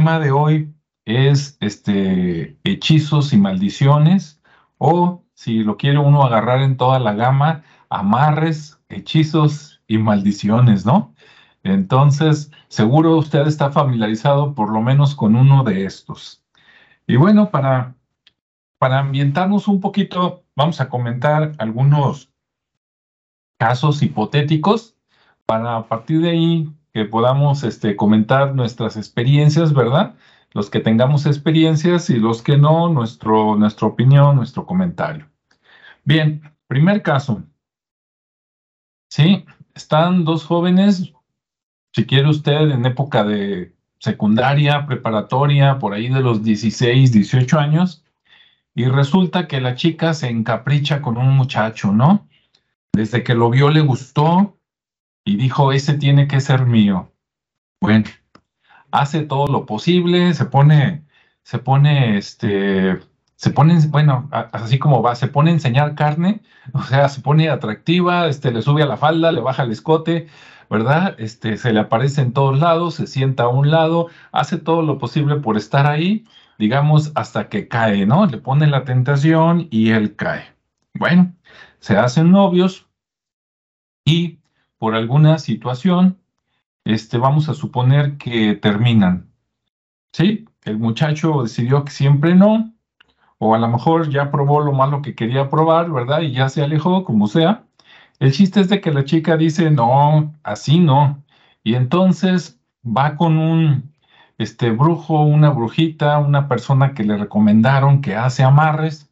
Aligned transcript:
tema 0.00 0.18
de 0.18 0.30
hoy 0.30 0.74
es 1.04 1.58
este, 1.60 2.56
hechizos 2.64 3.34
y 3.34 3.36
maldiciones, 3.36 4.40
o 4.78 5.26
si 5.34 5.62
lo 5.62 5.76
quiere 5.76 5.98
uno 5.98 6.22
agarrar 6.22 6.62
en 6.62 6.78
toda 6.78 6.98
la 6.98 7.12
gama, 7.12 7.64
amarres, 7.90 8.80
hechizos 8.88 9.82
y 9.86 9.98
maldiciones, 9.98 10.86
¿no? 10.86 11.14
Entonces, 11.64 12.50
seguro 12.68 13.18
usted 13.18 13.46
está 13.46 13.72
familiarizado 13.72 14.54
por 14.54 14.72
lo 14.72 14.80
menos 14.80 15.14
con 15.14 15.36
uno 15.36 15.64
de 15.64 15.84
estos. 15.84 16.42
Y 17.06 17.16
bueno, 17.16 17.50
para, 17.50 17.94
para 18.78 19.00
ambientarnos 19.00 19.68
un 19.68 19.80
poquito, 19.82 20.44
vamos 20.56 20.80
a 20.80 20.88
comentar 20.88 21.52
algunos 21.58 22.32
casos 23.58 24.00
hipotéticos 24.02 24.96
para 25.44 25.76
a 25.76 25.86
partir 25.86 26.22
de 26.22 26.30
ahí 26.30 26.72
que 26.92 27.04
podamos 27.04 27.62
este, 27.64 27.96
comentar 27.96 28.54
nuestras 28.54 28.96
experiencias, 28.96 29.72
¿verdad? 29.72 30.14
Los 30.52 30.70
que 30.70 30.80
tengamos 30.80 31.26
experiencias 31.26 32.10
y 32.10 32.16
los 32.16 32.42
que 32.42 32.56
no, 32.56 32.88
nuestro, 32.88 33.56
nuestra 33.56 33.86
opinión, 33.86 34.36
nuestro 34.36 34.66
comentario. 34.66 35.28
Bien, 36.04 36.42
primer 36.66 37.02
caso. 37.02 37.44
Sí, 39.08 39.44
están 39.74 40.24
dos 40.24 40.44
jóvenes, 40.44 41.12
si 41.92 42.06
quiere 42.06 42.28
usted, 42.28 42.70
en 42.70 42.86
época 42.86 43.24
de 43.24 43.74
secundaria, 43.98 44.86
preparatoria, 44.86 45.78
por 45.78 45.92
ahí 45.92 46.08
de 46.08 46.20
los 46.20 46.42
16, 46.42 47.12
18 47.12 47.58
años, 47.58 48.04
y 48.74 48.86
resulta 48.86 49.46
que 49.46 49.60
la 49.60 49.74
chica 49.74 50.14
se 50.14 50.28
encapricha 50.28 51.02
con 51.02 51.18
un 51.18 51.36
muchacho, 51.36 51.92
¿no? 51.92 52.28
Desde 52.92 53.22
que 53.22 53.34
lo 53.34 53.50
vio 53.50 53.70
le 53.70 53.80
gustó, 53.80 54.59
y 55.30 55.36
dijo, 55.36 55.70
ese 55.70 55.94
tiene 55.94 56.26
que 56.26 56.40
ser 56.40 56.66
mío. 56.66 57.12
Bueno, 57.80 58.06
hace 58.90 59.22
todo 59.22 59.46
lo 59.46 59.64
posible, 59.64 60.34
se 60.34 60.44
pone, 60.46 61.04
se 61.44 61.60
pone, 61.60 62.18
este, 62.18 62.98
se 63.36 63.50
pone, 63.50 63.78
bueno, 63.90 64.28
así 64.32 64.80
como 64.80 65.02
va, 65.02 65.14
se 65.14 65.28
pone 65.28 65.50
a 65.50 65.54
enseñar 65.54 65.94
carne, 65.94 66.42
o 66.74 66.82
sea, 66.82 67.08
se 67.08 67.20
pone 67.20 67.48
atractiva, 67.48 68.26
este, 68.26 68.50
le 68.50 68.60
sube 68.60 68.82
a 68.82 68.86
la 68.86 68.96
falda, 68.96 69.30
le 69.30 69.40
baja 69.40 69.62
el 69.62 69.70
escote, 69.70 70.26
¿verdad? 70.68 71.14
Este, 71.18 71.56
se 71.56 71.72
le 71.72 71.78
aparece 71.78 72.22
en 72.22 72.32
todos 72.32 72.58
lados, 72.58 72.96
se 72.96 73.06
sienta 73.06 73.44
a 73.44 73.48
un 73.48 73.70
lado, 73.70 74.08
hace 74.32 74.58
todo 74.58 74.82
lo 74.82 74.98
posible 74.98 75.36
por 75.36 75.56
estar 75.56 75.86
ahí, 75.86 76.26
digamos, 76.58 77.12
hasta 77.14 77.48
que 77.48 77.68
cae, 77.68 78.04
¿no? 78.04 78.26
Le 78.26 78.38
pone 78.38 78.66
la 78.66 78.82
tentación 78.84 79.68
y 79.70 79.90
él 79.90 80.16
cae. 80.16 80.56
Bueno, 80.94 81.32
se 81.78 81.96
hacen 81.96 82.32
novios 82.32 82.88
y 84.04 84.39
por 84.80 84.94
alguna 84.94 85.38
situación, 85.38 86.18
este, 86.86 87.18
vamos 87.18 87.50
a 87.50 87.54
suponer 87.54 88.16
que 88.16 88.54
terminan. 88.54 89.30
¿Sí? 90.10 90.46
El 90.64 90.78
muchacho 90.78 91.42
decidió 91.42 91.84
que 91.84 91.92
siempre 91.92 92.34
no, 92.34 92.72
o 93.36 93.54
a 93.54 93.58
lo 93.58 93.68
mejor 93.68 94.08
ya 94.08 94.30
probó 94.30 94.60
lo 94.62 94.72
malo 94.72 95.02
que 95.02 95.14
quería 95.14 95.50
probar, 95.50 95.90
¿verdad? 95.92 96.22
Y 96.22 96.32
ya 96.32 96.48
se 96.48 96.62
alejó, 96.62 97.04
como 97.04 97.26
sea. 97.26 97.64
El 98.20 98.32
chiste 98.32 98.60
es 98.60 98.70
de 98.70 98.80
que 98.80 98.90
la 98.90 99.04
chica 99.04 99.36
dice, 99.36 99.70
no, 99.70 100.34
así 100.42 100.80
no. 100.80 101.22
Y 101.62 101.74
entonces 101.74 102.58
va 102.82 103.16
con 103.16 103.36
un 103.36 103.92
este, 104.38 104.70
brujo, 104.70 105.22
una 105.22 105.50
brujita, 105.50 106.18
una 106.20 106.48
persona 106.48 106.94
que 106.94 107.04
le 107.04 107.18
recomendaron 107.18 108.00
que 108.00 108.16
hace 108.16 108.44
amarres, 108.44 109.10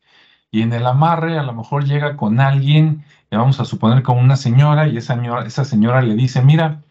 y 0.51 0.63
en 0.63 0.73
el 0.73 0.87
amarre 0.87 1.39
a 1.39 1.43
lo 1.43 1.53
mejor 1.53 1.85
llega 1.85 2.17
con 2.17 2.41
alguien 2.41 3.05
vamos 3.37 3.61
a 3.61 3.65
suponer 3.65 4.03
como 4.03 4.21
una 4.21 4.37
señora 4.37 4.89
y 4.89 4.97
esa 4.97 5.15
señora, 5.15 5.47
esa 5.47 5.65
señora 5.65 6.03
le 6.03 6.15
dice, 6.15 6.43
mira, 6.43 6.83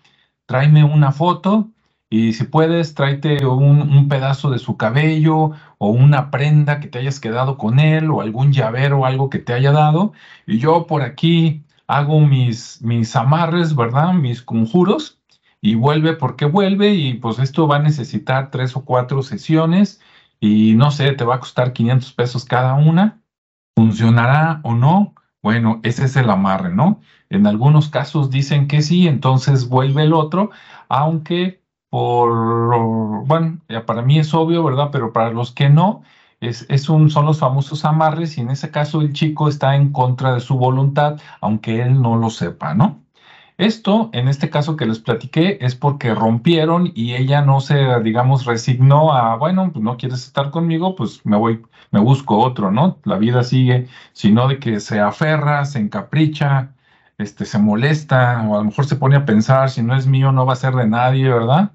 tráeme 0.46 0.84
una 0.84 1.12
foto 1.12 1.70
y 2.10 2.34
si 2.34 2.46
puedes, 2.46 2.94
tráete 2.94 3.46
un, 3.46 3.82
un, 3.82 4.08
pedazo 4.08 4.50
de 4.50 4.60
su 4.60 4.78
cabello 4.78 5.52
o 5.78 5.90
una 5.90 6.32
prenda 6.32 6.80
que 6.80 6.88
te 6.88 7.00
hayas 7.00 7.20
quedado 7.20 7.58
con 7.58 7.80
él 7.80 8.10
o 8.12 8.22
algún 8.22 8.54
llavero 8.54 9.00
o 9.00 9.06
algo 9.06 9.30
que 9.30 9.40
te 9.40 9.54
haya 9.54 9.72
dado. 9.72 10.14
Y 10.46 10.60
yo 10.60 10.88
por 10.88 11.02
aquí 11.02 11.64
hago 11.88 12.20
mis, 12.22 12.82
mis 12.82 13.16
amarres, 13.16 13.76
¿verdad? 13.76 14.14
Mis 14.14 14.42
conjuros 14.42 15.20
y 15.62 15.76
vuelve 15.76 16.14
porque 16.14 16.46
vuelve 16.46 16.94
y 16.94 17.16
pues 17.16 17.40
esto 17.40 17.68
va 17.68 17.78
a 17.78 17.80
necesitar 17.80 18.52
tres 18.52 18.76
o 18.76 18.86
cuatro 18.86 19.24
sesiones 19.24 20.00
y 20.40 20.76
no 20.76 20.92
sé, 20.92 21.12
te 21.14 21.26
va 21.26 21.36
a 21.36 21.40
costar 21.40 21.74
500 21.74 22.14
pesos 22.14 22.46
cada 22.46 22.76
una. 22.76 23.22
¿Funcionará 23.76 24.62
o 24.64 24.74
no? 24.76 25.14
Bueno, 25.48 25.80
ese 25.84 26.04
es 26.04 26.18
el 26.18 26.30
amarre, 26.30 26.76
¿no? 26.76 27.00
En 27.30 27.48
algunos 27.48 27.88
casos 27.88 28.30
dicen 28.30 28.68
que 28.68 28.82
sí, 28.82 29.08
entonces 29.08 29.70
vuelve 29.70 30.04
el 30.04 30.12
otro, 30.12 30.50
aunque 30.90 31.64
por, 31.90 33.26
bueno, 33.26 33.62
para 33.86 34.02
mí 34.02 34.20
es 34.20 34.34
obvio, 34.34 34.62
¿verdad? 34.66 34.90
Pero 34.92 35.14
para 35.14 35.32
los 35.32 35.54
que 35.54 35.70
no, 35.70 36.04
es, 36.42 36.66
es 36.68 36.90
un, 36.90 37.10
son 37.10 37.26
los 37.28 37.40
famosos 37.40 37.86
amarres 37.86 38.38
y 38.38 38.42
en 38.42 38.50
ese 38.52 38.72
caso 38.72 39.00
el 39.00 39.14
chico 39.14 39.48
está 39.48 39.78
en 39.78 39.94
contra 39.94 40.34
de 40.34 40.42
su 40.42 40.58
voluntad, 40.58 41.18
aunque 41.40 41.82
él 41.82 42.02
no 42.02 42.18
lo 42.18 42.30
sepa, 42.30 42.74
¿no? 42.74 43.06
Esto, 43.58 44.10
en 44.14 44.28
este 44.28 44.50
caso 44.50 44.76
que 44.76 44.86
les 44.86 45.00
platiqué, 45.00 45.60
es 45.62 45.76
porque 45.76 46.14
rompieron 46.14 46.92
y 46.94 47.16
ella 47.16 47.42
no 47.42 47.62
se, 47.62 48.02
digamos, 48.02 48.46
resignó 48.46 49.14
a, 49.14 49.38
bueno, 49.38 49.72
pues 49.72 49.84
no 49.84 49.96
quieres 49.98 50.26
estar 50.26 50.52
conmigo, 50.52 50.96
pues 50.96 51.26
me 51.26 51.38
voy, 51.38 51.64
me 51.92 52.00
busco 52.00 52.38
otro, 52.40 52.72
¿no? 52.72 53.00
La 53.06 53.18
vida 53.18 53.44
sigue, 53.44 53.88
sino 54.14 54.48
de 54.48 54.60
que 54.60 54.80
se 54.80 55.00
aferra, 55.00 55.66
se 55.66 55.80
encapricha, 55.80 56.74
este, 57.18 57.46
se 57.46 57.60
molesta, 57.60 58.46
o 58.48 58.56
a 58.56 58.60
lo 58.60 58.66
mejor 58.66 58.86
se 58.86 58.96
pone 58.96 59.16
a 59.16 59.26
pensar, 59.26 59.70
si 59.70 59.82
no 59.84 59.96
es 59.96 60.08
mío, 60.08 60.32
no 60.32 60.46
va 60.46 60.54
a 60.54 60.56
ser 60.58 60.76
de 60.76 60.88
nadie, 60.88 61.30
¿verdad? 61.30 61.72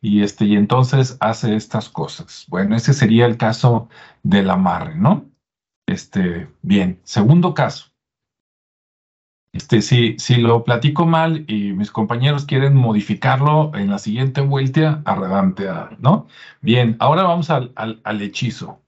Y, 0.00 0.22
este, 0.22 0.46
y 0.46 0.56
entonces 0.56 1.16
hace 1.20 1.56
estas 1.56 1.88
cosas. 1.90 2.46
Bueno, 2.48 2.76
ese 2.76 2.94
sería 2.94 3.26
el 3.26 3.36
caso 3.36 3.88
del 4.22 4.50
amarre, 4.50 4.96
¿no? 4.96 5.26
Este, 5.86 6.48
bien, 6.62 7.00
segundo 7.04 7.54
caso. 7.54 7.90
Este, 9.52 9.82
si, 9.82 10.16
si 10.18 10.36
lo 10.36 10.62
platico 10.62 11.06
mal 11.06 11.44
y 11.48 11.72
mis 11.72 11.90
compañeros 11.90 12.44
quieren 12.44 12.76
modificarlo 12.76 13.72
en 13.74 13.90
la 13.90 13.98
siguiente 13.98 14.40
vuelta, 14.42 15.02
adelante, 15.04 15.66
¿no? 15.98 16.28
Bien, 16.60 16.96
ahora 17.00 17.24
vamos 17.24 17.50
al, 17.50 17.72
al, 17.74 18.22
hechizo, 18.22 18.80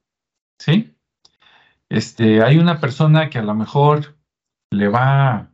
¿sí? 0.63 0.95
Este, 1.89 2.43
hay 2.43 2.59
una 2.59 2.79
persona 2.81 3.31
que 3.31 3.39
a 3.39 3.43
lo 3.43 3.55
mejor 3.55 4.17
le 4.71 4.89
va 4.89 5.51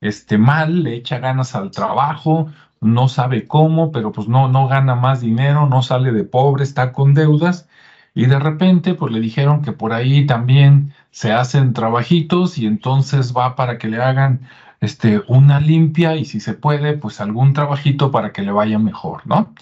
este, 0.00 0.36
mal, 0.38 0.82
le 0.84 0.94
echa 0.94 1.18
ganas 1.18 1.54
al 1.54 1.70
trabajo, 1.70 2.52
no 2.80 3.08
sabe 3.08 3.46
cómo, 3.46 3.92
pero 3.92 4.12
pues 4.12 4.28
no, 4.28 4.48
no 4.48 4.68
gana 4.68 4.94
más 4.94 5.20
dinero, 5.22 5.66
no 5.68 5.82
sale 5.82 6.12
de 6.12 6.24
pobre, 6.24 6.64
está 6.64 6.92
con 6.92 7.14
deudas, 7.14 7.68
y 8.14 8.26
de 8.26 8.38
repente 8.38 8.94
pues 8.94 9.12
le 9.12 9.20
dijeron 9.20 9.62
que 9.62 9.72
por 9.72 9.92
ahí 9.94 10.26
también 10.26 10.92
se 11.10 11.32
hacen 11.32 11.72
trabajitos 11.72 12.58
y 12.58 12.66
entonces 12.66 13.34
va 13.34 13.56
para 13.56 13.78
que 13.78 13.88
le 13.88 14.02
hagan 14.02 14.42
este, 14.80 15.22
una 15.28 15.60
limpia 15.60 16.16
y 16.16 16.26
si 16.26 16.40
se 16.40 16.52
puede, 16.54 16.94
pues 16.98 17.20
algún 17.20 17.54
trabajito 17.54 18.10
para 18.10 18.32
que 18.32 18.42
le 18.42 18.52
vaya 18.52 18.78
mejor, 18.78 19.26
¿no? 19.26 19.54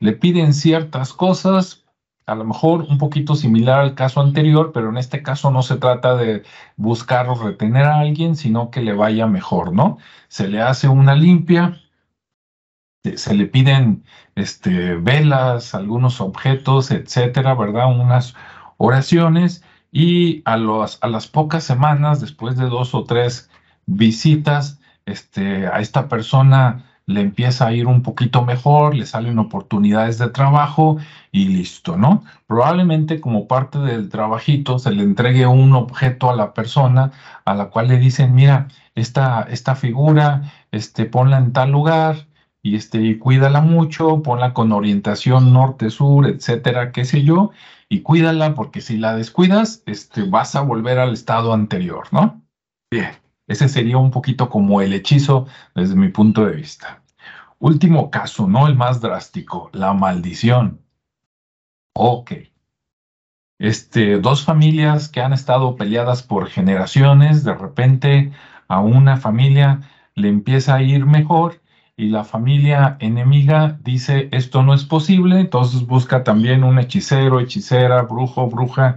Le 0.00 0.12
piden 0.12 0.54
ciertas 0.54 1.12
cosas, 1.12 1.84
a 2.28 2.34
lo 2.34 2.44
mejor 2.44 2.82
un 2.82 2.98
poquito 2.98 3.34
similar 3.34 3.80
al 3.80 3.94
caso 3.94 4.20
anterior, 4.20 4.70
pero 4.72 4.90
en 4.90 4.98
este 4.98 5.22
caso 5.22 5.50
no 5.50 5.62
se 5.62 5.76
trata 5.76 6.14
de 6.14 6.42
buscar 6.76 7.28
o 7.28 7.34
retener 7.34 7.84
a 7.84 8.00
alguien, 8.00 8.36
sino 8.36 8.70
que 8.70 8.82
le 8.82 8.92
vaya 8.92 9.26
mejor, 9.26 9.72
¿no? 9.72 9.98
Se 10.28 10.46
le 10.46 10.60
hace 10.60 10.88
una 10.88 11.14
limpia, 11.14 11.80
se 13.16 13.34
le 13.34 13.46
piden 13.46 14.04
este, 14.34 14.96
velas, 14.96 15.74
algunos 15.74 16.20
objetos, 16.20 16.90
etcétera, 16.90 17.54
¿verdad? 17.54 17.90
Unas 17.98 18.34
oraciones 18.76 19.64
y 19.90 20.42
a, 20.44 20.54
a 20.54 21.08
las 21.08 21.26
pocas 21.28 21.64
semanas, 21.64 22.20
después 22.20 22.56
de 22.58 22.66
dos 22.66 22.94
o 22.94 23.04
tres 23.04 23.50
visitas, 23.86 24.80
este, 25.06 25.66
a 25.66 25.80
esta 25.80 26.08
persona 26.08 26.84
le 27.08 27.22
empieza 27.22 27.66
a 27.66 27.72
ir 27.72 27.86
un 27.86 28.02
poquito 28.02 28.44
mejor, 28.44 28.94
le 28.94 29.06
salen 29.06 29.38
oportunidades 29.38 30.18
de 30.18 30.28
trabajo 30.28 30.98
y 31.32 31.48
listo, 31.48 31.96
¿no? 31.96 32.22
Probablemente 32.46 33.18
como 33.18 33.48
parte 33.48 33.78
del 33.78 34.10
trabajito 34.10 34.78
se 34.78 34.90
le 34.90 35.04
entregue 35.04 35.46
un 35.46 35.72
objeto 35.72 36.28
a 36.28 36.36
la 36.36 36.52
persona 36.52 37.12
a 37.46 37.54
la 37.54 37.70
cual 37.70 37.88
le 37.88 37.96
dicen, 37.98 38.34
mira, 38.34 38.68
esta, 38.94 39.46
esta 39.50 39.74
figura, 39.74 40.52
este, 40.70 41.06
ponla 41.06 41.38
en 41.38 41.54
tal 41.54 41.70
lugar, 41.70 42.26
y 42.62 42.76
este, 42.76 43.18
cuídala 43.18 43.62
mucho, 43.62 44.22
ponla 44.22 44.52
con 44.52 44.70
orientación 44.72 45.54
norte-sur, 45.54 46.26
etcétera, 46.26 46.92
qué 46.92 47.06
sé 47.06 47.22
yo, 47.22 47.52
y 47.88 48.00
cuídala 48.00 48.54
porque 48.54 48.82
si 48.82 48.98
la 48.98 49.16
descuidas, 49.16 49.82
este, 49.86 50.24
vas 50.24 50.56
a 50.56 50.60
volver 50.60 50.98
al 50.98 51.14
estado 51.14 51.54
anterior, 51.54 52.06
¿no? 52.12 52.42
Bien, 52.90 53.12
ese 53.48 53.68
sería 53.68 53.98
un 53.98 54.10
poquito 54.10 54.48
como 54.48 54.80
el 54.82 54.92
hechizo 54.92 55.46
desde 55.74 55.96
mi 55.96 56.08
punto 56.08 56.44
de 56.46 56.54
vista. 56.54 57.02
Último 57.58 58.10
caso, 58.10 58.46
¿no? 58.46 58.68
El 58.68 58.76
más 58.76 59.00
drástico, 59.00 59.70
la 59.72 59.92
maldición. 59.94 60.80
Ok. 61.94 62.32
Este, 63.58 64.20
dos 64.20 64.44
familias 64.44 65.08
que 65.08 65.20
han 65.20 65.32
estado 65.32 65.74
peleadas 65.74 66.22
por 66.22 66.48
generaciones, 66.48 67.42
de 67.42 67.54
repente 67.54 68.32
a 68.68 68.80
una 68.80 69.16
familia 69.16 69.80
le 70.14 70.28
empieza 70.28 70.76
a 70.76 70.82
ir 70.82 71.06
mejor 71.06 71.60
y 71.96 72.08
la 72.10 72.22
familia 72.22 72.96
enemiga 73.00 73.78
dice 73.82 74.28
esto 74.30 74.62
no 74.62 74.74
es 74.74 74.84
posible, 74.84 75.40
entonces 75.40 75.86
busca 75.86 76.22
también 76.22 76.62
un 76.62 76.78
hechicero, 76.78 77.40
hechicera, 77.40 78.02
brujo, 78.02 78.48
bruja 78.48 78.96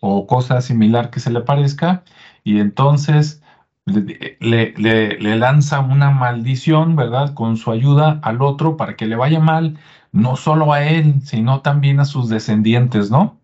o 0.00 0.26
cosa 0.26 0.60
similar 0.60 1.08
que 1.08 1.20
se 1.20 1.30
le 1.30 1.40
parezca 1.40 2.04
y 2.44 2.58
entonces 2.60 3.41
le, 3.86 4.74
le, 4.76 5.36
lanza 5.36 5.80
una 5.80 6.10
maldición, 6.10 6.96
¿verdad? 6.96 7.34
Con 7.34 7.56
su 7.56 7.70
ayuda 7.70 8.20
al 8.22 8.42
otro 8.42 8.76
para 8.76 8.96
que 8.96 9.06
le 9.06 9.16
vaya 9.16 9.40
mal, 9.40 9.78
no 10.12 10.36
solo 10.36 10.72
a 10.72 10.84
él, 10.84 11.20
sino 11.24 11.60
también 11.60 12.00
a 12.00 12.04
sus 12.04 12.28
descendientes, 12.28 13.10
¿no? 13.10 13.38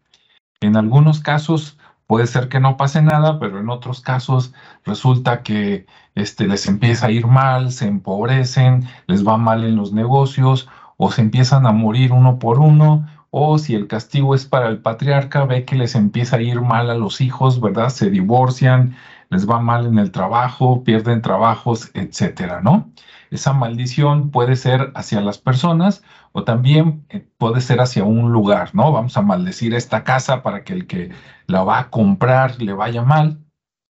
En 0.60 0.76
algunos 0.76 1.20
casos 1.20 1.78
puede 2.06 2.26
ser 2.26 2.48
que 2.48 2.60
no 2.60 2.76
pase 2.76 3.02
nada, 3.02 3.38
pero 3.38 3.60
en 3.60 3.68
otros 3.68 4.00
casos 4.00 4.54
resulta 4.84 5.42
que 5.42 5.86
este, 6.14 6.46
les 6.46 6.66
empieza 6.66 7.06
a 7.06 7.10
ir 7.10 7.26
mal, 7.26 7.70
se 7.72 7.86
empobrecen, 7.86 8.88
les 9.06 9.26
va 9.26 9.36
mal 9.36 9.64
en 9.64 9.76
los 9.76 9.92
negocios 9.92 10.68
o 10.96 11.10
se 11.12 11.22
empiezan 11.22 11.66
a 11.66 11.72
morir 11.72 12.12
uno 12.12 12.38
por 12.38 12.58
uno, 12.58 13.06
o 13.30 13.58
si 13.58 13.74
el 13.74 13.86
castigo 13.86 14.34
es 14.34 14.46
para 14.46 14.68
el 14.68 14.78
patriarca, 14.78 15.44
ve 15.44 15.64
que 15.64 15.76
les 15.76 15.94
empieza 15.94 16.36
a 16.36 16.42
ir 16.42 16.60
mal 16.60 16.90
a 16.90 16.94
los 16.94 17.20
hijos, 17.20 17.60
¿verdad? 17.60 17.90
Se 17.90 18.10
divorcian, 18.10 18.96
les 19.30 19.48
va 19.48 19.60
mal 19.60 19.86
en 19.86 19.98
el 19.98 20.10
trabajo, 20.10 20.84
pierden 20.84 21.22
trabajos, 21.22 21.90
etcétera, 21.94 22.60
¿no? 22.62 22.90
Esa 23.30 23.52
maldición 23.52 24.30
puede 24.30 24.56
ser 24.56 24.90
hacia 24.94 25.20
las 25.20 25.38
personas 25.38 26.02
o 26.32 26.44
también 26.44 27.04
eh, 27.10 27.26
puede 27.38 27.60
ser 27.60 27.80
hacia 27.80 28.04
un 28.04 28.32
lugar, 28.32 28.74
¿no? 28.74 28.92
Vamos 28.92 29.16
a 29.16 29.22
maldecir 29.22 29.74
esta 29.74 30.04
casa 30.04 30.42
para 30.42 30.64
que 30.64 30.72
el 30.72 30.86
que 30.86 31.10
la 31.46 31.62
va 31.62 31.78
a 31.78 31.90
comprar 31.90 32.60
le 32.62 32.72
vaya 32.72 33.02
mal, 33.02 33.38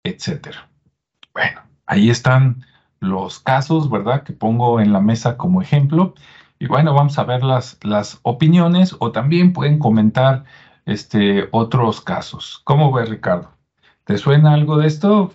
etcétera. 0.04 0.70
Bueno, 1.34 1.62
ahí 1.86 2.10
están 2.10 2.66
los 3.00 3.40
casos, 3.40 3.90
¿verdad? 3.90 4.24
Que 4.24 4.34
pongo 4.34 4.80
en 4.80 4.94
la 4.94 5.00
mesa 5.00 5.38
como 5.38 5.62
ejemplo. 5.62 6.14
Y 6.60 6.68
bueno, 6.68 6.94
vamos 6.94 7.18
a 7.18 7.24
ver 7.24 7.44
las, 7.44 7.80
las 7.84 8.20
opiniones 8.24 8.96
o 9.00 9.12
también 9.12 9.54
pueden 9.54 9.80
comentar 9.80 10.44
este, 10.86 11.48
otros 11.52 12.02
casos. 12.02 12.62
¿Cómo 12.66 12.92
ves, 12.92 13.10
Ricardo? 13.10 13.61
¿Te 14.06 14.18
suena 14.18 14.54
algo 14.54 14.78
de 14.78 14.88
esto? 14.88 15.34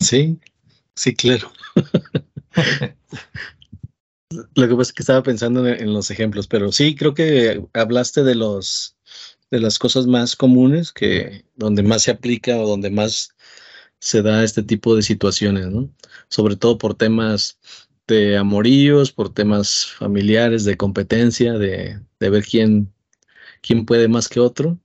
Sí, 0.00 0.38
sí, 0.94 1.14
claro. 1.14 1.50
Lo 4.54 4.68
que 4.68 4.74
pasa 4.74 4.90
es 4.90 4.92
que 4.92 5.02
estaba 5.02 5.22
pensando 5.22 5.66
en, 5.66 5.92
los 5.92 6.10
ejemplos, 6.10 6.46
pero 6.46 6.72
sí, 6.72 6.94
creo 6.94 7.14
que 7.14 7.64
hablaste 7.72 8.22
de 8.24 8.34
los 8.34 8.96
de 9.50 9.60
las 9.60 9.78
cosas 9.78 10.06
más 10.08 10.34
comunes 10.34 10.92
que 10.92 11.44
donde 11.54 11.84
más 11.84 12.02
se 12.02 12.10
aplica 12.10 12.58
o 12.58 12.66
donde 12.66 12.90
más 12.90 13.36
se 14.00 14.22
da 14.22 14.42
este 14.42 14.62
tipo 14.62 14.96
de 14.96 15.02
situaciones, 15.02 15.68
¿no? 15.68 15.88
Sobre 16.28 16.56
todo 16.56 16.78
por 16.78 16.94
temas 16.94 17.58
de 18.06 18.36
amoríos, 18.36 19.12
por 19.12 19.32
temas 19.32 19.86
familiares, 19.86 20.64
de 20.64 20.76
competencia, 20.76 21.54
de, 21.54 22.00
ver 22.18 22.44
quién, 22.44 22.92
quién 23.62 23.86
puede 23.86 24.08
más 24.08 24.28
que 24.28 24.40
otro. 24.40 24.78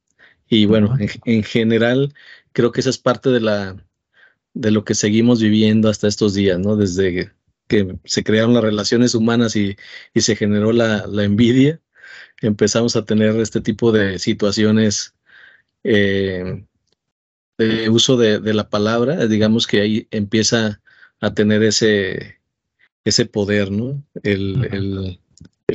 Y 0.51 0.65
bueno, 0.65 0.97
en, 1.23 1.43
general, 1.43 2.13
creo 2.51 2.73
que 2.73 2.81
esa 2.81 2.89
es 2.89 2.97
parte 2.97 3.29
de 3.29 3.39
la 3.39 3.77
de 4.53 4.71
lo 4.71 4.83
que 4.83 4.95
seguimos 4.95 5.41
viviendo 5.41 5.87
hasta 5.87 6.09
estos 6.09 6.33
días, 6.33 6.59
¿no? 6.59 6.75
Desde 6.75 7.31
que 7.69 7.97
se 8.03 8.23
crearon 8.25 8.53
las 8.53 8.63
relaciones 8.63 9.15
humanas 9.15 9.55
y, 9.55 9.77
se 10.13 10.35
generó 10.35 10.73
la, 10.73 11.05
envidia, 11.23 11.79
empezamos 12.41 12.97
a 12.97 13.05
tener 13.05 13.37
este 13.37 13.61
tipo 13.61 13.93
de 13.93 14.19
situaciones 14.19 15.15
eh, 15.85 16.65
de 17.57 17.89
uso 17.89 18.17
de, 18.17 18.53
la 18.53 18.69
palabra, 18.69 19.27
digamos 19.27 19.67
que 19.67 19.79
ahí 19.79 20.07
empieza 20.11 20.81
a 21.21 21.33
tener 21.33 21.63
ese, 21.63 22.41
ese 23.05 23.25
poder, 23.25 23.71
¿no? 23.71 24.03
El, 24.23 25.17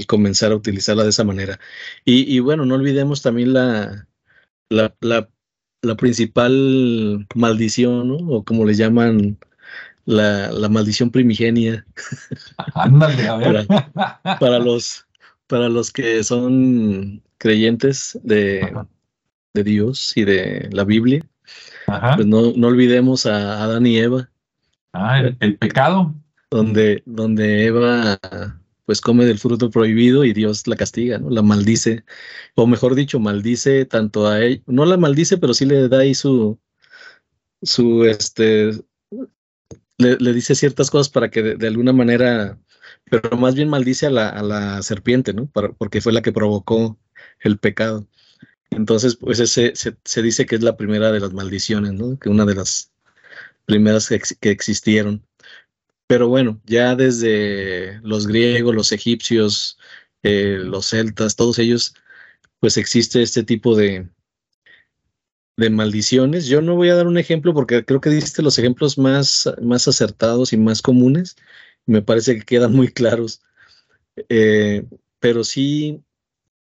comenzar 0.06 0.52
a 0.52 0.56
utilizarla 0.56 1.04
de 1.04 1.10
esa 1.10 1.24
manera. 1.24 1.58
Y, 2.04 2.40
bueno, 2.40 2.66
no 2.66 2.74
olvidemos 2.74 3.22
también 3.22 3.54
la, 3.54 4.06
la, 4.70 5.28
principal 5.96 7.26
maldición, 7.34 8.08
¿no? 8.08 8.16
O 8.16 8.44
como 8.44 8.64
le 8.64 8.74
llaman, 8.74 9.38
la, 10.04 10.68
maldición 10.70 11.10
primigenia. 11.10 11.86
Ándale, 12.74 13.28
a 13.28 13.36
ver. 13.36 13.66
para, 14.40 14.58
los, 14.58 15.06
para 15.46 15.68
los 15.68 15.90
que 15.92 16.22
son 16.24 17.22
creyentes 17.38 18.18
de, 18.22 18.74
de 19.54 19.64
Dios 19.64 20.16
y 20.16 20.24
de 20.24 20.68
la 20.72 20.84
Biblia, 20.84 21.24
pues 21.86 22.26
no, 22.26 22.52
no, 22.56 22.66
olvidemos 22.66 23.26
a 23.26 23.62
Adán 23.62 23.86
y 23.86 23.98
Eva. 23.98 24.28
Ah, 24.92 25.20
el, 25.40 25.56
pecado. 25.58 26.14
Donde, 26.50 27.02
donde 27.06 27.66
Eva 27.66 28.18
pues 28.86 29.00
come 29.00 29.26
del 29.26 29.38
fruto 29.38 29.70
prohibido 29.70 30.24
y 30.24 30.32
Dios 30.32 30.66
la 30.66 30.76
castiga, 30.76 31.18
¿no? 31.18 31.30
La 31.30 31.42
maldice, 31.42 32.04
o 32.54 32.66
mejor 32.66 32.94
dicho, 32.94 33.20
maldice 33.20 33.84
tanto 33.86 34.28
a 34.28 34.40
él, 34.42 34.62
no 34.66 34.86
la 34.86 34.96
maldice, 34.96 35.38
pero 35.38 35.54
sí 35.54 35.66
le 35.66 35.88
da 35.88 36.00
ahí 36.00 36.14
su, 36.14 36.58
su, 37.62 38.04
este, 38.04 38.72
le, 39.98 40.32
dice 40.32 40.54
ciertas 40.54 40.90
cosas 40.90 41.08
para 41.10 41.30
que 41.30 41.42
de, 41.42 41.66
alguna 41.66 41.92
manera, 41.92 42.58
pero 43.10 43.36
más 43.36 43.54
bien 43.54 43.68
maldice 43.68 44.06
a 44.06 44.10
la, 44.10 44.28
a 44.28 44.42
la 44.42 44.82
serpiente, 44.82 45.32
¿no? 45.34 45.50
porque 45.78 46.00
fue 46.00 46.12
la 46.12 46.22
que 46.22 46.32
provocó 46.32 46.98
el 47.40 47.58
pecado. 47.58 48.06
Entonces, 48.70 49.16
pues 49.16 49.40
ese, 49.40 49.72
se, 49.74 50.22
dice 50.22 50.46
que 50.46 50.56
es 50.56 50.62
la 50.62 50.76
primera 50.76 51.12
de 51.12 51.20
las 51.20 51.32
maldiciones, 51.32 51.92
¿no? 51.92 52.18
Que 52.18 52.28
una 52.28 52.44
de 52.44 52.54
las 52.54 52.92
primeras 53.64 54.08
que, 54.08 54.50
existieron. 54.50 55.24
Pero 56.06 56.28
bueno, 56.28 56.60
ya 56.64 56.94
desde 56.94 58.00
los 58.02 58.26
griegos, 58.26 58.74
los 58.74 58.92
egipcios, 58.92 59.78
eh, 60.22 60.58
los 60.60 60.86
celtas, 60.90 61.36
todos 61.36 61.58
ellos, 61.58 61.94
pues 62.60 62.76
existe 62.76 63.22
este 63.22 63.42
tipo 63.42 63.76
de, 63.76 64.08
de 65.56 65.70
maldiciones. 65.70 66.46
Yo 66.46 66.62
no 66.62 66.76
voy 66.76 66.90
a 66.90 66.96
dar 66.96 67.06
un 67.06 67.18
ejemplo 67.18 67.54
porque 67.54 67.84
creo 67.84 68.00
que 68.00 68.10
diste 68.10 68.42
los 68.42 68.58
ejemplos 68.58 68.98
más, 68.98 69.50
más 69.62 69.88
acertados 69.88 70.52
y 70.52 70.56
más 70.58 70.82
comunes. 70.82 71.36
Me 71.86 72.02
parece 72.02 72.36
que 72.36 72.44
quedan 72.44 72.72
muy 72.72 72.88
claros. 72.88 73.42
Eh, 74.28 74.84
pero 75.20 75.44
sí, 75.44 76.02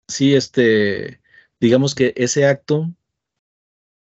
sí, 0.07 0.35
este, 0.35 1.21
digamos 1.59 1.95
que 1.95 2.13
ese 2.17 2.45
acto, 2.45 2.93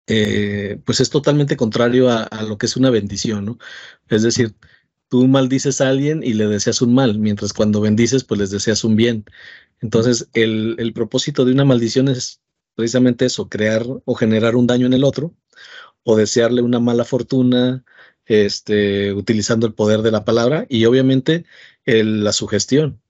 eh, 0.06 0.80
pues 0.84 1.00
es 1.00 1.10
totalmente 1.10 1.56
contrario 1.56 2.10
a, 2.10 2.28
lo 2.42 2.58
que 2.58 2.66
es 2.66 2.76
una 2.76 2.90
bendición, 2.90 3.44
¿no? 3.44 3.58
Es 4.08 4.22
decir, 4.22 4.54
tú 5.12 5.28
maldices 5.28 5.82
a 5.82 5.90
alguien 5.90 6.22
y 6.24 6.32
le 6.32 6.46
deseas 6.46 6.81
un 6.81 6.94
mal, 6.94 7.19
mientras 7.19 7.52
cuando 7.52 7.82
bendices, 7.82 8.24
pues 8.24 8.40
les 8.40 8.50
deseas 8.50 8.82
un 8.82 8.96
bien. 8.96 9.26
Entonces, 9.82 10.31
el, 10.32 10.74
el 10.78 10.94
propósito 10.94 11.44
de 11.44 11.52
una 11.52 11.66
maldición 11.66 12.08
es 12.08 12.40
precisamente 12.74 13.26
eso, 13.26 13.50
crear 13.50 13.84
o 14.06 14.14
generar 14.14 14.56
un 14.56 14.66
daño 14.66 14.86
en 14.86 14.94
el 14.94 15.04
otro, 15.04 15.34
o 16.02 16.16
desearle 16.16 16.62
una 16.62 16.81
mala 16.81 17.04
fortuna, 17.04 17.84
este, 18.24 19.12
utilizando 19.12 19.66
el 19.66 19.74
poder 19.74 20.00
de 20.00 20.12
la 20.12 20.24
palabra 20.24 20.64
y 20.70 20.86
obviamente 20.86 21.44
la 21.84 22.32
sugestión, 22.32 23.02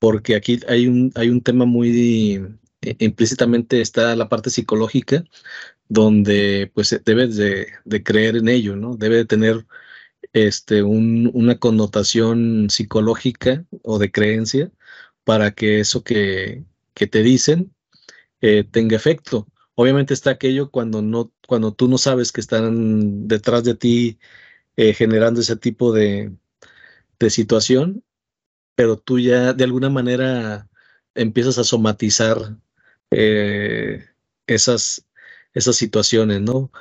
porque 0.00 0.36
aquí 0.36 0.60
hay 0.66 0.86
un, 0.86 1.12
hay 1.14 1.28
un 1.28 1.42
tema 1.42 1.66
muy 1.66 2.40
e, 2.80 2.96
implícitamente 3.00 3.82
está 3.82 4.16
la 4.16 4.30
parte 4.30 4.48
psicológica, 4.48 5.24
donde 5.88 6.70
pues 6.74 6.98
debes 7.04 7.36
de, 7.36 7.68
creer 8.02 8.36
en 8.36 8.48
ello, 8.48 8.76
¿no? 8.76 8.96
Debe 8.96 9.16
de 9.16 9.24
tener 9.26 9.66
este, 10.34 10.82
una 10.82 11.58
connotación 11.58 12.68
psicológica 12.70 13.64
o 13.82 13.98
de 13.98 14.12
creencia 14.12 14.70
para 15.24 15.52
que 15.52 15.80
eso 15.80 16.04
que, 16.04 16.64
te 16.94 17.22
dicen 17.22 17.74
eh, 18.40 18.64
tenga 18.64 18.96
efecto. 18.96 19.48
Obviamente 19.76 20.14
está 20.14 20.30
aquello 20.32 20.70
cuando, 20.70 21.02
no, 21.02 21.32
cuando 21.48 21.72
tú 21.74 21.88
no 21.88 21.98
sabes 21.98 22.32
que 22.32 22.40
están 22.40 23.28
detrás 23.28 23.64
de 23.64 23.74
ti 23.76 24.18
eh, 24.76 24.94
generando 24.94 25.40
ese 25.40 25.56
tipo 25.56 25.92
de, 25.92 26.32
de 27.18 27.30
situación, 27.30 28.04
pero 28.76 28.98
tú 28.98 29.20
ya 29.20 29.52
de 29.54 29.64
alguna 29.64 29.90
manera 29.90 30.68
empiezas 31.14 31.58
a 31.58 31.64
somatizar 31.64 32.58
eh, 33.10 34.04
esas, 34.46 35.06
esas 35.54 35.76
situaciones, 35.76 36.40
¿no? 36.42 36.72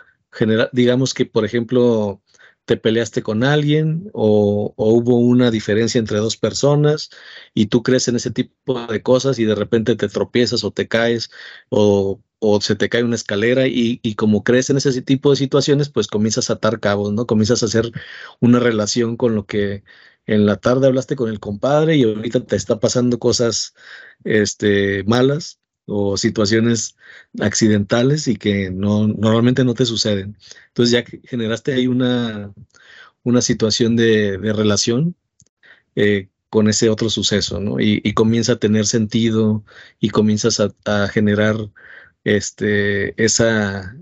Digamos 0.71 1.13
que, 1.13 1.25
por 1.27 1.45
ejemplo, 1.45 2.22
te 2.65 2.77
peleaste 2.77 3.21
con 3.23 3.43
alguien 3.43 4.09
o, 4.13 4.73
hubo 4.77 5.17
una 5.17 5.51
diferencia 5.51 5.99
entre 5.99 6.19
dos 6.19 6.37
personas 6.37 7.09
y 7.53 7.67
tú 7.67 7.83
crees 7.83 8.07
en 8.07 8.15
ese 8.15 8.31
tipo 8.31 8.87
de 8.87 9.01
cosas 9.01 9.39
y 9.39 9.45
de 9.45 9.55
repente 9.55 9.95
te 9.95 10.07
tropiezas 10.09 10.63
o 10.63 10.71
te 10.71 10.87
caes 10.87 11.31
o, 11.69 12.21
se 12.61 12.75
te 12.75 12.89
cae 12.89 13.03
una 13.03 13.15
escalera 13.15 13.67
y, 13.67 13.99
y, 14.03 14.15
como 14.15 14.43
crees 14.43 14.69
en 14.69 14.77
ese 14.77 15.01
tipo 15.01 15.29
de 15.31 15.37
situaciones, 15.37 15.89
pues 15.89 16.07
comienzas 16.07 16.49
a 16.49 16.53
atar 16.53 16.79
cabos, 16.81 17.13
¿no? 17.13 17.25
Comienzas 17.25 17.63
a 17.63 17.67
hacer 17.67 17.91
una 18.41 18.59
relación 18.59 19.15
con 19.17 19.33
lo 19.35 19.45
que 19.45 19.83
en 20.25 20.45
la 20.45 20.57
tarde 20.57 20.87
hablaste 20.87 21.15
con 21.15 21.29
el 21.29 21.39
compadre 21.39 21.95
y 21.97 22.03
ahorita 22.03 22.45
te 22.45 22.55
está 22.57 22.79
pasando 22.79 23.19
cosas 23.19 23.73
este, 24.25 25.03
malas 25.05 25.59
o 25.85 26.17
situaciones 26.17 26.95
accidentales 27.41 28.27
y 28.27 28.35
que 28.35 28.71
no, 28.71 29.07
normalmente 29.07 29.63
no 29.65 29.73
te 29.73 29.85
suceden. 29.85 30.37
Entonces 30.69 30.91
ya 30.91 31.03
generaste 31.27 31.73
ahí 31.73 31.87
una, 31.87 32.53
una 33.23 33.41
situación 33.41 33.95
de, 33.95 34.37
relación 34.41 35.15
eh, 35.95 36.29
con 36.49 36.69
ese 36.69 36.89
otro 36.89 37.09
suceso, 37.09 37.59
¿no? 37.59 37.79
Y, 37.79 38.13
comienza 38.13 38.53
a 38.53 38.59
tener 38.59 38.85
sentido 38.85 39.63
y 39.99 40.09
comienzas 40.09 40.59
a, 40.59 41.07
generar 41.09 41.55
este, 42.23 43.21
esa, 43.23 43.95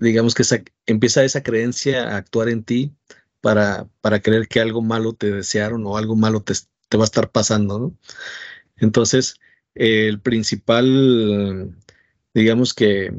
digamos 0.00 0.34
que 0.34 0.42
esa, 0.42 0.62
empieza 0.86 1.24
esa 1.24 1.42
creencia 1.42 2.14
a 2.14 2.16
actuar 2.18 2.48
en 2.48 2.64
ti 2.64 2.94
para, 3.40 3.88
para 4.00 4.20
creer 4.20 4.48
que 4.48 4.60
algo 4.60 4.82
malo 4.82 5.14
te 5.14 5.30
desearon 5.30 5.84
o 5.86 5.96
algo 5.96 6.16
malo 6.16 6.42
te, 6.42 6.54
te 6.88 6.96
va 6.96 7.04
a 7.04 7.06
estar 7.06 7.30
pasando, 7.30 7.78
¿no? 7.78 7.98
Entonces, 8.76 9.36
el 9.76 10.20
principal, 10.20 11.76
digamos 12.34 12.74
que, 12.74 13.12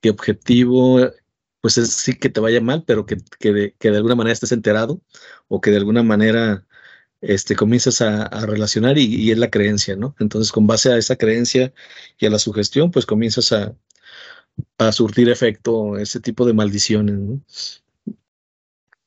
que 0.00 0.10
objetivo, 0.10 1.00
pues 1.60 1.78
es 1.78 1.92
sí 1.92 2.14
que 2.18 2.28
te 2.28 2.40
vaya 2.40 2.60
mal, 2.60 2.84
pero 2.86 3.06
que, 3.06 3.16
que, 3.38 3.52
de, 3.52 3.96
alguna 3.96 4.14
manera 4.14 4.32
estés 4.32 4.52
enterado 4.52 5.00
o 5.48 5.60
que 5.60 5.70
de 5.70 5.78
alguna 5.78 6.02
manera 6.02 6.66
este, 7.20 7.56
comienzas 7.56 8.00
a, 8.02 8.28
relacionar 8.46 8.98
y, 8.98 9.30
es 9.30 9.38
la 9.38 9.50
creencia, 9.50 9.96
¿no? 9.96 10.14
Entonces, 10.20 10.52
con 10.52 10.66
base 10.66 10.92
a 10.92 10.98
esa 10.98 11.16
creencia 11.16 11.72
y 12.18 12.26
a 12.26 12.30
la 12.30 12.38
sugestión, 12.38 12.90
pues 12.90 13.06
comienzas 13.06 13.52
a, 13.52 13.76
a 14.78 14.92
surtir 14.92 15.28
efecto 15.28 15.98
ese 15.98 16.20
tipo 16.20 16.46
de 16.46 16.54
maldiciones, 16.54 17.16
¿no? 17.16 17.42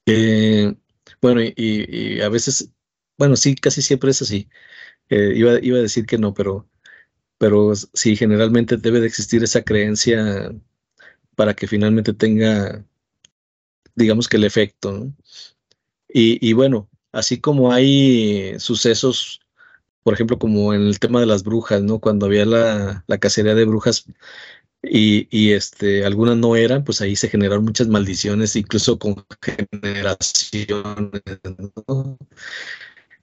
Eh, 0.06 0.76
bueno, 1.22 1.42
y, 1.42 2.22
a 2.22 2.30
veces, 2.30 2.72
bueno, 3.18 3.36
sí, 3.36 3.56
casi 3.56 3.82
siempre 3.82 4.12
es 4.12 4.22
así. 4.22 4.50
Iba, 5.10 5.60
iba, 5.62 5.78
a 5.80 5.82
decir 5.82 6.06
que 6.06 6.18
no, 6.18 6.34
pero, 6.34 6.68
pero 7.38 7.74
sí, 7.76 8.16
generalmente 8.16 8.78
debe 8.78 9.00
de 9.00 9.08
existir 9.08 9.44
esa 9.44 9.64
creencia 9.64 10.54
para 11.36 11.56
que 11.56 11.68
finalmente 11.68 12.14
tenga, 12.14 12.86
digamos 13.96 14.28
que 14.28 14.38
el 14.38 14.44
efecto. 14.44 14.92
¿no? 14.92 15.14
Y, 16.10 16.38
y, 16.48 16.54
bueno, 16.54 16.90
así 17.12 17.40
como 17.40 17.72
hay 17.72 18.60
sucesos, 18.60 19.42
por 20.04 20.14
ejemplo, 20.14 20.40
como 20.40 20.74
en 20.74 20.82
el 20.82 21.00
tema 21.00 21.20
de 21.20 21.28
las 21.28 21.44
brujas, 21.44 21.82
¿no? 21.82 22.00
Cuando 22.00 22.26
había 22.26 22.46
la, 22.46 23.04
la 23.08 23.18
cacería 23.20 23.56
de 23.56 23.66
brujas 23.66 24.06
y, 24.82 25.28
y, 25.32 25.52
este, 25.54 26.06
algunas 26.06 26.38
no 26.38 26.56
eran, 26.56 26.84
pues 26.84 27.02
ahí 27.02 27.16
se 27.16 27.30
generaron 27.30 27.66
muchas 27.66 27.88
maldiciones, 27.88 28.56
incluso 28.56 28.98
con 28.98 29.26
generaciones, 29.42 31.22
¿no? 31.88 32.18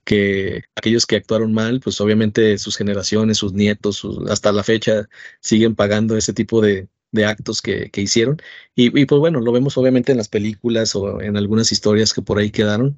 Que 0.07 0.63
aquellos 0.77 1.05
que 1.05 1.17
actuaron 1.17 1.53
mal, 1.53 1.81
pues 1.81 1.99
obviamente 1.99 2.57
sus 2.59 2.77
generaciones, 2.77 3.39
sus 3.39 3.51
nietos, 3.51 4.07
hasta 4.29 4.53
la 4.53 4.63
fecha 4.63 5.09
siguen 5.41 5.75
pagando 5.75 6.15
ese 6.15 6.31
tipo 6.33 6.61
de, 6.61 6.87
actos 7.25 7.61
que, 7.61 7.91
hicieron. 7.93 8.37
Y, 8.75 9.05
pues 9.05 9.19
bueno, 9.19 9.41
lo 9.41 9.51
vemos 9.51 9.77
obviamente 9.77 10.13
en 10.13 10.17
las 10.19 10.29
películas 10.29 10.95
o 10.95 11.19
en 11.21 11.35
algunas 11.35 11.73
historias 11.73 12.13
que 12.13 12.21
por 12.21 12.39
ahí 12.39 12.51
quedaron. 12.51 12.97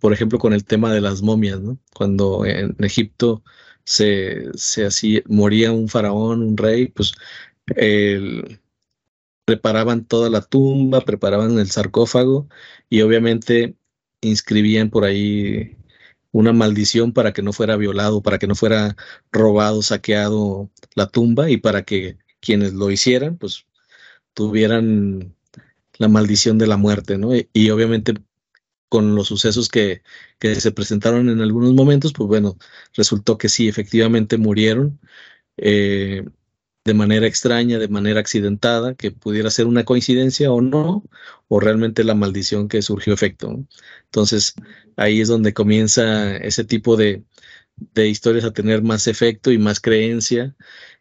Por 0.00 0.12
ejemplo, 0.12 0.38
con 0.40 0.52
el 0.54 0.64
tema 0.64 0.92
de 0.92 1.00
las 1.00 1.22
momias, 1.22 1.60
¿no? 1.60 1.78
Cuando 1.94 2.44
en 2.46 2.74
Egipto 2.80 3.44
se, 3.84 4.50
se 4.54 4.86
así, 4.86 5.22
moría 5.26 5.72
un 5.72 5.88
faraón, 5.88 6.42
un 6.42 6.56
rey, 6.56 6.88
pues 6.88 7.14
preparaban 9.44 10.04
toda 10.06 10.30
la 10.30 10.42
tumba, 10.42 11.02
preparaban 11.02 11.58
el 11.58 11.70
sarcófago 11.70 12.48
y 12.90 13.02
obviamente 13.02 13.76
inscribían 14.20 14.90
por 14.90 15.04
ahí 15.04 15.76
una 16.34 16.52
maldición 16.52 17.12
para 17.12 17.32
que 17.32 17.42
no 17.42 17.52
fuera 17.52 17.76
violado, 17.76 18.22
para 18.22 18.38
que 18.38 18.48
no 18.48 18.56
fuera 18.56 18.96
robado, 19.32 19.82
saqueado 19.82 20.70
la 20.96 21.06
tumba 21.06 21.48
y 21.50 21.58
para 21.58 21.84
que 21.84 22.18
quienes 22.40 22.74
lo 22.74 22.90
hicieran, 22.90 23.38
pues 23.38 23.66
tuvieran 24.34 25.36
la 25.98 26.08
maldición 26.08 26.58
de 26.58 26.66
la 26.66 26.76
muerte, 26.76 27.18
¿no? 27.18 27.30
Y, 27.52 27.70
obviamente 27.70 28.14
con 28.88 29.14
los 29.16 29.28
sucesos 29.28 29.68
que, 29.68 30.02
que, 30.40 30.56
se 30.56 30.72
presentaron 30.72 31.28
en 31.30 31.40
algunos 31.40 31.74
momentos, 31.74 32.12
pues 32.12 32.28
bueno, 32.28 32.58
resultó 32.94 33.38
que 33.38 33.48
sí, 33.48 33.68
efectivamente 33.68 34.38
murieron. 34.38 35.00
Eh, 35.56 36.24
de 36.84 36.94
manera 36.94 37.26
extraña, 37.26 37.78
de 37.78 37.88
manera 37.88 38.20
accidentada, 38.20 38.94
que 38.94 39.10
pudiera 39.10 39.50
ser 39.50 39.66
una 39.66 39.84
coincidencia 39.84 40.52
o 40.52 40.60
no, 40.60 41.04
o 41.48 41.60
realmente 41.60 42.04
la 42.04 42.14
maldición 42.14 42.68
que 42.68 42.82
surgió 42.82 43.14
efecto. 43.14 43.64
Entonces, 44.04 44.54
ahí 44.96 45.20
es 45.20 45.28
donde 45.28 45.54
comienza 45.54 46.36
ese 46.36 46.64
tipo 46.64 46.96
de, 46.96 47.24
historias 47.96 48.44
a 48.44 48.52
tener 48.52 48.82
más 48.82 49.06
efecto 49.08 49.50
y 49.50 49.58
más 49.58 49.80
creencia 49.80 50.54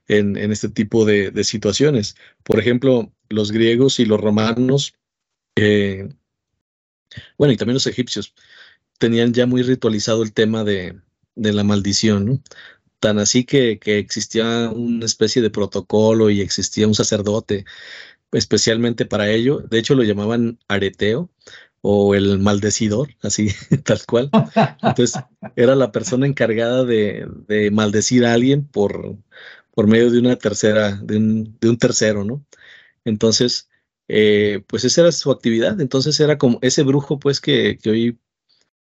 en, 0.08 0.38
este 0.52 0.70
tipo 0.70 1.06
de, 1.06 1.44
situaciones. 1.44 2.16
Por 2.44 2.60
ejemplo, 2.60 3.12
los 3.30 3.52
griegos 3.52 4.00
y 4.00 4.06
los 4.06 4.22
romanos, 4.22 4.96
eh, 5.56 6.10
bueno, 7.38 7.54
y 7.54 7.58
también 7.58 7.75
los 7.75 7.88
egipcios, 7.88 8.34
tenían 9.00 9.34
ya 9.34 9.46
muy 9.48 9.63
ritualizado 9.63 10.24
el 10.24 10.34
tema 10.34 10.63
de, 10.63 11.00
de 11.36 11.54
la 11.54 11.63
maldición, 11.63 12.25
¿no? 12.25 12.44
Tan 13.03 13.19
así 13.19 13.43
que, 13.43 13.79
existía 13.83 14.69
una 14.69 15.05
especie 15.05 15.41
de 15.41 15.50
protocolo 15.50 16.29
y 16.29 16.39
existía 16.39 16.88
un 16.88 16.95
sacerdote 16.95 17.65
especialmente 18.31 19.05
para 19.05 19.29
ello. 19.29 19.60
De 19.60 19.77
hecho, 19.77 19.93
lo 19.93 20.03
llamaban 20.03 20.57
areteo 20.69 21.29
o 21.81 22.15
el 22.15 22.39
maldecidor, 22.39 23.10
así 23.22 23.50
tal 23.83 24.00
cual. 24.07 24.29
Entonces, 24.81 25.22
era 25.57 25.75
la 25.75 25.91
persona 25.91 26.27
encargada 26.27 26.86
de, 26.86 27.27
maldecir 27.74 28.25
a 28.25 28.33
alguien 28.33 28.65
por, 28.65 29.17
por 29.72 29.88
medio 29.88 30.10
de 30.10 30.19
una 30.19 30.38
tercera, 30.38 30.95
de 31.03 31.17
un, 31.17 31.77
tercero, 31.77 32.24
¿no? 32.24 32.45
Entonces, 33.03 33.69
eh, 34.07 34.63
pues 34.67 34.86
esa 34.86 35.01
era 35.01 35.12
su 35.12 35.29
actividad. 35.29 35.81
Entonces 35.81 36.17
era 36.22 36.38
como 36.38 36.57
ese 36.62 36.83
brujo, 36.83 37.19
pues, 37.19 37.41
que, 37.41 37.77
hoy 37.86 38.17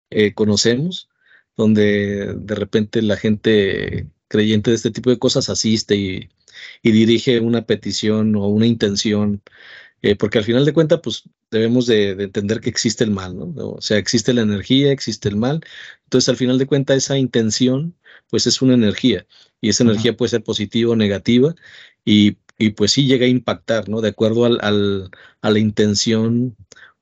eh, 0.09 0.33
conocemos, 0.33 1.11
donde 1.57 2.35
de 2.35 2.55
repente 2.55 3.03
la 3.03 3.17
gente 3.17 4.09
creyente 4.29 4.71
de 4.71 4.77
este 4.77 4.91
tipo 4.91 5.11
de 5.11 5.19
cosas 5.19 5.49
asiste 5.49 5.97
y, 5.97 6.29
dirige 6.83 7.41
una 7.41 7.67
petición 7.67 8.35
o 8.37 8.47
una 8.49 8.67
intención, 8.67 9.43
eh, 10.03 10.17
porque 10.17 10.39
al 10.39 10.45
final 10.45 10.65
de 10.65 10.73
cuentas, 10.73 11.01
pues 11.03 11.25
debemos 11.51 11.87
de, 11.87 12.11
entender 12.13 12.61
que 12.61 12.71
existe 12.71 13.05
el 13.05 13.11
mal, 13.11 13.37
¿no? 13.37 13.53
O 13.71 13.81
sea, 13.81 13.99
existe 13.99 14.33
la 14.33 14.43
energía, 14.43 14.93
existe 14.93 15.29
el 15.29 15.37
mal, 15.37 15.61
entonces 16.05 16.29
al 16.29 16.37
final 16.37 16.59
de 16.59 16.67
cuentas 16.67 16.97
esa 16.99 17.19
intención, 17.19 17.97
pues 18.29 18.47
es 18.47 18.63
una 18.63 18.75
energía, 18.75 19.27
y 19.61 19.69
esa 19.71 19.85
energía 19.85 20.17
puede 20.17 20.31
ser 20.31 20.45
positiva 20.45 20.93
o 20.93 20.97
negativa, 20.97 21.55
y, 22.05 22.39
pues 22.77 22.93
sí 22.93 23.07
llega 23.07 23.27
a 23.27 23.29
impactar, 23.29 23.89
¿no? 23.89 24.01
De 24.01 24.09
acuerdo 24.11 24.47
al, 24.47 25.11
a 25.43 25.51
la 25.51 25.59
intención 25.59 26.57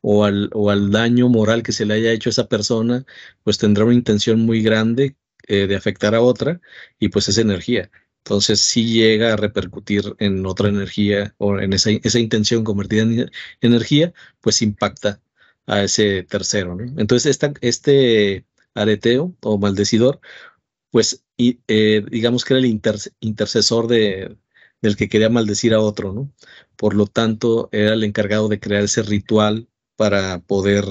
o 0.07 0.25
al, 0.25 0.51
o 0.53 0.71
al 0.71 0.91
daño 0.91 1.29
moral 1.31 1.63
que 1.63 1.73
se 1.73 1.87
le 1.87 1.95
haya 1.95 2.13
hecho 2.13 2.29
a 2.29 2.33
esa 2.33 2.49
persona, 2.49 3.07
pues 3.43 3.59
tendrá 3.59 3.85
una 3.87 3.95
intención 3.95 4.41
muy 4.41 4.63
grande 4.63 5.17
eh, 5.49 5.67
de 5.67 5.77
afectar 5.77 6.15
a 6.15 6.21
otra 6.21 6.61
y 6.99 7.09
pues 7.09 7.29
esa 7.29 7.41
energía. 7.41 7.91
Entonces 8.19 8.61
si 8.61 8.85
llega 8.93 9.33
a 9.33 9.37
repercutir 9.37 10.15
en 10.19 10.45
otra 10.47 10.69
energía 10.69 11.35
o 11.39 11.59
en 11.59 11.73
esa, 11.73 11.91
esa 11.91 12.19
intención 12.19 12.65
convertida 12.65 13.03
en 13.03 13.31
energía, 13.63 14.13
pues 14.41 14.61
impacta 14.63 15.23
a 15.67 15.83
ese 15.85 16.23
tercero. 16.25 16.77
Entonces 16.99 17.39
este 17.63 18.47
areteo 18.75 19.35
o 19.43 19.59
maldecidor, 19.59 20.21
pues 20.91 21.25
y, 21.37 21.61
eh, 21.69 22.05
digamos 22.11 22.45
que 22.45 22.55
era 22.55 22.61
el 22.61 22.81
intercesor 23.21 23.89
de, 23.89 24.37
del 24.83 24.97
que 24.97 25.09
quería 25.09 25.31
maldecir 25.31 25.75
a 25.75 25.81
otro, 25.81 26.13
¿no? 26.13 26.33
Por 26.77 26.95
lo 26.95 27.07
tanto, 27.07 27.69
era 27.73 27.95
el 27.95 28.05
encargado 28.05 28.49
de 28.49 28.61
crear 28.61 28.85
ese 28.85 29.03
ritual 29.03 29.69
para 29.97 30.41
poder 30.41 30.85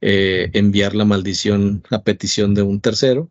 eh, 0.00 0.50
enviar 0.52 0.94
la 0.94 1.04
maldición 1.04 1.82
a 1.90 2.02
petición 2.02 2.54
de 2.54 2.62
un 2.62 2.80
tercero 2.80 3.30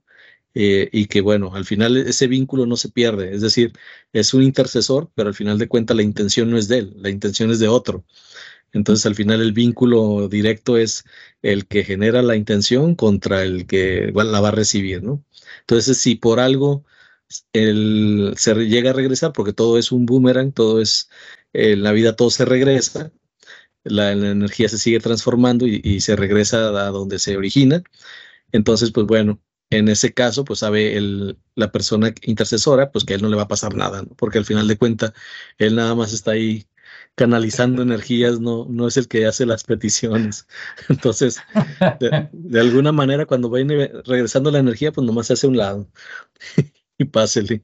eh, 0.55 0.89
y 0.91 1.07
que 1.07 1.21
bueno, 1.21 1.55
al 1.55 1.65
final 1.65 1.97
ese 1.97 2.27
vínculo 2.27 2.65
no 2.65 2.77
se 2.77 2.89
pierde, 2.89 3.33
es 3.35 3.41
decir, 3.41 3.73
es 4.13 4.33
un 4.33 4.43
intercesor, 4.43 5.11
pero 5.15 5.29
al 5.29 5.35
final 5.35 5.57
de 5.57 5.67
cuentas 5.67 5.97
la 5.97 6.03
intención 6.03 6.51
no 6.51 6.57
es 6.57 6.67
de 6.67 6.79
él, 6.79 6.93
la 6.97 7.09
intención 7.09 7.51
es 7.51 7.59
de 7.59 7.67
otro. 7.67 8.05
Entonces 8.73 9.05
al 9.05 9.15
final 9.15 9.41
el 9.41 9.53
vínculo 9.53 10.27
directo 10.29 10.77
es 10.77 11.05
el 11.41 11.67
que 11.67 11.83
genera 11.83 12.21
la 12.23 12.35
intención 12.35 12.95
contra 12.95 13.43
el 13.43 13.67
que 13.67 14.11
la 14.15 14.41
va 14.41 14.49
a 14.49 14.51
recibir, 14.51 15.03
¿no? 15.03 15.23
Entonces 15.61 15.97
si 15.99 16.15
por 16.15 16.39
algo 16.39 16.85
el, 17.53 18.33
se 18.37 18.55
llega 18.55 18.91
a 18.91 18.93
regresar, 18.93 19.33
porque 19.33 19.53
todo 19.53 19.77
es 19.77 19.91
un 19.91 20.05
boomerang, 20.05 20.53
todo 20.53 20.81
es, 20.81 21.09
en 21.53 21.83
la 21.83 21.91
vida 21.91 22.15
todo 22.15 22.29
se 22.31 22.45
regresa, 22.45 23.11
la, 23.83 24.11
energía 24.11 24.69
se 24.69 24.77
sigue 24.77 24.99
transformando 24.99 25.67
y, 25.67 25.99
se 26.01 26.15
regresa 26.15 26.69
a 26.69 26.91
donde 26.91 27.19
se 27.19 27.37
origina. 27.37 27.83
Entonces, 28.51 28.91
pues 28.91 29.07
bueno, 29.07 29.41
en 29.69 29.89
ese 29.89 30.13
caso, 30.13 30.45
pues 30.45 30.59
sabe 30.59 30.97
el, 30.97 31.37
la 31.55 31.71
persona 31.71 32.13
intercesora, 32.23 32.91
pues 32.91 33.05
que 33.05 33.13
a 33.13 33.15
él 33.17 33.23
no 33.23 33.29
le 33.29 33.37
va 33.37 33.43
a 33.43 33.47
pasar 33.47 33.75
nada, 33.75 34.03
porque 34.17 34.37
al 34.37 34.45
final 34.45 34.67
de 34.67 34.77
cuentas, 34.77 35.13
él 35.57 35.75
nada 35.75 35.95
más 35.95 36.13
está 36.13 36.31
ahí 36.31 36.67
canalizando 37.15 37.81
energías, 37.83 38.39
no, 38.39 38.65
no 38.69 38.87
es 38.87 38.97
el 38.97 39.07
que 39.07 39.25
hace 39.25 39.45
las 39.45 39.63
peticiones. 39.63 40.47
Entonces, 40.89 41.39
de, 41.99 42.59
alguna 42.59 42.91
manera, 42.91 43.25
cuando 43.25 43.49
va 43.49 43.59
regresando 44.05 44.51
la 44.51 44.59
energía, 44.59 44.91
pues 44.91 45.05
nomás 45.05 45.27
se 45.27 45.33
hace 45.33 45.47
un 45.47 45.57
lado 45.57 45.89
y 46.97 47.05
pásele. 47.05 47.63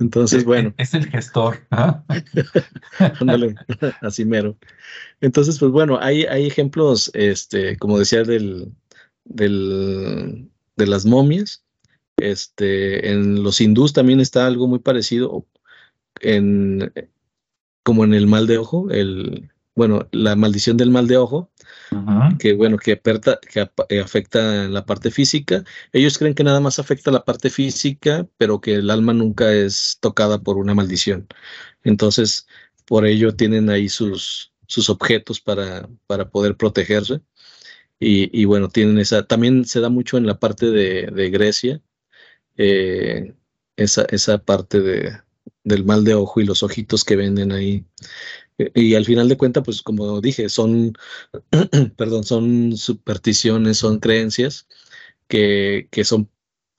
Entonces, 0.00 0.44
bueno. 0.44 0.74
Es 0.78 0.94
el 0.94 1.06
gestor. 1.06 1.58
Ándale, 3.20 3.54
así 4.00 4.24
mero. 4.24 4.56
Entonces, 5.20 5.58
pues 5.58 5.70
bueno, 5.70 5.98
hay, 6.00 6.24
hay 6.24 6.46
ejemplos, 6.46 7.10
este, 7.14 7.76
como 7.76 7.98
decía, 7.98 8.24
del, 8.24 8.72
de 9.24 10.86
las 10.86 11.04
momias. 11.04 11.64
Este, 12.16 13.10
en 13.10 13.42
los 13.42 13.60
hindús 13.60 13.92
también 13.92 14.20
está 14.20 14.46
algo 14.46 14.66
muy 14.66 14.78
parecido, 14.78 15.46
en, 16.20 16.92
como 17.82 18.04
en 18.04 18.14
el 18.14 18.26
mal 18.26 18.46
de 18.46 18.58
ojo, 18.58 18.90
el, 18.90 19.50
bueno, 19.74 20.08
la 20.12 20.36
maldición 20.36 20.76
del 20.76 20.90
mal 20.90 21.06
de 21.06 21.16
ojo, 21.16 21.50
que 22.38 22.54
bueno, 22.54 22.76
que, 22.76 23.00
que 23.00 23.70
eh, 23.88 24.00
afecta 24.00 24.68
la 24.68 24.84
parte 24.84 25.10
física. 25.10 25.64
Ellos 25.92 26.18
creen 26.18 26.34
que 26.34 26.44
nada 26.44 26.60
más 26.60 26.78
afecta 26.78 27.10
la 27.10 27.24
parte 27.24 27.50
física, 27.50 28.26
pero 28.36 28.60
que 28.60 28.74
el 28.74 28.90
alma 28.90 29.12
nunca 29.12 29.52
es 29.52 29.98
tocada 30.00 30.38
por 30.42 30.56
una 30.58 30.74
maldición. 30.74 31.26
Entonces, 31.84 32.46
por 32.86 33.06
ello 33.06 33.34
tienen 33.34 33.70
ahí 33.70 33.88
sus, 33.88 34.52
sus 34.66 34.90
objetos 34.90 35.40
para, 35.40 35.88
para 36.06 36.30
poder 36.30 36.56
protegerse. 36.56 37.20
Y, 38.02 38.44
bueno, 38.46 38.68
tienen 38.68 38.98
esa, 38.98 39.26
también 39.26 39.66
se 39.66 39.80
da 39.80 39.90
mucho 39.90 40.16
en 40.16 40.26
la 40.26 40.38
parte 40.40 40.70
de, 40.70 41.30
Grecia, 41.30 41.82
eh, 42.56 43.34
esa, 43.76 44.06
esa 44.10 44.38
parte 44.38 44.80
de, 44.80 45.20
del 45.64 45.84
mal 45.84 46.04
de 46.04 46.14
ojo 46.14 46.40
y 46.40 46.46
los 46.46 46.62
ojitos 46.62 47.04
que 47.04 47.16
venden 47.16 47.52
ahí. 47.52 47.84
Y 48.74 48.94
al 48.94 49.04
final 49.04 49.28
de 49.28 49.36
cuentas, 49.36 49.64
pues 49.64 49.82
como 49.82 50.20
dije, 50.20 50.48
son, 50.48 50.94
perdón, 51.96 52.24
son 52.24 52.76
supersticiones, 52.76 53.78
son 53.78 54.00
creencias 54.00 54.66
que, 55.28 55.88
que 55.90 56.04
son 56.04 56.30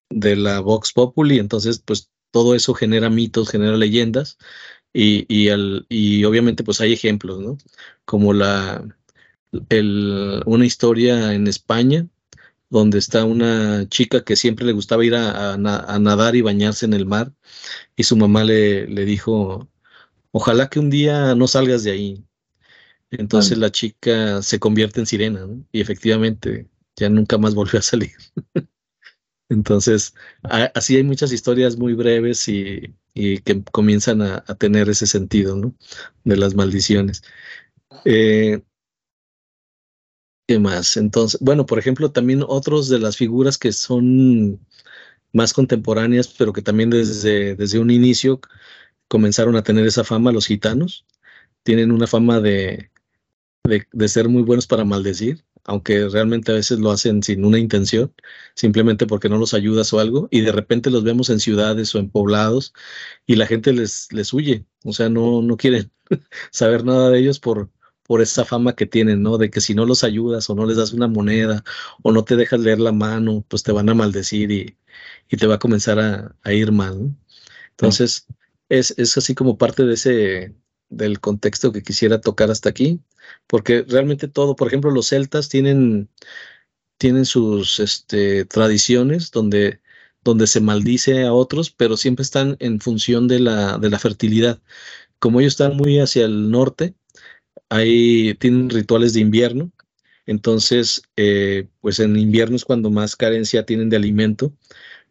de 0.09 0.35
la 0.35 0.59
Vox 0.61 0.93
Populi, 0.93 1.39
entonces 1.39 1.79
pues 1.79 2.11
todo 2.31 2.55
eso 2.55 2.73
genera 2.73 3.09
mitos, 3.09 3.49
genera 3.49 3.77
leyendas 3.77 4.37
y, 4.93 5.25
y, 5.33 5.49
al, 5.49 5.85
y 5.89 6.23
obviamente 6.25 6.63
pues 6.63 6.81
hay 6.81 6.93
ejemplos, 6.93 7.39
¿no? 7.39 7.57
Como 8.05 8.33
la, 8.33 8.83
el, 9.69 10.43
una 10.45 10.65
historia 10.65 11.33
en 11.33 11.47
España 11.47 12.07
donde 12.69 12.99
está 12.99 13.25
una 13.25 13.87
chica 13.89 14.23
que 14.23 14.35
siempre 14.37 14.65
le 14.65 14.73
gustaba 14.73 15.05
ir 15.05 15.15
a, 15.15 15.53
a, 15.53 15.99
nadar 15.99 16.35
y 16.35 16.41
bañarse 16.41 16.85
en 16.85 16.93
el 16.93 17.05
mar 17.05 17.33
y 17.95 18.03
su 18.03 18.15
mamá 18.17 18.43
le, 18.45 18.87
le 18.87 19.05
dijo, 19.05 19.69
ojalá 20.31 20.69
que 20.69 20.79
un 20.79 20.89
día 20.89 21.35
no 21.35 21.47
salgas 21.47 21.83
de 21.83 21.91
ahí. 21.91 22.25
Entonces 23.11 23.57
la 23.57 23.71
chica 23.71 24.41
se 24.41 24.59
convierte 24.59 25.01
en 25.01 25.05
sirena 25.05 25.45
y 25.71 25.81
efectivamente 25.81 26.69
ya 26.95 27.09
nunca 27.09 27.37
más 27.37 27.55
volvió 27.55 27.79
a 27.79 27.83
salir. 27.83 28.11
Entonces, 29.49 30.13
así 30.43 30.95
hay 30.95 31.03
muchas 31.03 31.33
historias 31.33 31.77
muy 31.77 31.93
breves 31.93 32.47
y, 32.47 32.95
que 33.13 33.63
comienzan 33.69 34.21
a, 34.21 34.41
tener 34.57 34.87
ese 34.87 35.07
sentido, 35.07 35.57
¿no? 35.57 35.75
De 36.23 36.37
las 36.37 36.55
maldiciones. 36.55 37.21
Eh, 38.05 38.61
¿Qué 40.47 40.57
más? 40.57 40.95
Entonces, 40.95 41.37
bueno, 41.41 41.65
por 41.65 41.79
ejemplo, 41.79 42.11
también 42.11 42.45
otros 42.47 42.87
de 42.87 42.99
las 42.99 43.17
figuras 43.17 43.57
que 43.57 43.73
son 43.73 44.65
más 45.33 45.53
contemporáneas, 45.53 46.29
pero 46.29 46.53
que 46.53 46.61
también 46.61 46.89
desde, 46.89 47.55
desde 47.55 47.79
un 47.79 47.91
inicio 47.91 48.39
comenzaron 49.11 49.57
a 49.57 49.63
tener 49.63 49.85
esa 49.85 50.05
fama, 50.05 50.31
los 50.31 50.47
gitanos. 50.47 51.05
Tienen 51.63 51.91
una 51.91 52.07
fama 52.07 52.39
de, 52.39 52.89
de 53.63 54.07
ser 54.07 54.29
muy 54.29 54.43
buenos 54.43 54.67
para 54.67 54.85
maldecir 54.85 55.43
aunque 55.63 56.07
realmente 56.09 56.51
a 56.51 56.55
veces 56.55 56.79
lo 56.79 56.91
hacen 56.91 57.21
sin 57.23 57.45
una 57.45 57.59
intención, 57.59 58.13
simplemente 58.55 59.05
porque 59.07 59.29
no 59.29 59.37
los 59.37 59.53
ayudas 59.53 59.93
o 59.93 59.99
algo, 59.99 60.27
y 60.31 60.41
de 60.41 60.51
repente 60.51 60.89
los 60.89 61.03
vemos 61.03 61.29
en 61.29 61.39
ciudades 61.39 61.93
o 61.95 61.99
en 61.99 62.09
poblados 62.09 62.73
y 63.25 63.35
la 63.35 63.47
gente 63.47 63.73
les, 63.73 64.07
les 64.11 64.33
huye, 64.33 64.65
o 64.83 64.93
sea, 64.93 65.09
no, 65.09 65.41
no 65.41 65.57
quieren 65.57 65.91
saber 66.51 66.83
nada 66.85 67.09
de 67.09 67.19
ellos 67.19 67.39
por, 67.39 67.69
por 68.03 68.21
esa 68.21 68.45
fama 68.45 68.75
que 68.75 68.85
tienen, 68.85 69.21
¿no? 69.23 69.37
De 69.37 69.49
que 69.49 69.61
si 69.61 69.75
no 69.75 69.85
los 69.85 70.03
ayudas 70.03 70.49
o 70.49 70.55
no 70.55 70.65
les 70.65 70.77
das 70.77 70.93
una 70.93 71.07
moneda 71.07 71.63
o 72.03 72.11
no 72.11 72.23
te 72.23 72.35
dejas 72.35 72.59
leer 72.59 72.79
la 72.79 72.91
mano, 72.91 73.45
pues 73.47 73.63
te 73.63 73.71
van 73.71 73.89
a 73.89 73.93
maldecir 73.95 74.51
y, 74.51 74.77
y 75.29 75.37
te 75.37 75.47
va 75.47 75.55
a 75.55 75.59
comenzar 75.59 75.99
a, 75.99 76.53
ir 76.53 76.71
mal, 76.71 77.15
Entonces, 77.71 78.27
es, 78.71 78.95
es 78.97 79.17
así 79.17 79.35
como 79.35 79.57
parte 79.57 79.83
de 79.83 79.93
ese, 79.95 80.55
del 80.89 81.19
contexto 81.19 81.71
que 81.73 81.83
quisiera 81.83 82.21
tocar 82.21 82.51
hasta 82.51 82.69
aquí, 82.69 83.01
porque 83.47 83.83
realmente 83.87 84.27
todo, 84.29 84.55
por 84.55 84.67
ejemplo, 84.67 84.91
los 84.91 85.07
celtas 85.09 85.49
tienen, 85.49 86.09
tienen 86.97 87.25
sus 87.25 87.79
este, 87.79 88.45
tradiciones 88.45 89.31
donde, 89.31 89.81
donde 90.23 90.47
se 90.47 90.61
maldice 90.61 91.23
a 91.25 91.33
otros, 91.33 91.71
pero 91.71 91.97
siempre 91.97 92.23
están 92.23 92.55
en 92.59 92.79
función 92.79 93.27
de 93.27 93.39
la, 93.39 93.77
de 93.77 93.89
la 93.89 93.99
fertilidad. 93.99 94.61
Como 95.19 95.41
ellos 95.41 95.53
están 95.53 95.77
muy 95.77 95.99
hacia 95.99 96.25
el 96.25 96.49
norte, 96.51 96.95
ahí 97.69 98.35
tienen 98.35 98.69
rituales 98.69 99.13
de 99.13 99.21
invierno, 99.21 99.71
entonces, 100.25 101.03
eh, 101.17 101.67
pues 101.81 101.99
en 101.99 102.15
invierno 102.17 102.55
es 102.55 102.65
cuando 102.65 102.89
más 102.89 103.15
carencia 103.15 103.65
tienen 103.65 103.89
de 103.89 103.97
alimento. 103.97 104.53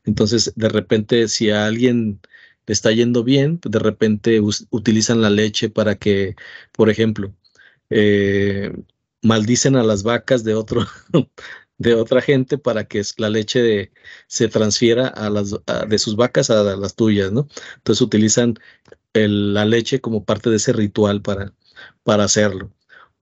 Entonces, 0.04 0.52
de 0.56 0.68
repente, 0.68 1.28
si 1.28 1.50
a 1.50 1.66
alguien 1.66 2.20
está 2.72 2.92
yendo 2.92 3.24
bien, 3.24 3.60
de 3.64 3.78
repente 3.78 4.40
utilizan 4.70 5.20
la 5.22 5.30
leche 5.30 5.70
para 5.70 5.96
que, 5.96 6.36
por 6.72 6.90
ejemplo, 6.90 7.34
eh, 7.90 8.72
maldicen 9.22 9.76
a 9.76 9.84
las 9.84 10.02
vacas 10.02 10.44
de 10.44 10.54
otro 10.54 10.86
de 11.78 11.94
otra 11.94 12.20
gente 12.20 12.58
para 12.58 12.84
que 12.84 13.02
la 13.16 13.30
leche 13.30 13.92
se 14.26 14.48
transfiera 14.48 15.08
a 15.08 15.30
las 15.30 15.54
de 15.88 15.98
sus 15.98 16.16
vacas 16.16 16.50
a 16.50 16.62
las 16.76 16.94
tuyas, 16.94 17.32
¿no? 17.32 17.48
Entonces 17.78 18.02
utilizan 18.02 18.54
la 19.14 19.64
leche 19.64 20.00
como 20.00 20.24
parte 20.24 20.50
de 20.50 20.56
ese 20.56 20.72
ritual 20.72 21.22
para, 21.22 21.54
para 22.04 22.24
hacerlo. 22.24 22.72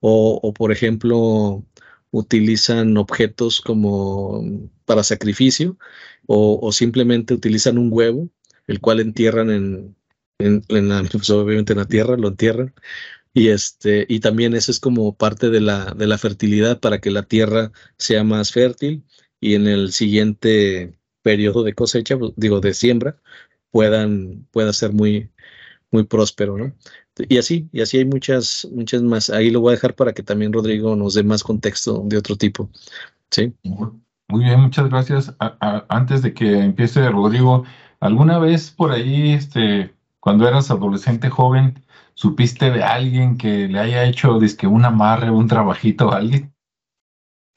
O, 0.01 0.53
por 0.55 0.73
ejemplo, 0.73 1.65
utilizan 2.11 2.97
objetos 2.97 3.61
como 3.61 4.71
para 4.85 5.05
sacrificio 5.05 5.79
o, 6.27 6.73
simplemente 6.73 7.35
utilizan 7.35 7.79
un 7.79 7.91
huevo 7.93 8.29
el 8.69 8.81
cual 8.81 9.01
entierran 9.01 9.51
en, 9.51 9.97
en, 10.39 10.89
la, 10.89 11.03
pues, 11.03 11.29
obviamente 11.31 11.73
en 11.73 11.81
la 11.81 11.87
tierra, 11.87 12.17
lo 12.17 12.29
entierran. 12.29 12.75
Y, 13.35 13.49
este, 13.49 14.07
y 14.09 14.21
también 14.21 14.55
eso 14.55 14.71
es 14.71 14.81
como 14.81 15.17
parte 15.17 15.51
de 15.51 15.61
la, 15.61 15.95
de 15.97 16.07
la 16.07 16.19
fertilidad 16.19 16.81
para 16.81 17.01
que 17.01 17.11
la 17.11 17.25
tierra 17.25 17.73
sea 17.97 18.25
más 18.25 18.53
fértil 18.53 19.05
y 19.41 19.55
en 19.55 19.67
el 19.67 19.93
siguiente 19.93 20.99
periodo 21.23 21.63
de 21.65 21.75
cosecha, 21.75 22.19
pues, 22.19 22.33
digo, 22.37 22.61
de 22.61 22.75
siembra, 22.75 23.21
puedan, 23.71 24.47
pueda 24.53 24.73
ser 24.73 24.93
muy, 24.93 25.31
muy 25.91 26.05
próspero, 26.05 26.57
¿no? 26.57 26.73
Y 27.29 27.39
así, 27.39 27.69
y 27.73 27.81
así 27.81 27.99
hay 27.99 28.05
muchas, 28.05 28.69
muchas 28.73 29.03
más. 29.03 29.31
Ahí 29.31 29.51
lo 29.51 29.61
voy 29.61 29.73
a 29.73 29.75
dejar 29.75 29.95
para 29.95 30.13
que 30.13 30.23
también 30.23 30.53
Rodrigo 30.53 30.95
nos 30.95 31.15
dé 31.15 31.25
más 31.25 31.43
contexto 31.43 32.03
de 32.05 32.17
otro 32.17 32.37
tipo. 32.37 32.71
Sí. 33.31 33.53
Muy 34.29 34.45
bien, 34.45 34.61
muchas 34.61 34.89
gracias. 34.89 35.35
antes 35.89 36.23
de 36.23 36.35
que 36.35 36.59
empiece 36.61 37.09
Rodrigo, 37.11 37.65
¿Alguna 38.01 38.39
vez 38.39 38.71
por 38.71 38.93
ahí, 38.93 39.33
este, 39.33 39.93
cuando 40.21 40.47
eras 40.47 40.71
adolescente 40.71 41.31
joven, 41.31 41.83
supiste 42.15 42.71
de 42.71 42.83
alguien 42.83 43.37
que 43.37 43.69
le 43.69 43.79
haya 43.79 44.05
hecho 44.05 44.39
disque 44.39 44.67
un 44.67 44.85
amarre, 44.85 45.31
un 45.31 45.49
trabajito 45.49 46.13
a 46.13 46.19
alguien? 46.19 46.53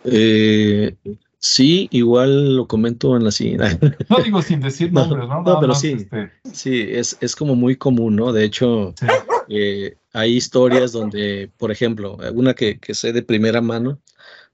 Eh, 0.03 0.95
sí, 1.37 1.87
igual 1.91 2.55
lo 2.55 2.67
comento 2.67 3.15
en 3.15 3.23
la 3.23 3.31
siguiente. 3.31 3.79
No 4.09 4.17
digo 4.17 4.41
sin 4.41 4.61
decir 4.61 4.91
nombres, 4.91 5.27
¿no? 5.27 5.43
No, 5.43 5.59
pero 5.59 5.75
sí, 5.75 5.93
este 5.93 6.31
sí, 6.51 6.85
es, 6.89 7.17
es 7.21 7.35
como 7.35 7.55
muy 7.55 7.75
común, 7.75 8.15
¿no? 8.15 8.33
De 8.33 8.43
hecho, 8.43 8.95
eh, 9.47 9.95
hay 10.13 10.35
historias 10.35 10.91
donde, 10.91 11.51
por 11.57 11.71
ejemplo, 11.71 12.17
una 12.33 12.55
que, 12.55 12.79
que, 12.79 12.95
sé 12.95 13.13
de 13.13 13.21
primera 13.21 13.61
mano, 13.61 13.99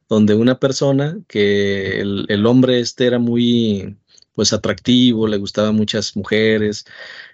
donde 0.09 0.35
una 0.35 0.59
persona 0.59 1.17
que 1.27 2.01
el, 2.01 2.25
el 2.27 2.45
hombre 2.45 2.79
este 2.79 3.07
era 3.07 3.19
muy 3.19 3.97
pues 4.37 4.53
atractivo, 4.53 5.27
le 5.27 5.37
gustaban 5.37 5.75
muchas 5.75 6.15
mujeres. 6.15 6.85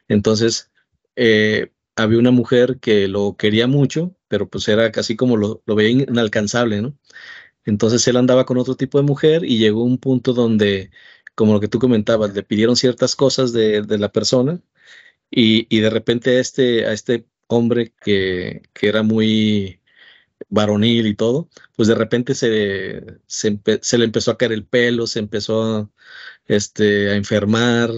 Entonces, 0.07 0.71
eh, 1.17 1.71
había 1.97 2.19
una 2.19 2.31
mujer 2.31 2.79
que 2.79 3.07
lo 3.09 3.35
quería 3.37 3.67
mucho, 3.67 4.15
pero 4.29 4.49
pues 4.49 4.67
era 4.69 4.91
casi 4.93 5.17
como 5.17 5.37
lo, 5.37 5.61
lo 5.65 5.75
veía 5.75 5.91
inalcanzable, 6.03 6.81
¿no? 6.81 6.97
Entonces 7.65 8.07
él 8.07 8.17
andaba 8.17 8.45
con 8.45 8.57
otro 8.57 8.75
tipo 8.75 8.99
de 8.99 9.05
mujer 9.05 9.43
y 9.45 9.57
llegó 9.59 9.83
un 9.83 9.97
punto 9.99 10.33
donde, 10.33 10.91
como 11.35 11.53
lo 11.53 11.59
que 11.61 11.67
tú 11.69 11.79
comentabas, 11.79 12.33
le 12.33 12.43
pidieron 12.43 12.75
ciertas 12.77 13.15
cosas 13.15 13.53
de, 13.53 13.81
de 13.83 13.97
la 13.99 14.11
persona 14.11 14.61
y, 15.31 15.67
y, 15.75 15.81
de 15.81 15.89
repente 15.91 16.37
a 16.37 16.41
este, 16.41 16.85
a 16.87 16.93
este 16.93 17.27
hombre 17.47 17.93
que, 18.03 18.63
que 18.73 18.87
era 18.89 19.03
muy 19.03 19.81
varonil 20.53 21.07
y 21.07 21.15
todo, 21.15 21.49
pues 21.75 21.87
de 21.87 21.95
repente 21.95 22.35
se, 22.35 23.03
se, 23.27 23.97
le 23.97 24.05
empezó 24.05 24.31
a 24.31 24.37
caer 24.37 24.51
el 24.53 24.65
pelo, 24.65 25.07
se 25.07 25.19
empezó 25.19 25.63
a, 25.63 25.89
este, 26.47 27.09
a 27.11 27.15
enfermar 27.15 27.89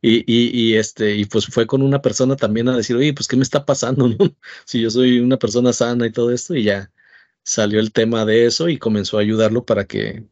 y, 0.00 0.24
y, 0.26 0.76
este, 0.76 1.16
y 1.16 1.24
pues 1.26 1.46
fue 1.46 1.66
con 1.66 1.82
una 1.82 2.02
persona 2.02 2.36
también 2.36 2.68
a 2.68 2.76
decir, 2.76 2.96
oye, 2.96 3.14
pues 3.14 3.28
qué 3.28 3.36
me 3.36 3.42
está 3.42 3.64
pasando. 3.64 4.08
Si 4.66 4.80
yo 4.80 4.90
soy 4.90 5.20
una 5.20 5.38
persona 5.38 5.72
sana 5.72 6.06
y 6.06 6.12
todo 6.12 6.30
esto, 6.32 6.54
y 6.54 6.64
ya 6.64 6.92
salió 7.44 7.80
el 7.80 7.92
tema 7.92 8.24
de 8.24 8.46
eso 8.46 8.68
y 8.68 8.78
comenzó 8.78 9.18
a 9.18 9.22
ayudarlo 9.22 9.64
para 9.66 9.86
que 9.86 10.26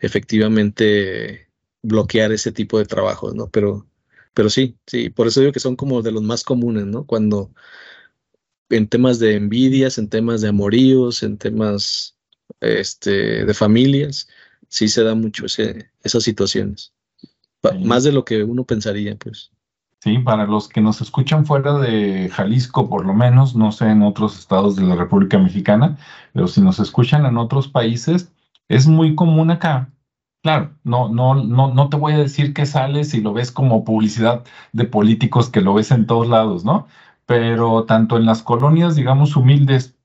efectivamente 0.00 1.50
bloquear 1.82 2.32
ese 2.32 2.52
tipo 2.52 2.78
de 2.78 2.86
trabajos, 2.86 3.34
¿no? 3.34 3.50
Pero, 3.50 3.88
pero 4.34 4.50
sí, 4.50 4.78
sí, 4.86 5.10
por 5.10 5.26
eso 5.28 5.40
digo 5.40 5.52
que 5.52 5.60
son 5.60 5.76
como 5.76 6.02
de 6.02 6.12
los 6.12 6.22
más 6.22 6.44
comunes, 6.44 6.86
¿no? 6.86 7.06
Cuando 7.06 7.52
en 8.70 8.88
temas 8.88 9.18
de 9.18 9.36
envidias, 9.36 9.98
en 9.98 10.08
temas 10.08 10.40
de 10.40 10.48
amoríos, 10.48 11.22
en 11.22 11.38
temas 11.38 12.16
este, 12.60 13.44
de 13.44 13.54
familias, 13.54 14.28
sí 14.68 14.88
se 14.88 15.04
da 15.04 15.14
mucho 15.14 15.46
ese, 15.46 15.90
esas 16.02 16.22
situaciones. 16.22 16.92
Más 17.82 18.04
de 18.04 18.12
lo 18.12 18.24
que 18.24 18.42
uno 18.42 18.64
pensaría, 18.64 19.16
pues. 19.16 19.50
Sí, 20.00 20.18
para 20.18 20.44
los 20.44 20.68
que 20.68 20.82
nos 20.82 21.00
escuchan 21.00 21.46
fuera 21.46 21.78
de 21.78 22.28
Jalisco, 22.28 22.90
por 22.90 23.06
lo 23.06 23.14
menos, 23.14 23.56
no 23.56 23.72
sé 23.72 23.88
en 23.88 24.02
otros 24.02 24.38
estados 24.38 24.76
de 24.76 24.82
la 24.82 24.96
República 24.96 25.38
Mexicana, 25.38 25.96
pero 26.34 26.46
si 26.46 26.60
nos 26.60 26.78
escuchan 26.78 27.24
en 27.24 27.38
otros 27.38 27.68
países, 27.68 28.30
es 28.68 28.86
muy 28.86 29.14
común 29.14 29.50
acá. 29.50 29.90
Claro, 30.42 30.74
no, 30.84 31.08
no, 31.08 31.36
no, 31.36 31.72
no 31.72 31.88
te 31.88 31.96
voy 31.96 32.12
a 32.12 32.18
decir 32.18 32.52
que 32.52 32.66
sales 32.66 33.14
y 33.14 33.22
lo 33.22 33.32
ves 33.32 33.50
como 33.50 33.82
publicidad 33.82 34.44
de 34.72 34.84
políticos 34.84 35.48
que 35.48 35.62
lo 35.62 35.72
ves 35.72 35.90
en 35.90 36.06
todos 36.06 36.28
lados, 36.28 36.66
¿no? 36.66 36.86
Pero 37.26 37.84
tanto 37.84 38.16
en 38.16 38.26
las 38.26 38.42
colonias, 38.42 38.96
digamos, 38.96 39.36
humildes, 39.36 39.96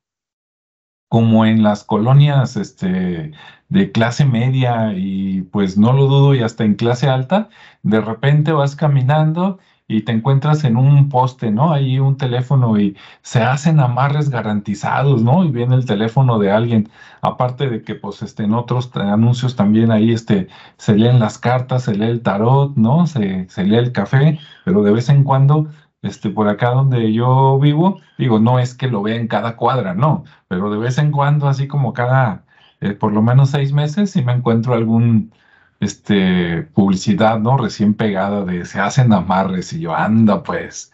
como 1.10 1.46
en 1.46 1.64
las 1.64 1.84
colonias 1.84 2.56
este, 2.56 3.32
de 3.70 3.92
clase 3.92 4.26
media 4.26 4.94
y 4.96 5.42
pues 5.42 5.78
no 5.78 5.92
lo 5.94 6.06
dudo 6.08 6.36
y 6.36 6.42
hasta 6.42 6.64
en 6.64 6.76
clase 6.76 7.10
alta, 7.10 7.50
de 7.84 8.00
repente 8.00 8.52
vas 8.52 8.76
caminando 8.76 9.60
y 9.88 10.04
te 10.04 10.12
encuentras 10.12 10.64
en 10.66 10.78
un 10.78 11.10
poste, 11.10 11.50
¿no? 11.50 11.74
Ahí 11.74 12.00
un 12.00 12.16
teléfono 12.16 12.80
y 12.80 12.96
se 13.24 13.42
hacen 13.42 13.80
amarres 13.80 14.30
garantizados, 14.30 15.24
¿no? 15.24 15.44
Y 15.44 15.50
viene 15.50 15.76
el 15.76 15.86
teléfono 15.86 16.38
de 16.38 16.52
alguien. 16.52 16.90
Aparte 17.22 17.68
de 17.68 17.82
que, 17.82 17.96
pues, 17.96 18.22
este, 18.22 18.44
en 18.44 18.54
otros 18.54 18.92
anuncios 18.96 19.56
también 19.56 19.92
ahí, 19.92 20.12
este, 20.14 20.48
se 20.78 20.96
leen 20.96 21.20
las 21.20 21.40
cartas, 21.40 21.86
se 21.86 21.96
lee 21.96 22.06
el 22.06 22.22
tarot, 22.22 22.76
¿no? 22.78 23.08
Se, 23.08 23.50
se 23.50 23.64
lee 23.64 23.78
el 23.78 23.92
café, 23.92 24.40
pero 24.64 24.84
de 24.84 24.92
vez 24.92 25.10
en 25.10 25.24
cuando, 25.24 25.68
este, 26.02 26.30
por 26.30 26.48
acá 26.48 26.70
donde 26.72 27.14
yo 27.14 27.60
vivo, 27.60 28.00
digo, 28.18 28.40
no 28.40 28.60
es 28.60 28.74
que 28.74 28.88
lo 28.88 29.02
vea 29.02 29.16
en 29.16 29.28
cada 29.28 29.56
cuadra, 29.56 29.94
no, 29.94 30.24
pero 30.48 30.72
de 30.72 30.78
vez 30.78 30.98
en 30.98 31.12
cuando, 31.12 31.48
así 31.48 31.68
como 31.68 31.94
cada, 31.94 32.46
eh, 32.82 32.94
por 32.94 33.14
lo 33.14 33.22
menos 33.22 33.52
seis 33.52 33.74
meses, 33.74 34.12
si 34.12 34.22
me 34.24 34.34
encuentro 34.34 34.74
algún 34.74 35.34
este, 35.80 36.64
publicidad, 36.74 37.40
¿no? 37.40 37.58
Recién 37.58 37.94
pegada 37.94 38.46
de 38.46 38.66
se 38.66 38.80
hacen 38.80 39.14
amarres 39.14 39.74
y 39.74 39.82
yo, 39.82 39.96
anda 39.96 40.44
pues. 40.44 40.92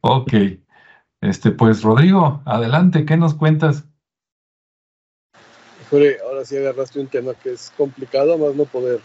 Ok. 0.00 0.32
Este, 1.20 1.52
pues 1.52 1.82
Rodrigo, 1.82 2.42
adelante, 2.44 3.04
¿qué 3.04 3.16
nos 3.16 3.34
cuentas? 3.34 3.84
Híjole, 5.82 6.16
ahora 6.26 6.44
sí 6.44 6.56
agarraste 6.56 6.98
un 7.00 7.06
tema 7.06 7.34
que 7.34 7.52
es 7.52 7.72
complicado, 7.76 8.36
más 8.38 8.54
no 8.54 8.64
poder. 8.64 9.00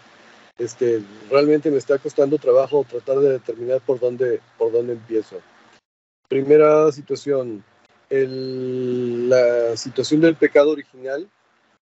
Este, 0.57 1.03
realmente 1.29 1.69
me 1.69 1.77
está 1.77 1.97
costando 1.99 2.37
trabajo 2.37 2.85
tratar 2.89 3.19
de 3.19 3.33
determinar 3.33 3.81
por 3.81 3.99
dónde, 3.99 4.41
por 4.57 4.71
dónde 4.71 4.93
empiezo. 4.93 5.39
Primera 6.27 6.91
situación, 6.91 7.63
el, 8.09 9.29
la 9.29 9.77
situación 9.77 10.21
del 10.21 10.35
pecado 10.35 10.71
original 10.71 11.29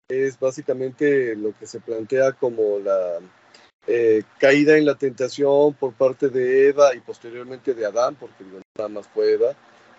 es 0.09 0.39
básicamente 0.39 1.37
lo 1.37 1.57
que 1.59 1.67
se 1.67 1.81
plantea 1.81 2.33
como 2.33 2.79
la 2.79 3.19
eh, 3.87 4.25
caída 4.39 4.77
en 4.77 4.85
la 4.85 4.97
tentación 4.97 5.75
por 5.75 5.93
parte 5.95 6.29
de 6.29 6.69
Eva 6.69 6.95
y 6.95 7.01
posteriormente 7.01 7.73
de 7.73 7.87
Adán, 7.87 8.17
porque 8.17 8.45
nada 8.77 8.89
más 8.89 9.07
fue 9.07 9.33
Eva, 9.33 9.55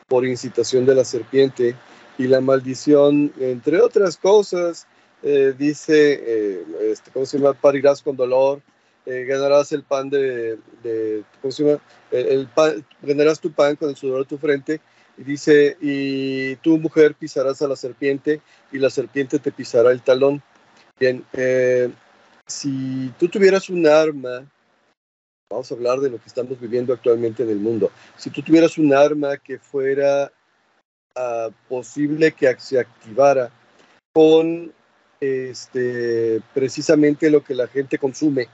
por 0.07 0.25
incitación 0.25 0.85
de 0.85 0.95
la 0.95 1.05
serpiente 1.05 1.75
y 2.17 2.27
la 2.27 2.41
maldición, 2.41 3.33
entre 3.39 3.81
otras 3.81 4.17
cosas, 4.17 4.87
eh, 5.23 5.53
dice, 5.57 6.21
eh, 6.25 6.65
este, 6.91 7.11
¿cómo 7.11 7.25
se 7.25 7.37
llama? 7.37 7.53
Parirás 7.53 8.01
con 8.01 8.15
dolor, 8.15 8.61
ganarás 9.05 9.71
el 9.71 9.83
pan 9.83 10.09
de, 10.09 10.57
¿cómo 11.41 11.51
se 11.51 11.63
llama? 11.63 11.81
Ganarás 13.01 13.39
tu 13.39 13.51
pan 13.51 13.77
con 13.77 13.89
el 13.89 13.95
sudor 13.95 14.19
de 14.19 14.25
tu 14.25 14.37
frente 14.37 14.81
y 15.17 15.23
dice, 15.23 15.77
y 15.81 16.55
tú 16.57 16.77
mujer 16.77 17.15
pisarás 17.15 17.61
a 17.61 17.67
la 17.67 17.75
serpiente 17.75 18.41
y 18.71 18.77
la 18.77 18.89
serpiente 18.89 19.39
te 19.39 19.51
pisará 19.51 19.91
el 19.91 20.01
talón. 20.01 20.41
Bien, 20.99 21.25
eh, 21.33 21.89
si 22.45 23.11
tú 23.19 23.27
tuvieras 23.27 23.69
un 23.69 23.87
arma, 23.87 24.45
vamos 25.49 25.71
a 25.71 25.75
hablar 25.75 25.99
de 25.99 26.09
lo 26.09 26.17
que 26.17 26.27
estamos 26.27 26.59
viviendo 26.59 26.93
actualmente 26.93 27.43
en 27.43 27.49
el 27.49 27.59
mundo, 27.59 27.91
si 28.15 28.29
tú 28.29 28.41
tuvieras 28.41 28.77
un 28.77 28.93
arma 28.93 29.37
que 29.37 29.57
fuera 29.57 30.31
uh, 31.15 31.51
posible 31.67 32.31
que 32.31 32.55
se 32.59 32.79
activara 32.79 33.51
con 34.13 34.73
este, 35.19 36.41
precisamente 36.53 37.29
lo 37.29 37.43
que 37.43 37.55
la 37.55 37.67
gente 37.67 37.97
consume, 37.97 38.47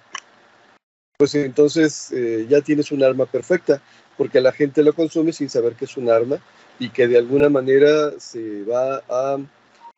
pues 1.17 1.35
entonces 1.35 2.11
eh, 2.11 2.45
ya 2.49 2.61
tienes 2.61 2.91
un 2.91 3.03
arma 3.03 3.25
perfecta 3.25 3.81
porque 4.17 4.41
la 4.41 4.51
gente 4.51 4.83
lo 4.83 4.93
consume 4.93 5.33
sin 5.33 5.49
saber 5.49 5.73
que 5.73 5.85
es 5.85 5.97
un 5.97 6.09
arma 6.09 6.37
y 6.79 6.89
que 6.89 7.07
de 7.07 7.17
alguna 7.17 7.49
manera 7.49 8.11
se 8.19 8.63
va 8.63 9.01
a 9.07 9.37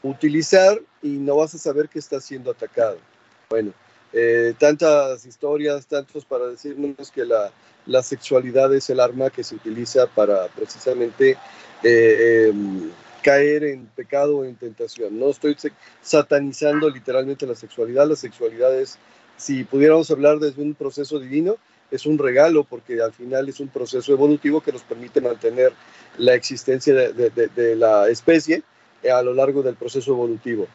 utilizar 0.04 0.80
y 1.01 1.10
no 1.10 1.38
vas 1.38 1.56
a 1.56 1.58
saber 1.58 1.89
que 1.89 1.99
está 1.99 2.19
siendo 2.21 2.51
atacado. 2.51 2.97
Bueno, 3.49 3.73
eh, 4.13 4.54
tantas 4.58 5.25
historias, 5.25 5.88
tantos 5.88 6.25
para 6.25 6.47
decirnos 6.47 7.12
que 7.12 7.25
la, 7.25 7.51
sexualidad 8.04 8.73
es 8.73 8.89
el 8.89 8.99
arma 8.99 9.30
que 9.30 9.43
se 9.43 9.56
utiliza 9.56 10.08
para 10.08 10.47
precisamente 10.47 11.38
eh, 11.84 12.49
em, 12.49 12.91
caer 13.26 13.64
en 13.64 13.88
pecado 13.88 14.38
o 14.38 14.46
en 14.46 14.56
tentación. 14.56 15.18
No 15.18 15.32
estoy 15.32 15.58
satanizando 16.04 16.88
literalmente 16.92 17.48
la 17.48 17.56
sexualidad, 17.56 18.08
la 18.08 18.16
sexualidad 18.16 18.80
es, 18.80 19.00
si 19.36 19.64
pudiéramos 19.64 20.12
hablar 20.12 20.38
desde 20.38 20.62
un 20.62 20.76
proceso 20.76 21.20
divino, 21.20 21.56
es 21.90 22.06
un 22.06 22.20
regalo 22.20 22.66
porque 22.66 23.02
al 23.02 23.14
final 23.14 23.50
es 23.50 23.60
un 23.60 23.70
proceso 23.70 24.14
evolutivo 24.14 24.62
que 24.62 24.72
nos 24.72 24.84
permite 24.84 25.22
mantener 25.22 25.74
la 26.20 26.36
existencia 26.36 26.94
de, 26.94 27.76
la 27.76 28.10
especie 28.10 28.62
a 29.12 29.24
lo 29.24 29.34
largo 29.34 29.64
del 29.64 29.74
proceso 29.76 30.12
evolutivo. 30.12 30.68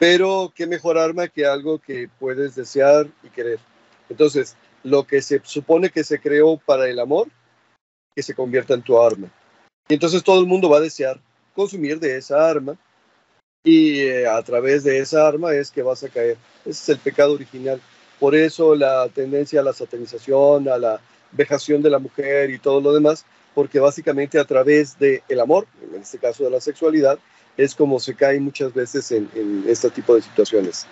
Pero 0.00 0.52
qué 0.56 0.66
mejor 0.66 0.98
arma 0.98 1.28
que 1.28 1.46
algo 1.46 1.78
que 1.78 2.08
puedes 2.18 2.56
desear 2.56 3.06
y 3.22 3.28
querer. 3.28 3.60
Entonces, 4.08 4.56
lo 4.82 5.04
que 5.06 5.22
se 5.22 5.40
supone 5.44 5.90
que 5.90 6.02
se 6.02 6.20
creó 6.20 6.56
para 6.56 6.88
el 6.88 6.98
amor, 6.98 7.28
que 8.12 8.24
se 8.24 8.34
convierta 8.34 8.74
en 8.74 8.82
tu 8.82 9.00
arma. 9.00 9.28
Y 9.88 9.94
entonces 9.94 10.24
todo 10.24 10.40
el 10.40 10.46
mundo 10.46 10.68
va 10.68 10.78
a 10.78 10.80
desear 10.80 11.20
consumir 11.54 12.00
de 12.00 12.16
esa 12.16 12.48
arma 12.48 12.76
y 13.64 14.00
eh, 14.00 14.26
a 14.26 14.42
través 14.42 14.84
de 14.84 14.98
esa 14.98 15.26
arma 15.26 15.54
es 15.54 15.70
que 15.70 15.82
vas 15.82 16.02
a 16.02 16.08
caer. 16.08 16.36
Ese 16.64 16.70
es 16.70 16.88
el 16.88 16.98
pecado 16.98 17.32
original. 17.32 17.80
Por 18.18 18.34
eso 18.34 18.74
la 18.74 19.08
tendencia 19.08 19.60
a 19.60 19.64
la 19.64 19.72
satanización, 19.72 20.68
a 20.68 20.78
la 20.78 21.00
vejación 21.32 21.82
de 21.82 21.90
la 21.90 21.98
mujer 21.98 22.50
y 22.50 22.58
todo 22.58 22.80
lo 22.80 22.92
demás, 22.92 23.24
porque 23.54 23.80
básicamente 23.80 24.38
a 24.38 24.44
través 24.44 24.98
del 24.98 25.22
el 25.28 25.40
amor, 25.40 25.66
en 25.82 26.00
este 26.00 26.18
caso 26.18 26.44
de 26.44 26.50
la 26.50 26.60
sexualidad, 26.60 27.18
es 27.56 27.74
como 27.74 28.00
se 28.00 28.14
cae 28.14 28.40
muchas 28.40 28.72
veces 28.72 29.10
en, 29.12 29.64
este 29.66 29.90
tipo 29.90 30.14
de 30.14 30.22
situaciones. 30.22 30.86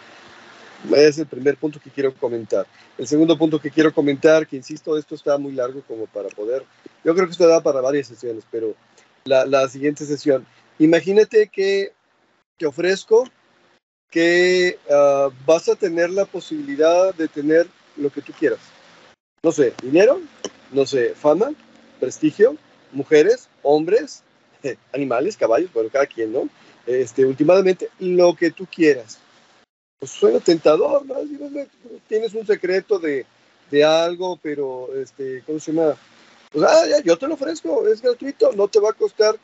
Es 0.95 1.19
el 1.19 1.27
primer 1.27 1.57
punto 1.57 1.79
que 1.79 1.91
quiero 1.91 2.15
comentar. 2.15 2.67
El 2.97 3.07
segundo 3.07 3.37
punto 3.37 3.61
que 3.61 3.71
quiero 3.71 3.93
comentar, 3.93 4.47
que 4.47 4.57
insisto, 4.57 4.97
esto 4.97 5.15
está 5.15 5.37
muy 5.39 5.53
largo 5.53 5.83
como 5.87 6.07
para 6.07 6.29
poder, 6.29 6.65
yo 7.05 7.15
creo 7.15 7.27
que 7.27 7.33
esto 7.33 7.47
da 7.47 7.63
para 7.63 7.81
varias 7.81 8.09
sesiones, 8.09 8.45
pero 8.51 8.75
la, 9.25 9.69
siguiente 9.69 10.05
sesión, 10.05 10.47
imagínate 10.79 11.49
que 11.49 11.93
te 12.57 12.67
ofrezco 12.67 13.25
que 14.11 14.79
ah, 14.91 15.31
vas 15.47 15.69
a 15.69 15.77
tener 15.77 16.11
la 16.11 16.25
posibilidad 16.25 17.15
de 17.15 17.29
tener 17.29 17.69
lo 17.97 18.11
que 18.11 18.23
tú 18.23 18.33
quieras. 18.33 18.61
No 19.43 19.53
sé, 19.53 19.73
dinero, 19.83 20.21
no 20.73 20.85
sé, 20.85 21.15
fama, 21.15 21.53
prestigio, 21.99 22.57
mujeres, 22.93 23.49
hombres, 23.63 24.23
animales, 24.93 25.37
caballos, 25.37 25.73
bueno, 25.73 25.89
cada 25.91 26.07
quien, 26.07 26.33
¿no? 26.33 26.49
Este, 26.87 27.25
últimamente, 27.25 27.89
lo 27.99 28.35
que 28.35 28.51
tú 28.51 28.67
quieras. 28.67 29.19
Pues 29.99 30.11
suena 30.11 30.41
tentador, 30.41 31.05
¿no? 31.07 31.17
Tienes 32.09 32.35
un 32.35 32.47
secreto 32.47 32.99
de, 32.99 33.27
de 33.71 33.85
algo, 33.85 34.39
pero, 34.43 34.89
este, 34.97 35.43
¿cómo 35.47 35.61
se 35.61 35.73
llama? 35.73 35.97
Pues, 36.51 36.65
ah, 36.69 36.87
ya, 36.89 37.01
yo 37.03 37.17
te 37.17 37.29
lo 37.29 37.35
ofrezco, 37.35 37.87
es 37.87 38.03
gratuito, 38.03 38.53
no 38.53 38.67
te 38.67 38.81
va 38.81 38.91
a 38.91 38.95
costar 38.95 39.37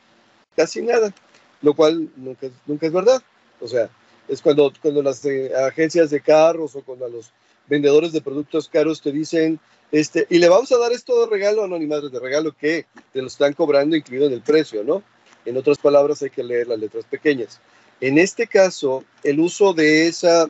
casi 0.56 0.82
nada, 0.82 1.14
lo 1.62 1.74
cual 1.74 2.10
nunca, 2.16 2.48
nunca 2.66 2.86
es 2.86 2.92
verdad. 2.92 3.22
O 3.60 3.68
sea, 3.68 3.88
es 4.28 4.42
cuando, 4.42 4.72
cuando 4.82 5.02
las 5.02 5.24
eh, 5.24 5.52
agencias 5.54 6.10
de 6.10 6.20
carros 6.20 6.74
o 6.74 6.82
cuando 6.82 7.08
los 7.08 7.32
vendedores 7.68 8.12
de 8.12 8.20
productos 8.20 8.68
caros 8.68 9.00
te 9.00 9.12
dicen, 9.12 9.60
este, 9.92 10.26
y 10.30 10.38
le 10.38 10.48
vamos 10.48 10.72
a 10.72 10.78
dar 10.78 10.92
esto 10.92 11.20
de 11.20 11.30
regalo, 11.30 11.66
no, 11.68 11.78
ni 11.78 11.86
madre 11.86 12.08
de 12.10 12.18
regalo, 12.18 12.52
que 12.56 12.86
te 13.12 13.20
lo 13.20 13.28
están 13.28 13.52
cobrando 13.52 13.94
incluido 13.94 14.26
en 14.26 14.32
el 14.32 14.42
precio, 14.42 14.82
¿no? 14.82 15.02
En 15.44 15.56
otras 15.56 15.78
palabras, 15.78 16.22
hay 16.22 16.30
que 16.30 16.42
leer 16.42 16.66
las 16.66 16.78
letras 16.78 17.04
pequeñas. 17.04 17.60
En 18.00 18.18
este 18.18 18.48
caso, 18.48 19.04
el 19.22 19.38
uso 19.38 19.72
de 19.72 20.08
esa 20.08 20.48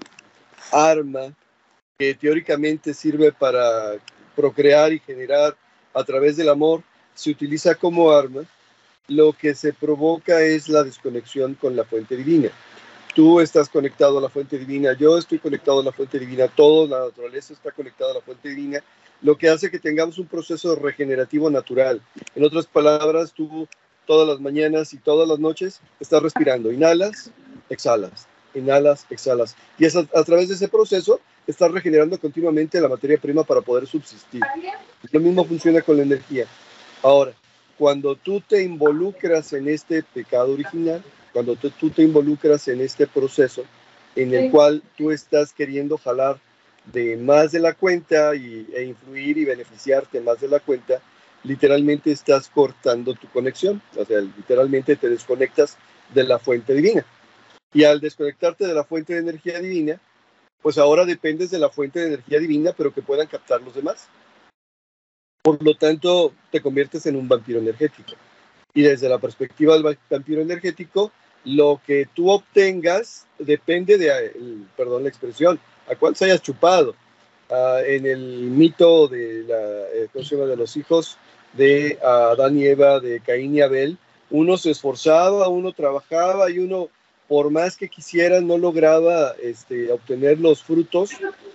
arma 0.73 1.35
que 1.99 2.15
teóricamente 2.15 2.95
sirve 2.95 3.31
para 3.31 3.95
procrear 4.35 4.93
y 4.93 5.01
generar 5.01 5.57
a 5.97 6.05
través 6.05 6.37
del 6.37 6.49
amor, 6.49 6.83
se 7.15 7.31
utiliza 7.31 7.75
como 7.75 8.13
arma, 8.13 8.43
lo 9.09 9.33
que 9.33 9.55
se 9.55 9.73
provoca 9.73 10.43
es 10.43 10.69
la 10.69 10.85
desconexión 10.85 11.55
con 11.55 11.75
la 11.75 11.85
fuente 11.85 12.17
divina 12.17 12.51
tú 13.17 13.41
estás 13.41 13.71
conectado 13.71 14.19
a 14.19 14.21
la 14.21 14.29
fuente 14.29 14.59
divina, 14.59 14.93
yo 14.93 15.17
estoy 15.17 15.39
conectado 15.39 15.81
a 15.81 15.83
la 15.83 15.91
fuente 15.91 16.19
divina, 16.19 16.49
todo 16.49 16.87
la 16.87 17.07
naturaleza 17.07 17.55
está 17.55 17.71
conectada 17.71 18.11
a 18.11 18.15
la 18.17 18.21
fuente 18.21 18.51
divina, 18.51 18.81
lo 19.23 19.39
que 19.39 19.49
hace 19.49 19.71
que 19.71 19.79
tengamos 19.79 20.19
un 20.19 20.27
proceso 20.27 20.77
regenerativo 20.77 21.49
natural. 21.49 22.03
En 22.35 22.45
otras 22.45 22.67
palabras, 22.67 23.33
tú 23.33 23.67
todas 24.05 24.29
las 24.29 24.39
mañanas 24.39 24.93
y 24.93 24.99
todas 24.99 25.27
las 25.27 25.39
noches 25.39 25.81
estás 25.99 26.23
respirando, 26.23 26.71
inhalas, 26.71 27.31
exhalas, 27.71 28.29
inhalas, 28.53 29.07
exhalas. 29.09 29.57
Y 29.79 29.87
es 29.87 29.97
a, 29.97 30.05
través 30.05 30.49
de 30.49 30.55
ese 30.57 30.69
proceso 30.69 31.19
estar 31.47 31.71
regenerando 31.71 32.19
continuamente 32.19 32.81
la 32.81 32.89
materia 32.89 33.19
prima 33.19 33.45
para 33.45 33.61
poder 33.61 33.87
subsistir. 33.87 34.43
Lo 35.11 35.21
mismo 35.21 35.45
funciona 35.45 35.81
con 35.81 35.97
la 35.97 36.03
energía. 36.03 36.47
Ahora, 37.03 37.33
cuando 37.79 38.17
tú 38.17 38.41
te 38.41 38.63
involucras 38.63 39.53
en 39.53 39.69
este 39.69 40.03
pecado 40.03 40.53
original, 40.53 41.03
cuando 41.33 41.57
tú, 41.57 41.71
tú 41.71 41.91
te 41.91 42.03
involucras 42.03 42.67
en 42.69 42.81
este 42.81 43.07
proceso 43.07 43.65
en 44.17 44.33
el 44.33 44.51
cual 44.51 44.83
tú 44.97 45.11
estás 45.11 45.53
queriendo 45.53 45.99
jalar 45.99 46.39
de 46.93 47.17
más 47.17 47.53
de 47.53 47.61
la 47.61 47.75
cuenta 47.75 48.35
y, 48.35 48.67
e 48.75 48.85
influir 48.85 49.37
y 49.39 49.45
beneficiarte 49.45 50.21
más 50.21 50.41
de 50.41 50.49
la 50.49 50.61
cuenta, 50.61 51.01
literalmente 51.45 52.11
estás 52.11 52.49
cortando 52.49 53.15
tu 53.15 53.29
conexión, 53.29 53.83
o 53.97 54.05
sea, 54.05 54.21
literalmente 54.21 54.97
te 54.97 55.09
desconectas 55.09 55.77
de 56.15 56.25
la 56.25 56.39
fuente 56.39 56.75
divina. 56.75 57.05
Y 57.75 57.85
al 57.85 58.01
desconectarte 58.01 58.67
de 58.67 58.75
la 58.75 58.85
fuente 58.85 59.15
de 59.15 59.21
energía 59.21 59.61
divina, 59.61 60.01
pues 60.67 60.79
ahora 60.79 61.05
dependes 61.05 61.53
de 61.53 61.61
la 61.61 61.69
fuente 61.69 62.01
de 62.01 62.07
energía 62.09 62.41
divina, 62.41 62.73
pero 62.77 62.93
que 62.93 63.01
puedan 63.01 63.29
captar 63.29 63.63
los 63.63 63.73
demás. 63.73 64.09
Por 65.41 65.63
lo 65.63 65.77
tanto, 65.77 66.33
te 66.51 66.61
conviertes 66.61 67.07
en 67.07 67.15
un 67.15 67.29
vampiro 67.29 67.61
energético. 67.61 68.15
Y 68.75 68.83
desde 68.83 69.09
la 69.09 69.21
perspectiva 69.21 69.75
del 69.75 69.97
vampiro 70.11 70.43
energético, 70.43 71.13
lo 71.45 71.81
que 71.87 72.09
tú 72.13 72.33
obtengas 72.33 73.29
depende 73.39 73.97
de, 73.97 74.67
perdón 74.77 75.05
la 75.05 75.09
expresión, 75.09 75.61
a 75.89 75.95
cuál 75.95 76.17
se 76.17 76.25
hayas 76.25 76.43
chupado. 76.43 76.97
Ah, 77.49 77.79
en 77.87 78.05
el 78.05 78.19
mito 78.51 79.07
de, 79.07 79.43
eh, 79.43 80.09
de 80.13 80.57
los 80.57 80.77
hijos 80.77 81.17
de 81.53 81.97
Adán 82.03 82.59
y 82.59 82.67
Eva, 82.67 82.99
de 82.99 83.21
Caín 83.21 83.55
y 83.55 83.61
Abel, 83.61 83.99
uno 84.31 84.57
se 84.57 84.73
esforzaba, 84.73 85.47
uno 85.47 85.71
trabajaba 85.71 86.51
y 86.51 86.59
uno, 86.59 86.89
por 87.29 87.51
más 87.51 87.77
que 87.77 87.89
quisiera, 87.89 88.41
no 88.41 88.59
lograba 88.59 89.35
este, 89.43 89.91
obtener 89.91 90.39
los 90.39 90.63
frutos 90.63 91.11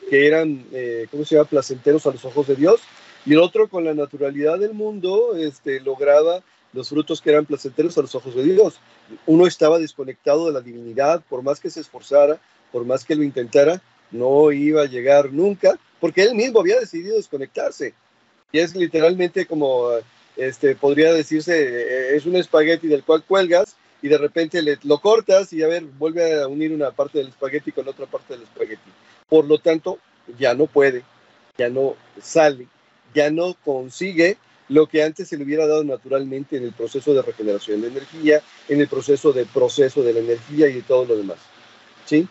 que 0.10 0.28
eran, 0.28 0.66
eh, 0.74 1.08
¿cómo 1.10 1.24
se 1.24 1.36
llama?, 1.36 1.50
placenteros 1.50 2.06
a 2.06 2.12
los 2.12 2.26
ojos 2.26 2.48
de 2.48 2.56
Dios. 2.56 2.82
Y 3.26 3.34
el 3.34 3.40
otro, 3.40 3.70
con 3.70 3.86
la 3.86 3.94
naturalidad 3.94 4.60
del 4.60 4.74
mundo, 4.74 5.36
este, 5.38 5.80
lograba 5.80 6.42
los 6.74 6.90
frutos 6.90 7.22
que 7.22 7.30
eran 7.30 7.46
placenteros 7.46 7.98
a 7.98 8.02
los 8.02 8.16
ojos 8.16 8.36
de 8.36 8.44
Dios. 8.44 8.80
Uno 9.26 9.48
estaba 9.48 9.80
desconectado 9.80 10.48
de 10.48 10.54
la 10.54 10.62
divinidad, 10.62 11.24
por 11.30 11.44
más 11.44 11.60
que 11.60 11.70
se 11.70 11.82
esforzara, 11.82 12.40
por 12.72 12.86
más 12.86 13.06
que 13.06 13.16
lo 13.16 13.24
intentara, 13.24 13.82
no 14.12 14.52
iba 14.52 14.82
a 14.82 14.88
llegar 14.88 15.32
nunca, 15.32 15.78
porque 16.00 16.24
él 16.24 16.36
mismo 16.36 16.60
había 16.60 16.80
decidido 16.80 17.16
desconectarse. 17.16 17.94
Y 18.52 18.60
es 18.60 18.76
literalmente 18.76 19.46
como, 19.46 19.90
este, 20.36 20.76
podría 20.76 21.14
decirse, 21.14 21.54
eh, 21.62 22.16
es 22.16 22.26
un 22.26 22.36
espagueti 22.36 22.88
del 22.88 23.04
cual 23.04 23.24
cuelgas 23.24 23.76
y 24.02 24.08
de 24.08 24.18
repente 24.18 24.62
le, 24.62 24.78
lo 24.84 25.00
cortas 25.00 25.54
y 25.54 25.62
a 25.64 25.68
ver, 25.68 25.84
vuelve 25.84 26.42
a 26.42 26.48
unir 26.48 26.72
una 26.74 26.92
parte 26.92 27.20
del 27.20 27.28
espagueti 27.30 27.72
con 27.72 27.88
otra 27.88 28.06
parte 28.06 28.34
del 28.34 28.44
espagueti. 28.44 28.90
Por 29.30 29.46
lo 29.46 29.60
tanto, 29.60 30.00
ya 30.38 30.54
no 30.54 30.68
puede, 30.68 31.04
ya 31.58 31.70
no 31.70 31.96
sale, 32.22 32.68
ya 33.14 33.30
no 33.30 33.56
consigue 33.64 34.38
lo 34.70 34.88
que 34.88 35.04
antes 35.04 35.28
se 35.28 35.38
le 35.38 35.44
hubiera 35.44 35.68
dado 35.68 35.84
naturalmente 35.84 36.56
en 36.56 36.64
el 36.64 36.72
proceso 36.72 37.14
de 37.14 37.22
regeneración 37.22 37.82
de 37.82 37.90
energía, 37.90 38.42
en 38.70 38.80
el 38.80 38.88
proceso 38.88 39.34
de 39.34 39.46
proceso 39.46 40.02
de 40.02 40.14
la 40.14 40.20
energía 40.20 40.68
y 40.70 40.74
de 40.76 40.82
todo 40.82 41.06
lo 41.06 41.18
demás. 41.18 41.38
¿Sí? 42.06 42.28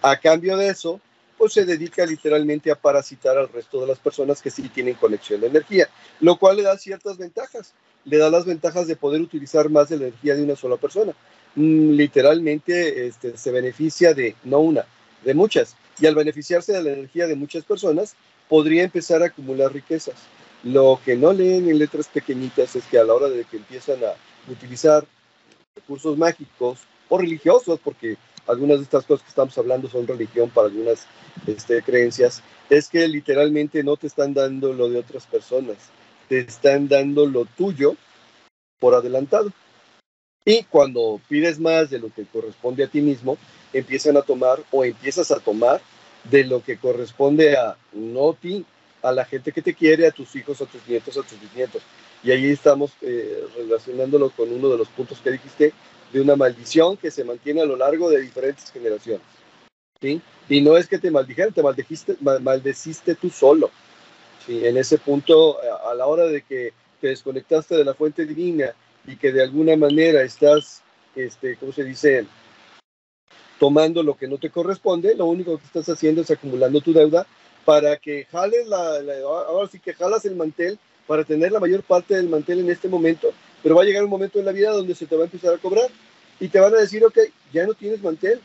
A 0.00 0.16
cambio 0.16 0.56
de 0.56 0.68
eso, 0.68 1.00
pues 1.36 1.52
se 1.52 1.64
dedica 1.64 2.06
literalmente 2.06 2.70
a 2.70 2.76
parasitar 2.76 3.36
al 3.36 3.48
resto 3.48 3.80
de 3.80 3.88
las 3.88 3.98
personas 3.98 4.40
que 4.40 4.50
sí 4.50 4.68
tienen 4.68 4.94
conexión 4.94 5.40
de 5.40 5.48
energía, 5.48 5.88
lo 6.20 6.36
cual 6.36 6.58
le 6.58 6.62
da 6.62 6.78
ciertas 6.78 7.18
ventajas. 7.18 7.72
Le 8.04 8.18
da 8.18 8.30
las 8.30 8.44
ventajas 8.44 8.86
de 8.86 8.96
poder 8.96 9.20
utilizar 9.20 9.68
más 9.70 9.88
de 9.88 9.96
la 9.96 10.02
energía 10.04 10.34
de 10.34 10.44
una 10.44 10.56
sola 10.56 10.76
persona. 10.76 11.12
Mm, 11.54 11.92
literalmente 11.92 13.06
este, 13.06 13.36
se 13.36 13.50
beneficia 13.50 14.14
de, 14.14 14.34
no 14.44 14.60
una, 14.60 14.86
de 15.24 15.34
muchas. 15.34 15.76
Y 15.98 16.06
al 16.06 16.14
beneficiarse 16.14 16.72
de 16.72 16.82
la 16.82 16.92
energía 16.92 17.26
de 17.26 17.36
muchas 17.36 17.64
personas, 17.64 18.14
podría 18.48 18.82
empezar 18.82 19.22
a 19.22 19.26
acumular 19.26 19.72
riquezas. 19.72 20.16
Lo 20.62 21.00
que 21.04 21.16
no 21.16 21.32
leen 21.32 21.68
en 21.68 21.78
letras 21.78 22.08
pequeñitas 22.08 22.76
es 22.76 22.84
que 22.84 22.98
a 22.98 23.04
la 23.04 23.14
hora 23.14 23.28
de 23.28 23.44
que 23.44 23.56
empiezan 23.56 23.98
a 24.04 24.12
utilizar 24.50 25.06
recursos 25.74 26.18
mágicos 26.18 26.80
o 27.08 27.18
religiosos, 27.18 27.80
porque 27.82 28.16
algunas 28.46 28.78
de 28.78 28.84
estas 28.84 29.04
cosas 29.06 29.22
que 29.22 29.30
estamos 29.30 29.56
hablando 29.56 29.88
son 29.88 30.06
religión 30.06 30.50
para 30.50 30.68
algunas 30.68 31.06
este, 31.46 31.82
creencias, 31.82 32.42
es 32.68 32.88
que 32.88 33.06
literalmente 33.08 33.82
no 33.82 33.96
te 33.96 34.06
están 34.06 34.34
dando 34.34 34.72
lo 34.72 34.88
de 34.88 34.98
otras 34.98 35.26
personas, 35.26 35.76
te 36.30 36.38
están 36.38 36.86
dando 36.86 37.26
lo 37.26 37.44
tuyo 37.44 37.96
por 38.78 38.94
adelantado. 38.94 39.50
Y 40.44 40.62
cuando 40.62 41.20
pides 41.28 41.58
más 41.58 41.90
de 41.90 41.98
lo 41.98 42.08
que 42.14 42.24
corresponde 42.24 42.84
a 42.84 42.86
ti 42.86 43.00
mismo, 43.00 43.36
empiezan 43.72 44.16
a 44.16 44.22
tomar 44.22 44.62
o 44.70 44.84
empiezas 44.84 45.32
a 45.32 45.40
tomar 45.40 45.80
de 46.22 46.44
lo 46.44 46.62
que 46.62 46.78
corresponde 46.78 47.56
a 47.56 47.76
no 47.92 48.34
ti, 48.34 48.64
a 49.02 49.10
la 49.10 49.24
gente 49.24 49.50
que 49.50 49.60
te 49.60 49.74
quiere, 49.74 50.06
a 50.06 50.12
tus 50.12 50.36
hijos, 50.36 50.60
a 50.60 50.66
tus 50.66 50.86
nietos, 50.86 51.18
a 51.18 51.22
tus 51.22 51.40
bisnietos. 51.40 51.82
Y 52.22 52.30
ahí 52.30 52.46
estamos 52.46 52.92
eh, 53.00 53.44
relacionándolo 53.56 54.30
con 54.30 54.52
uno 54.52 54.68
de 54.68 54.78
los 54.78 54.88
puntos 54.88 55.18
que 55.18 55.32
dijiste, 55.32 55.72
de 56.12 56.20
una 56.20 56.36
maldición 56.36 56.96
que 56.96 57.10
se 57.10 57.24
mantiene 57.24 57.62
a 57.62 57.66
lo 57.66 57.74
largo 57.74 58.08
de 58.08 58.20
diferentes 58.20 58.70
generaciones. 58.70 59.26
¿sí? 60.00 60.22
Y 60.48 60.60
no 60.60 60.76
es 60.76 60.86
que 60.86 60.98
te 60.98 61.10
maldijeron, 61.10 61.52
te 61.52 61.62
maldijiste, 61.62 62.16
maldeciste 62.20 63.16
tú 63.16 63.30
solo. 63.30 63.72
¿Sí? 64.50 64.66
En 64.66 64.76
ese 64.76 64.98
punto, 64.98 65.58
a 65.88 65.94
la 65.94 66.06
hora 66.06 66.24
de 66.24 66.42
que 66.42 66.72
te 67.00 67.08
desconectaste 67.08 67.76
de 67.76 67.84
la 67.84 67.94
fuente 67.94 68.26
divina 68.26 68.74
y 69.06 69.16
que 69.16 69.32
de 69.32 69.42
alguna 69.42 69.76
manera 69.76 70.22
estás, 70.22 70.82
este, 71.14 71.56
¿cómo 71.56 71.72
se 71.72 71.84
dice? 71.84 72.26
Tomando 73.58 74.02
lo 74.02 74.16
que 74.16 74.26
no 74.26 74.38
te 74.38 74.50
corresponde, 74.50 75.14
lo 75.14 75.26
único 75.26 75.58
que 75.58 75.66
estás 75.66 75.88
haciendo 75.88 76.22
es 76.22 76.30
acumulando 76.30 76.80
tu 76.80 76.92
deuda 76.92 77.26
para 77.64 77.96
que 77.98 78.24
jales 78.24 78.66
la, 78.66 79.00
ahora 79.24 79.68
sí 79.68 79.78
que 79.78 79.94
jalas 79.94 80.24
el 80.24 80.34
mantel 80.34 80.78
para 81.06 81.24
tener 81.24 81.52
la 81.52 81.60
mayor 81.60 81.82
parte 81.82 82.14
del 82.14 82.28
mantel 82.28 82.60
en 82.60 82.70
este 82.70 82.88
momento, 82.88 83.32
pero 83.62 83.76
va 83.76 83.82
a 83.82 83.84
llegar 83.84 84.02
un 84.02 84.10
momento 84.10 84.38
en 84.38 84.46
la 84.46 84.52
vida 84.52 84.70
donde 84.70 84.94
se 84.94 85.06
te 85.06 85.14
va 85.14 85.22
a 85.22 85.26
empezar 85.26 85.54
a 85.54 85.58
cobrar 85.58 85.88
y 86.40 86.48
te 86.48 86.58
van 86.58 86.74
a 86.74 86.78
decir, 86.78 87.04
ok, 87.04 87.18
ya 87.52 87.66
no 87.66 87.74
tienes 87.74 88.02
mantel, 88.02 88.40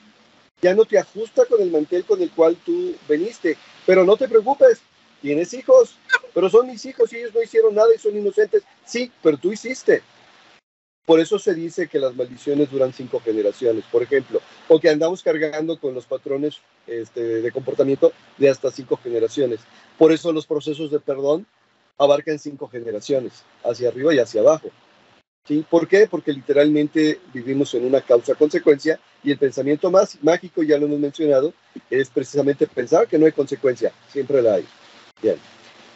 ya 0.62 0.74
no 0.76 0.86
te 0.86 1.00
ajusta 1.00 1.46
con 1.46 1.62
el 1.62 1.72
mantel 1.72 2.04
con 2.06 2.22
el 2.22 2.32
cual 2.32 2.58
tú 2.66 2.94
veniste, 3.08 3.58
pero 3.86 4.04
no 4.04 4.18
te 4.18 4.28
preocupes, 4.28 4.82
tienes 5.22 5.54
hijos, 5.54 5.98
pero 6.34 6.50
son 6.50 6.68
mis 6.68 6.86
hijos 6.86 7.12
y 7.14 7.18
ellos 7.18 7.34
no 7.34 7.42
hicieron 7.42 7.76
nada 7.76 7.90
y 7.96 8.00
son 8.00 8.16
inocentes, 8.18 8.64
sí, 8.86 9.12
pero 9.22 9.38
tú 9.38 9.52
hiciste. 9.52 10.04
Por 11.06 11.20
eso 11.20 11.38
se 11.38 11.54
dice 11.54 11.88
que 11.88 12.00
las 12.00 12.16
maldiciones 12.16 12.72
duran 12.72 12.92
cinco 12.92 13.20
generaciones, 13.20 13.86
por 13.92 14.02
ejemplo, 14.02 14.42
o 14.68 14.80
que 14.80 14.90
andamos 14.90 15.22
cargando 15.22 15.80
con 15.80 15.94
los 15.94 16.06
patrones 16.06 16.58
este, 16.88 17.22
de 17.22 17.52
comportamiento 17.52 18.12
de 18.38 18.50
hasta 18.50 18.72
cinco 18.72 18.98
generaciones. 18.98 19.60
Por 20.00 20.12
eso 20.12 20.34
los 20.34 20.48
procesos 20.48 20.90
de 20.90 21.00
perdón 21.00 21.46
abarcan 21.98 22.40
cinco 22.40 22.68
generaciones, 22.68 23.44
hacia 23.64 23.90
arriba 23.90 24.16
y 24.16 24.20
hacia 24.20 24.42
abajo. 24.42 24.70
¿Sí? 25.48 25.64
¿Por 25.70 25.88
qué? 25.88 26.08
Porque 26.08 26.34
literalmente 26.34 27.20
vivimos 27.32 27.72
en 27.76 27.86
una 27.86 28.02
causa-consecuencia 28.02 29.00
y 29.24 29.30
el 29.32 29.38
pensamiento 29.38 29.92
más 29.92 30.18
mágico, 30.24 30.64
ya 30.64 30.80
lo 30.80 30.88
hemos 30.88 31.00
mencionado, 31.00 31.54
es 31.92 32.10
precisamente 32.10 32.66
pensar 32.66 33.08
que 33.08 33.20
no 33.20 33.28
hay 33.28 33.32
consecuencia, 33.32 33.92
siempre 34.12 34.42
la 34.42 34.56
hay. 34.56 34.66
Bien. 35.22 35.38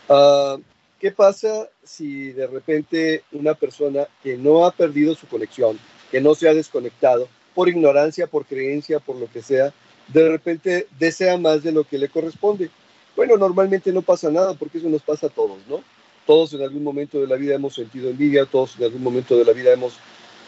Ah, 0.08 0.58
¿Qué 1.00 1.12
pasa 1.12 1.70
si 1.84 2.32
de 2.34 2.48
repente 2.48 3.24
una 3.32 3.54
persona 3.54 4.08
que 4.22 4.36
no 4.36 4.66
ha 4.66 4.72
perdido 4.72 5.16
su 5.16 5.28
conexión, 5.28 5.80
que 6.12 6.20
no 6.20 6.36
se 6.36 6.50
ha 6.50 6.54
desconectado, 6.54 7.30
por 7.56 7.70
ignorancia, 7.70 8.28
por 8.28 8.46
creencia, 8.46 9.00
por 9.00 9.16
lo 9.16 9.32
que 9.32 9.42
sea, 9.42 9.74
de 10.10 10.28
repente 10.28 10.88
desea 11.00 11.38
más 11.38 11.64
de 11.64 11.72
lo 11.72 11.86
que 11.86 11.98
le 11.98 12.10
corresponde? 12.10 12.70
Bueno, 13.16 13.38
normalmente 13.38 13.94
no 13.94 14.02
pasa 14.02 14.30
nada 14.30 14.54
porque 14.56 14.80
eso 14.80 14.90
nos 14.90 15.02
pasa 15.02 15.28
a 15.28 15.30
todos, 15.30 15.60
¿no? 15.68 15.84
Todos 16.26 16.54
en 16.54 16.62
algún 16.62 16.84
momento 16.84 17.22
de 17.22 17.28
la 17.28 17.38
vida 17.38 17.56
hemos 17.56 17.76
sentido 17.76 18.10
envidia, 18.10 18.46
todos 18.46 18.78
en 18.78 18.84
algún 18.84 19.02
momento 19.02 19.38
de 19.38 19.46
la 19.46 19.54
vida 19.54 19.72
hemos 19.72 19.94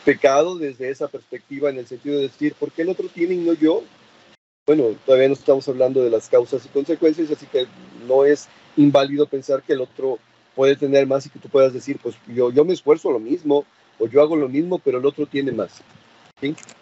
pecado 0.03 0.57
desde 0.57 0.89
esa 0.89 1.07
perspectiva 1.07 1.69
en 1.69 1.77
el 1.77 1.87
sentido 1.87 2.17
de 2.17 2.23
decir, 2.23 2.55
¿por 2.55 2.71
qué 2.71 2.81
el 2.81 2.89
otro 2.89 3.07
tiene 3.07 3.35
y 3.35 3.37
no 3.37 3.53
yo? 3.53 3.83
Bueno, 4.65 4.95
todavía 5.05 5.27
no 5.27 5.33
estamos 5.33 5.67
hablando 5.67 6.03
de 6.03 6.09
las 6.09 6.29
causas 6.29 6.65
y 6.65 6.69
consecuencias, 6.69 7.31
así 7.31 7.45
que 7.45 7.67
no 8.07 8.25
es 8.25 8.47
inválido 8.77 9.25
pensar 9.27 9.63
que 9.63 9.73
el 9.73 9.81
otro 9.81 10.19
puede 10.55 10.75
tener 10.75 11.07
más 11.07 11.25
y 11.25 11.29
que 11.29 11.39
tú 11.39 11.49
puedas 11.49 11.73
decir, 11.73 11.97
pues 12.01 12.15
yo, 12.27 12.51
yo 12.51 12.65
me 12.65 12.73
esfuerzo 12.73 13.11
lo 13.11 13.19
mismo 13.19 13.65
o 13.99 14.07
yo 14.07 14.21
hago 14.21 14.35
lo 14.35 14.49
mismo, 14.49 14.79
pero 14.79 14.99
el 14.99 15.05
otro 15.05 15.25
tiene 15.25 15.51
más. 15.51 15.81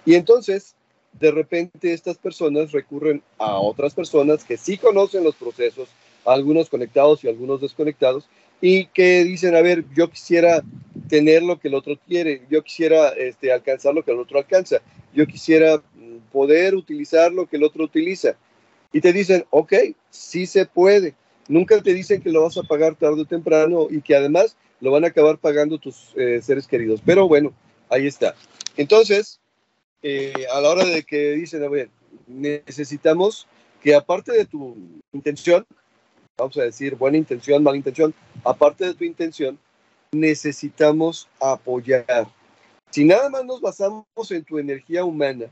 Y 0.06 0.16
entonces, 0.16 0.76
de 1.20 1.32
repente 1.32 1.94
estas 1.94 2.18
personas 2.18 2.72
recurren 2.72 3.22
a 3.38 3.60
otras 3.60 3.94
personas 3.94 4.44
que 4.44 4.58
sí 4.58 4.78
conocen 4.78 5.24
los 5.24 5.36
procesos, 5.36 5.90
algunos 6.26 6.70
conectados 6.70 7.24
y 7.24 7.28
algunos 7.28 7.62
desconectados, 7.62 8.30
y 8.62 8.86
que 8.88 9.24
dicen, 9.24 9.56
a 9.56 9.62
ver, 9.62 9.86
yo 9.96 10.10
quisiera 10.10 10.62
tener 11.08 11.44
lo 11.44 11.60
que 11.60 11.70
el 11.70 11.76
otro 11.76 11.98
quiere, 12.08 12.42
yo 12.50 12.64
quisiera 12.64 13.10
este, 13.10 13.52
alcanzar 13.52 13.94
lo 13.94 14.04
que 14.04 14.12
el 14.12 14.20
otro 14.20 14.38
alcanza, 14.38 14.82
yo 15.14 15.26
quisiera 15.26 15.78
mm, 15.78 16.18
poder 16.32 16.76
utilizar 16.76 17.32
lo 17.32 17.48
que 17.48 17.58
el 17.58 17.64
otro 17.64 17.84
utiliza. 17.84 18.36
Y 18.92 19.02
te 19.02 19.14
dicen, 19.14 19.46
ok, 19.50 19.74
sí 20.10 20.46
se 20.46 20.66
puede, 20.66 21.16
nunca 21.50 21.82
te 21.82 21.94
dicen 21.94 22.22
que 22.22 22.30
lo 22.30 22.44
vas 22.44 22.58
a 22.58 22.64
pagar 22.64 22.96
tarde 22.96 23.24
o 23.24 23.26
temprano 23.26 23.88
y 23.90 24.02
que 24.02 24.16
además 24.16 24.56
lo 24.80 24.92
van 24.92 25.04
a 25.04 25.08
acabar 25.08 25.38
pagando 25.38 25.78
tus 25.78 26.14
eh, 26.16 26.40
seres 26.42 26.66
queridos. 26.66 27.02
Pero 27.06 27.28
bueno, 27.28 27.52
ahí 27.90 28.08
está. 28.08 28.36
Entonces, 28.78 29.42
eh, 30.02 30.46
a 30.54 30.62
la 30.62 30.70
hora 30.70 30.86
de 30.86 31.04
que 31.04 31.32
dicen, 31.32 31.62
a 31.64 31.68
ver, 31.68 31.90
necesitamos 32.28 33.48
que 33.82 33.94
aparte 33.94 34.32
de 34.32 34.46
tu 34.46 34.78
intención, 35.12 35.66
vamos 36.38 36.56
a 36.58 36.64
decir 36.64 36.96
buena 36.96 37.18
intención, 37.18 37.62
mala 37.62 37.78
intención, 37.78 38.14
aparte 38.46 38.86
de 38.86 38.94
tu 38.94 39.04
intención, 39.04 39.60
necesitamos 40.12 41.28
apoyar. 41.42 42.28
Si 42.92 43.04
nada 43.04 43.30
más 43.30 43.44
nos 43.44 43.60
basamos 43.60 44.06
en 44.32 44.44
tu 44.44 44.58
energía 44.58 45.04
humana 45.04 45.48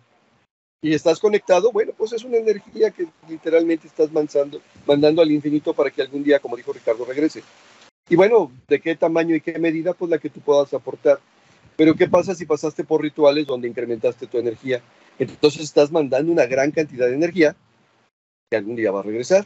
y 0.81 0.93
estás 0.93 1.19
conectado, 1.19 1.71
bueno, 1.71 1.91
pues 1.97 2.13
es 2.13 2.23
una 2.23 2.37
energía 2.37 2.91
que 2.91 3.07
literalmente 3.27 3.87
estás 3.87 4.11
mandando, 4.11 4.61
mandando 4.85 5.21
al 5.21 5.31
infinito 5.31 5.73
para 5.73 5.89
que 5.89 6.01
algún 6.01 6.23
día, 6.23 6.39
como 6.39 6.55
dijo 6.55 6.71
Ricardo, 6.71 7.05
regrese. 7.05 7.43
Y 8.09 8.15
bueno, 8.15 8.51
¿de 8.67 8.79
qué 8.79 8.95
tamaño 8.95 9.35
y 9.35 9.41
qué 9.41 9.57
medida? 9.59 9.93
Pues 9.93 10.09
la 10.09 10.17
que 10.17 10.29
tú 10.29 10.39
puedas 10.39 10.73
aportar. 10.73 11.19
Pero 11.75 11.95
¿qué 11.95 12.07
pasa 12.07 12.35
si 12.35 12.45
pasaste 12.45 12.83
por 12.83 13.01
rituales 13.01 13.45
donde 13.45 13.67
incrementaste 13.67 14.27
tu 14.27 14.37
energía? 14.37 14.81
Entonces 15.19 15.63
estás 15.63 15.91
mandando 15.91 16.31
una 16.31 16.45
gran 16.45 16.71
cantidad 16.71 17.07
de 17.07 17.15
energía 17.15 17.55
que 18.49 18.57
algún 18.57 18.75
día 18.75 18.91
va 18.91 19.01
a 19.01 19.03
regresar. 19.03 19.45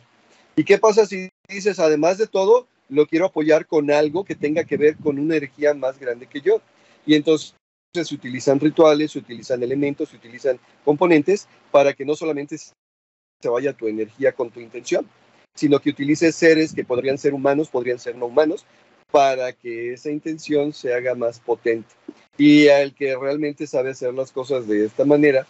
¿Y 0.56 0.64
qué 0.64 0.78
pasa 0.78 1.06
si 1.06 1.30
dices, 1.48 1.80
además 1.80 2.18
de 2.18 2.28
todo, 2.28 2.68
lo 2.90 3.08
quiero 3.08 3.26
apoyar 3.26 3.66
con 3.66 3.90
algo 3.90 4.26
que 4.26 4.36
tenga 4.36 4.66
que 4.66 4.78
ver 4.78 4.98
con 4.98 5.18
una 5.18 5.38
energía 5.38 5.74
más 5.74 5.98
grande 5.98 6.28
que 6.28 6.42
yo? 6.42 6.62
Y 7.06 7.16
entonces 7.16 7.56
se 7.94 8.16
utilizan 8.16 8.60
rituales, 8.60 9.12
se 9.12 9.20
utilizan 9.20 9.62
elementos, 9.64 10.10
se 10.10 10.16
utilizan 10.16 10.60
componentes 10.86 11.48
para 11.72 11.94
que 11.94 12.06
no 12.06 12.16
solamente 12.16 12.58
se 12.58 13.50
vaya 13.50 13.74
tu 13.74 13.88
energía 13.88 14.32
con 14.32 14.50
tu 14.50 14.62
intención, 14.62 15.06
sino 15.56 15.80
que 15.80 15.90
utilices 15.90 16.36
seres 16.36 16.74
que 16.74 16.86
podrían 16.86 17.18
ser 17.18 17.34
humanos, 17.34 17.70
podrían 17.70 18.00
ser 18.00 18.16
no 18.16 18.28
humanos, 18.28 18.66
para 19.12 19.52
que 19.52 19.94
esa 19.94 20.10
intención 20.10 20.72
se 20.72 20.94
haga 20.94 21.16
más 21.16 21.40
potente. 21.40 21.90
Y 22.38 22.70
al 22.70 22.96
que 22.96 23.18
realmente 23.18 23.68
sabe 23.68 23.90
hacer 23.90 24.14
las 24.14 24.32
cosas 24.32 24.68
de 24.68 24.86
esta 24.86 25.04
manera, 25.04 25.46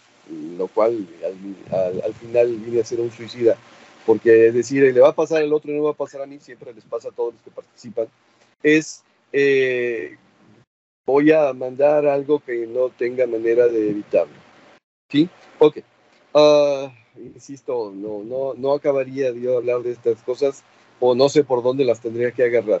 lo 0.56 0.66
cual 0.66 1.06
al, 1.70 2.14
final 2.14 2.56
viene 2.56 2.80
a 2.80 2.84
ser 2.84 3.00
un 3.00 3.12
suicida, 3.12 3.56
porque 4.04 4.30
decir, 4.50 4.82
le 4.82 5.00
va 5.00 5.10
a 5.10 5.14
pasar 5.14 5.42
al 5.42 5.52
otro 5.52 5.72
no 5.72 5.84
va 5.84 5.90
a 5.92 5.94
pasar 5.94 6.22
a 6.22 6.26
mí, 6.26 6.40
siempre 6.40 6.74
les 6.74 6.84
pasa 6.84 7.10
a 7.10 7.12
todos 7.12 7.34
los 7.34 7.42
que 7.42 7.52
participan, 7.52 8.08
es, 8.64 9.04
eh, 9.32 10.16
voy 11.06 11.32
a 11.32 11.52
mandar 11.52 12.06
algo 12.06 12.40
que 12.40 12.66
no 12.66 12.88
tenga 12.90 13.26
manera 13.26 13.66
de 13.68 13.90
evitarlo. 13.90 14.34
¿Sí? 15.10 15.28
Ok. 15.58 15.78
Uh, 16.32 16.88
insisto, 17.18 17.92
no, 17.94 18.22
no, 18.24 18.54
no 18.54 18.72
acabaría 18.72 19.32
de 19.32 19.54
hablar 19.54 19.82
de 19.82 19.92
estas 19.92 20.22
cosas 20.22 20.64
o 21.00 21.14
no 21.14 21.28
sé 21.28 21.44
por 21.44 21.62
dónde 21.62 21.84
las 21.84 22.00
tendría 22.00 22.32
que 22.32 22.44
agarrar. 22.44 22.80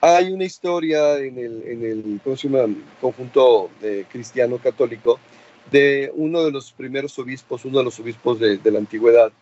Hay 0.00 0.30
una 0.30 0.44
historia 0.44 1.18
en 1.18 1.38
el, 1.38 1.62
en 1.66 1.84
el 1.84 2.20
conjunto 3.00 3.70
de 3.80 4.04
cristiano 4.04 4.58
católico 4.58 5.18
de 5.70 6.12
uno 6.14 6.44
de 6.44 6.52
los 6.52 6.72
primeros 6.72 7.18
obispos, 7.18 7.64
uno 7.64 7.78
de 7.78 7.84
los 7.84 7.98
obispos 7.98 8.38
de, 8.38 8.58
de, 8.58 8.70
la 8.70 8.78
antigüedad, 8.78 9.32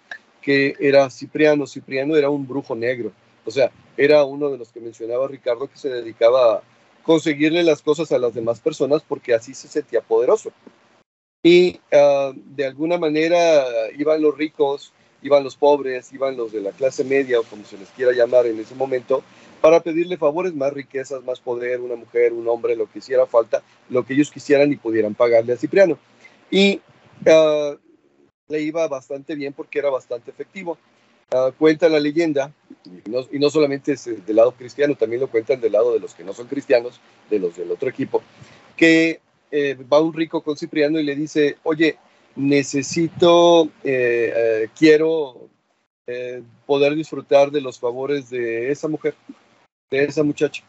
que 0.40 0.74
era 0.78 1.10
Cipriano. 1.10 1.66
Cipriano 1.66 2.16
era 2.16 2.30
un 2.30 2.46
brujo 2.46 2.76
negro, 2.76 3.12
o 3.44 3.50
sea, 3.50 3.72
era 3.96 4.24
uno 4.24 4.48
de 4.48 4.58
los 4.58 4.70
que 4.70 4.80
mencionaba 4.80 5.28
Ricardo 5.28 5.66
que 5.66 5.76
se 5.76 5.90
dedicaba 5.90 6.56
a 6.56 6.62
conseguirle 7.04 7.62
las 7.62 7.82
cosas 7.82 8.10
a 8.10 8.18
las 8.18 8.34
demás 8.34 8.60
personas 8.60 9.02
porque 9.06 9.34
así 9.34 9.54
se 9.54 9.68
sentía 9.68 10.00
poderoso. 10.00 10.50
Y 11.42 11.78
uh, 11.92 12.32
de 12.34 12.66
alguna 12.66 12.98
manera 12.98 13.64
iban 13.96 14.22
los 14.22 14.36
ricos, 14.36 14.92
iban 15.22 15.44
los 15.44 15.56
pobres, 15.56 16.12
iban 16.12 16.36
los 16.36 16.52
de 16.52 16.62
la 16.62 16.72
clase 16.72 17.04
media 17.04 17.38
o 17.38 17.44
como 17.44 17.64
se 17.64 17.78
les 17.78 17.88
quiera 17.90 18.12
llamar 18.12 18.46
en 18.46 18.58
ese 18.58 18.74
momento, 18.74 19.22
para 19.60 19.80
pedirle 19.80 20.16
favores, 20.16 20.54
más 20.54 20.72
riquezas, 20.72 21.24
más 21.24 21.40
poder, 21.40 21.80
una 21.80 21.96
mujer, 21.96 22.32
un 22.32 22.48
hombre, 22.48 22.76
lo 22.76 22.90
que 22.90 22.98
hiciera 22.98 23.26
falta, 23.26 23.62
lo 23.88 24.04
que 24.04 24.14
ellos 24.14 24.30
quisieran 24.30 24.72
y 24.72 24.76
pudieran 24.76 25.14
pagarle 25.14 25.52
a 25.52 25.56
Cipriano. 25.56 25.98
Y 26.50 26.80
uh, 27.26 27.76
le 28.48 28.60
iba 28.60 28.86
bastante 28.88 29.34
bien 29.34 29.52
porque 29.52 29.78
era 29.78 29.90
bastante 29.90 30.30
efectivo. 30.30 30.78
Uh, 31.32 31.52
cuenta 31.58 31.88
la 31.88 31.98
leyenda, 31.98 32.52
y 33.32 33.38
no, 33.38 33.50
solamente 33.50 33.92
es 33.92 34.04
del 34.04 34.36
lado 34.36 34.52
cristiano, 34.52 34.94
también 34.94 35.20
lo 35.20 35.30
cuentan 35.30 35.60
del 35.60 35.72
lado 35.72 35.92
de 35.92 36.00
los 36.00 36.14
que 36.14 36.22
no 36.22 36.34
son 36.34 36.46
cristianos, 36.46 37.00
de 37.30 37.38
los 37.38 37.56
del 37.56 37.70
otro 37.70 37.88
equipo, 37.88 38.22
que 38.76 39.20
eh, 39.50 39.76
va 39.92 40.00
un 40.00 40.12
rico 40.12 40.42
con 40.42 40.56
Cipriano 40.56 41.00
y 41.00 41.04
le 41.04 41.16
dice, 41.16 41.56
oye, 41.62 41.98
necesito, 42.36 43.66
eh, 43.82 44.32
eh, 44.36 44.68
quiero 44.76 45.48
poder 46.66 46.94
disfrutar 46.94 47.50
de 47.50 47.62
los 47.62 47.78
favores 47.78 48.28
de 48.28 48.70
esa 48.70 48.88
mujer 48.88 49.14
de 49.90 50.04
esa 50.04 50.22
muchacha. 50.22 50.62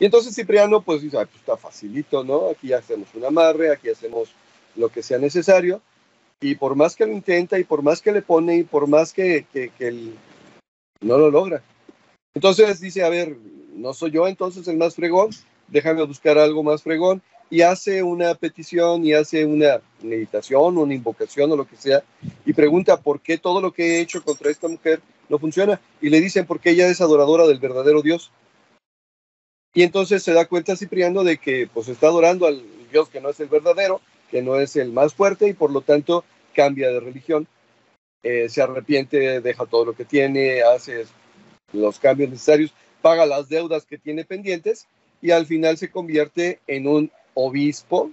Y 0.00 0.04
entonces 0.04 0.34
Cipriano 0.34 0.80
pues 0.80 1.02
dice, 1.02 1.16
pues 1.16 1.36
está 1.36 1.56
facilito, 1.56 2.24
¿no? 2.24 2.50
Aquí 2.50 2.72
hacemos 2.72 3.08
un 3.14 3.24
amarre, 3.24 3.70
aquí 3.70 3.88
hacemos 3.88 4.30
lo 4.74 4.88
que 4.88 5.02
sea 5.02 5.18
necesario. 5.18 5.80
Y 6.40 6.54
por 6.54 6.76
más 6.76 6.94
que 6.94 7.06
lo 7.06 7.12
intenta 7.12 7.58
y 7.58 7.64
por 7.64 7.82
más 7.82 8.00
que 8.00 8.12
le 8.12 8.22
pone 8.22 8.58
y 8.58 8.62
por 8.62 8.86
más 8.86 9.12
que, 9.12 9.46
que, 9.52 9.72
él 9.78 10.14
no 11.00 11.18
lo 11.18 11.30
logra. 11.30 11.62
Entonces 12.34 12.80
dice, 12.80 13.02
a 13.02 13.08
ver, 13.08 13.36
no 13.74 13.92
soy 13.92 14.12
yo 14.12 14.28
entonces 14.28 14.68
el 14.68 14.76
más 14.76 14.94
fregón, 14.94 15.30
déjame 15.66 16.04
buscar 16.04 16.38
algo 16.38 16.62
más 16.62 16.82
fregón. 16.82 17.22
Y 17.50 17.62
hace 17.62 18.02
una 18.02 18.34
petición 18.34 19.06
y 19.06 19.14
hace 19.14 19.46
una 19.46 19.80
meditación, 20.02 20.76
una 20.76 20.92
invocación 20.92 21.50
o 21.50 21.56
lo 21.56 21.66
que 21.66 21.76
sea, 21.76 22.02
y 22.44 22.52
pregunta 22.52 23.00
por 23.00 23.20
qué 23.20 23.38
todo 23.38 23.62
lo 23.62 23.72
que 23.72 23.96
he 23.96 24.00
hecho 24.00 24.22
contra 24.22 24.50
esta 24.50 24.68
mujer 24.68 25.00
no 25.30 25.38
funciona. 25.38 25.80
Y 26.02 26.10
le 26.10 26.20
dicen 26.20 26.44
porque 26.44 26.70
ella 26.70 26.88
es 26.88 27.00
adoradora 27.00 27.46
del 27.46 27.58
verdadero 27.58 28.02
Dios. 28.02 28.30
Y 29.72 29.82
entonces 29.82 30.22
se 30.22 30.32
da 30.32 30.46
cuenta 30.46 30.76
Cipriano 30.76 31.24
de 31.24 31.38
que 31.38 31.68
pues 31.72 31.88
está 31.88 32.08
adorando 32.08 32.46
al 32.46 32.62
Dios 32.90 33.08
que 33.08 33.20
no 33.20 33.30
es 33.30 33.40
el 33.40 33.48
verdadero, 33.48 34.00
que 34.30 34.42
no 34.42 34.58
es 34.58 34.76
el 34.76 34.92
más 34.92 35.14
fuerte 35.14 35.48
y 35.48 35.54
por 35.54 35.70
lo 35.70 35.80
tanto 35.80 36.24
cambia 36.54 36.90
de 36.90 37.00
religión. 37.00 37.46
Eh, 38.22 38.48
se 38.48 38.62
arrepiente, 38.62 39.40
deja 39.40 39.66
todo 39.66 39.84
lo 39.84 39.92
que 39.92 40.04
tiene, 40.04 40.62
hace 40.62 41.06
los 41.72 41.98
cambios 41.98 42.30
necesarios, 42.30 42.72
paga 43.00 43.26
las 43.26 43.48
deudas 43.48 43.86
que 43.86 43.98
tiene 43.98 44.24
pendientes 44.24 44.86
y 45.22 45.30
al 45.30 45.46
final 45.46 45.76
se 45.76 45.90
convierte 45.90 46.60
en 46.66 46.86
un 46.86 47.10
obispo 47.34 48.10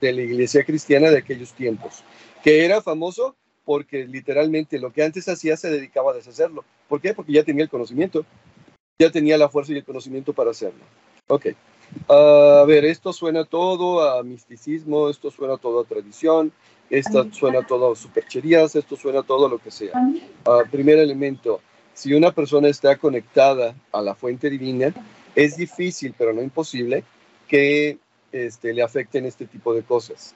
de 0.00 0.12
la 0.12 0.22
iglesia 0.22 0.64
cristiana 0.64 1.10
de 1.10 1.18
aquellos 1.18 1.52
tiempos, 1.52 2.02
que 2.42 2.64
era 2.64 2.82
famoso 2.82 3.36
porque 3.64 4.06
literalmente 4.06 4.78
lo 4.78 4.92
que 4.92 5.02
antes 5.02 5.28
hacía 5.28 5.56
se 5.56 5.70
dedicaba 5.70 6.12
a 6.12 6.14
deshacerlo. 6.14 6.64
¿Por 6.88 7.00
qué? 7.00 7.14
Porque 7.14 7.32
ya 7.32 7.42
tenía 7.42 7.64
el 7.64 7.70
conocimiento, 7.70 8.24
ya 8.98 9.10
tenía 9.10 9.36
la 9.36 9.48
fuerza 9.48 9.72
y 9.72 9.76
el 9.76 9.84
conocimiento 9.84 10.32
para 10.32 10.50
hacerlo. 10.50 10.84
Ok. 11.26 11.46
A 12.08 12.64
ver, 12.66 12.84
esto 12.84 13.12
suena 13.12 13.44
todo 13.44 14.08
a 14.08 14.22
misticismo, 14.22 15.08
esto 15.08 15.30
suena 15.30 15.56
todo 15.56 15.80
a 15.80 15.84
tradición, 15.84 16.52
esto 16.90 17.26
suena 17.32 17.66
todo 17.66 17.92
a 17.92 17.96
supercherías, 17.96 18.76
esto 18.76 18.96
suena 18.96 19.22
todo 19.22 19.46
a 19.46 19.48
lo 19.48 19.58
que 19.58 19.70
sea. 19.70 19.92
Uh, 20.46 20.68
primer 20.70 20.98
elemento, 20.98 21.60
si 21.94 22.14
una 22.14 22.32
persona 22.32 22.68
está 22.68 22.96
conectada 22.96 23.74
a 23.92 24.02
la 24.02 24.14
fuente 24.14 24.50
divina, 24.50 24.92
es 25.34 25.56
difícil, 25.56 26.14
pero 26.16 26.32
no 26.32 26.42
imposible, 26.42 27.04
que 27.48 27.98
este, 28.32 28.72
le 28.72 28.82
afecten 28.82 29.26
este 29.26 29.46
tipo 29.46 29.74
de 29.74 29.82
cosas. 29.82 30.34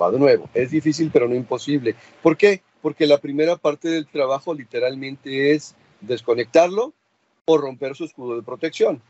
Va 0.00 0.10
de 0.10 0.18
nuevo, 0.18 0.48
es 0.54 0.70
difícil 0.70 1.10
pero 1.12 1.28
no 1.28 1.34
imposible. 1.34 1.94
¿Por 2.22 2.36
qué? 2.36 2.62
Porque 2.82 3.06
la 3.06 3.18
primera 3.18 3.56
parte 3.56 3.88
del 3.88 4.06
trabajo 4.06 4.52
literalmente 4.52 5.52
es 5.52 5.76
desconectarlo 6.00 6.92
o 7.44 7.58
romper 7.58 7.94
su 7.94 8.04
escudo 8.04 8.36
de 8.36 8.42
protección. 8.42 9.00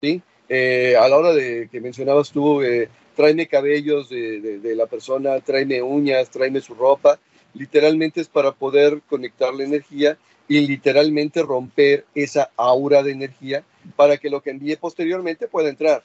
¿Sí? 0.00 0.22
Eh, 0.48 0.96
a 0.96 1.08
la 1.08 1.16
hora 1.16 1.32
de 1.32 1.68
que 1.70 1.80
mencionabas 1.80 2.32
tú, 2.32 2.62
eh, 2.62 2.88
tráeme 3.14 3.46
cabellos 3.46 4.08
de, 4.08 4.60
la 4.74 4.86
persona, 4.86 5.38
tráeme 5.40 5.82
uñas, 5.82 6.30
tráeme 6.30 6.60
su 6.60 6.74
ropa, 6.74 7.18
literalmente 7.54 8.20
es 8.20 8.28
para 8.28 8.52
poder 8.52 9.02
conectar 9.08 9.54
la 9.54 9.64
energía 9.64 10.18
y 10.48 10.66
literalmente 10.66 11.42
romper 11.42 12.06
esa 12.14 12.50
aura 12.56 13.02
de 13.02 13.12
energía 13.12 13.64
para 13.94 14.16
que 14.16 14.30
lo 14.30 14.40
que 14.40 14.50
envíe 14.50 14.76
posteriormente 14.76 15.46
pueda 15.46 15.68
entrar. 15.68 16.02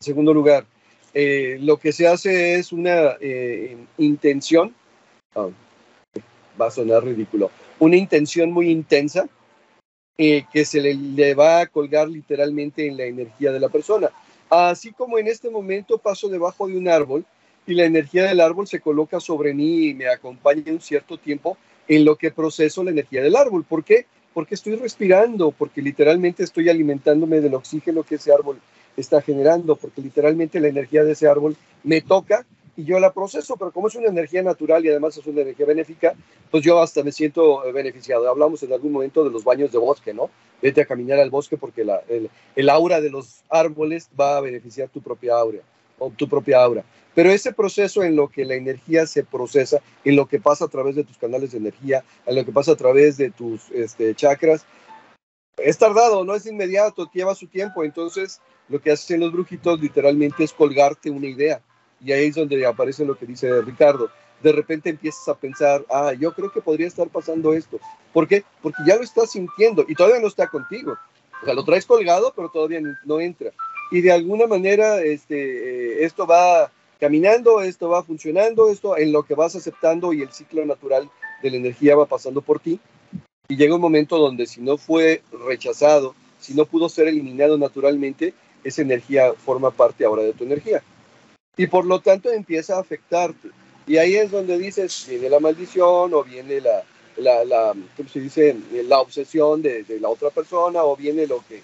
En 0.00 0.04
segundo 0.04 0.34
lugar, 0.34 0.64
eh, 1.14 1.58
lo 1.60 1.76
que 1.76 1.92
se 1.92 2.08
hace 2.08 2.56
es 2.56 2.72
una 2.72 3.16
intención, 3.98 4.74
ah, 5.36 5.48
va 6.60 6.66
a 6.66 6.70
sonar 6.70 7.04
ridículo, 7.04 7.50
una 7.78 7.96
intención 7.96 8.50
muy 8.50 8.70
intensa 8.70 9.28
eh, 10.18 10.44
que 10.52 10.64
se 10.64 10.80
le, 10.80 11.34
va 11.34 11.60
a 11.60 11.66
colgar 11.66 12.08
literalmente 12.08 12.86
en 12.86 12.96
la 12.96 13.04
energía 13.04 13.50
de 13.52 13.60
la 13.60 13.68
persona. 13.68 14.10
Así 14.50 14.92
como 14.92 15.18
en 15.18 15.26
este 15.26 15.48
momento 15.48 15.98
paso 15.98 16.28
debajo 16.28 16.68
de 16.68 16.76
un 16.76 16.88
árbol 16.88 17.24
y 17.66 17.74
la 17.74 17.84
energía 17.84 18.24
del 18.24 18.40
árbol 18.40 18.66
se 18.66 18.80
coloca 18.80 19.20
sobre 19.20 19.54
mí 19.54 19.88
y 19.88 19.94
me 19.94 20.08
acompaña 20.08 20.70
un 20.72 20.80
cierto 20.80 21.16
tiempo 21.16 21.56
en 21.88 22.04
lo 22.04 22.16
que 22.16 22.30
proceso 22.30 22.84
la 22.84 22.90
energía 22.90 23.22
del 23.22 23.36
árbol. 23.36 23.64
¿Por 23.64 23.84
qué? 23.84 24.06
Porque 24.34 24.54
estoy 24.54 24.76
respirando, 24.76 25.50
porque 25.50 25.80
literalmente 25.80 26.42
estoy 26.42 26.68
alimentándome 26.68 27.40
del 27.40 27.54
oxígeno 27.54 28.02
que 28.02 28.16
ese 28.16 28.32
árbol 28.32 28.60
está 28.96 29.22
generando, 29.22 29.76
porque 29.76 30.02
literalmente 30.02 30.60
la 30.60 30.68
energía 30.68 31.04
de 31.04 31.12
ese 31.12 31.26
árbol 31.26 31.56
me 31.82 32.00
toca 32.00 32.44
y 32.76 32.84
yo 32.84 32.98
la 32.98 33.12
proceso, 33.12 33.56
pero 33.56 33.70
como 33.70 33.88
es 33.88 33.94
una 33.94 34.08
energía 34.08 34.42
natural 34.42 34.84
y 34.84 34.88
además 34.88 35.16
es 35.16 35.26
una 35.26 35.42
energía 35.42 35.66
benéfica, 35.66 36.14
pues 36.50 36.64
yo 36.64 36.80
hasta 36.80 37.02
me 37.02 37.12
siento 37.12 37.64
eh, 37.66 37.72
beneficiado. 37.72 38.28
Hablamos 38.28 38.62
en 38.62 38.72
algún 38.72 38.92
momento 38.92 39.24
de 39.24 39.30
los 39.30 39.44
baños 39.44 39.72
de 39.72 39.78
bosque, 39.78 40.14
¿no? 40.14 40.30
Vete 40.62 40.80
a 40.80 40.86
caminar 40.86 41.18
al 41.18 41.30
bosque 41.30 41.56
porque 41.58 41.84
la, 41.84 42.02
el, 42.08 42.70
aura 42.70 43.00
de 43.00 43.10
los 43.10 43.42
árboles 43.50 44.08
va 44.18 44.38
a 44.38 44.40
beneficiar 44.40 44.88
tu 44.88 45.02
propia 45.02 45.34
aura. 45.34 45.58
o 45.98 46.10
tu 46.10 46.28
propia 46.28 46.62
aura. 46.62 46.84
Pero 47.14 47.30
ese 47.30 47.52
proceso 47.52 48.02
en 48.02 48.16
lo 48.16 48.28
que 48.28 48.44
la 48.44 48.54
energía 48.54 49.06
se 49.06 49.22
procesa, 49.22 49.80
en 50.04 50.16
lo 50.16 50.26
que 50.26 50.40
pasa 50.40 50.64
a 50.64 50.68
través 50.68 50.96
de 50.96 51.04
tus 51.04 51.18
canales 51.18 51.52
de 51.52 51.58
energía, 51.58 52.02
en 52.26 52.36
lo 52.36 52.44
que 52.44 52.52
pasa 52.52 52.72
a 52.72 52.76
través 52.76 53.18
de 53.18 53.30
tus 53.30 53.70
este, 53.70 54.14
chakras, 54.14 54.64
es 55.58 55.76
tardado, 55.76 56.24
no 56.24 56.34
es 56.34 56.46
inmediato, 56.46 57.10
lleva 57.12 57.34
su 57.34 57.48
tiempo. 57.48 57.84
Entonces, 57.84 58.40
lo 58.68 58.80
que 58.80 58.92
hacen 58.92 59.20
los 59.20 59.30
brujitos 59.30 59.78
literalmente 59.78 60.42
es 60.42 60.52
colgarte 60.54 61.10
una 61.10 61.26
idea. 61.26 61.60
Y 62.04 62.12
ahí 62.12 62.28
es 62.28 62.34
donde 62.34 62.64
aparece 62.66 63.04
lo 63.04 63.16
que 63.16 63.26
dice 63.26 63.60
Ricardo. 63.62 64.10
De 64.42 64.52
repente 64.52 64.90
empiezas 64.90 65.28
a 65.28 65.34
pensar, 65.34 65.84
ah, 65.88 66.12
yo 66.18 66.34
creo 66.34 66.50
que 66.50 66.60
podría 66.60 66.88
estar 66.88 67.08
pasando 67.08 67.52
esto. 67.52 67.78
¿Por 68.12 68.26
qué? 68.26 68.44
Porque 68.60 68.82
ya 68.86 68.96
lo 68.96 69.02
estás 69.02 69.30
sintiendo 69.30 69.84
y 69.86 69.94
todavía 69.94 70.20
no 70.20 70.26
está 70.26 70.48
contigo. 70.48 70.96
O 71.42 71.44
sea, 71.44 71.54
lo 71.54 71.64
traes 71.64 71.86
colgado, 71.86 72.32
pero 72.34 72.48
todavía 72.48 72.80
no 73.04 73.20
entra. 73.20 73.52
Y 73.90 74.00
de 74.00 74.12
alguna 74.12 74.46
manera 74.46 75.02
este, 75.02 75.36
eh, 75.36 76.04
esto 76.04 76.26
va 76.26 76.70
caminando, 76.98 77.60
esto 77.60 77.88
va 77.88 78.02
funcionando, 78.02 78.70
esto 78.70 78.96
en 78.96 79.12
lo 79.12 79.24
que 79.24 79.34
vas 79.34 79.54
aceptando 79.54 80.12
y 80.12 80.22
el 80.22 80.32
ciclo 80.32 80.64
natural 80.64 81.10
de 81.42 81.50
la 81.50 81.56
energía 81.56 81.96
va 81.96 82.06
pasando 82.06 82.42
por 82.42 82.60
ti. 82.60 82.80
Y 83.48 83.56
llega 83.56 83.74
un 83.74 83.80
momento 83.80 84.18
donde 84.18 84.46
si 84.46 84.60
no 84.60 84.78
fue 84.78 85.22
rechazado, 85.46 86.14
si 86.38 86.54
no 86.54 86.64
pudo 86.64 86.88
ser 86.88 87.08
eliminado 87.08 87.58
naturalmente, 87.58 88.34
esa 88.64 88.82
energía 88.82 89.32
forma 89.34 89.70
parte 89.70 90.04
ahora 90.04 90.22
de 90.22 90.32
tu 90.32 90.44
energía. 90.44 90.82
Y 91.56 91.66
por 91.66 91.84
lo 91.84 92.00
tanto 92.00 92.30
empieza 92.30 92.76
a 92.76 92.80
afectarte. 92.80 93.48
Y 93.86 93.96
ahí 93.96 94.16
es 94.16 94.30
donde 94.30 94.58
dices, 94.58 95.06
viene 95.08 95.28
la 95.28 95.40
maldición 95.40 96.14
o 96.14 96.24
viene 96.24 96.60
la, 96.60 96.84
la, 97.16 97.74
¿cómo 97.96 98.08
se 98.08 98.20
dice? 98.20 98.56
La 98.86 99.00
obsesión 99.00 99.60
de, 99.60 99.84
la 100.00 100.08
otra 100.08 100.30
persona 100.30 100.82
o 100.84 100.96
viene 100.96 101.26
lo 101.26 101.44
que, 101.46 101.60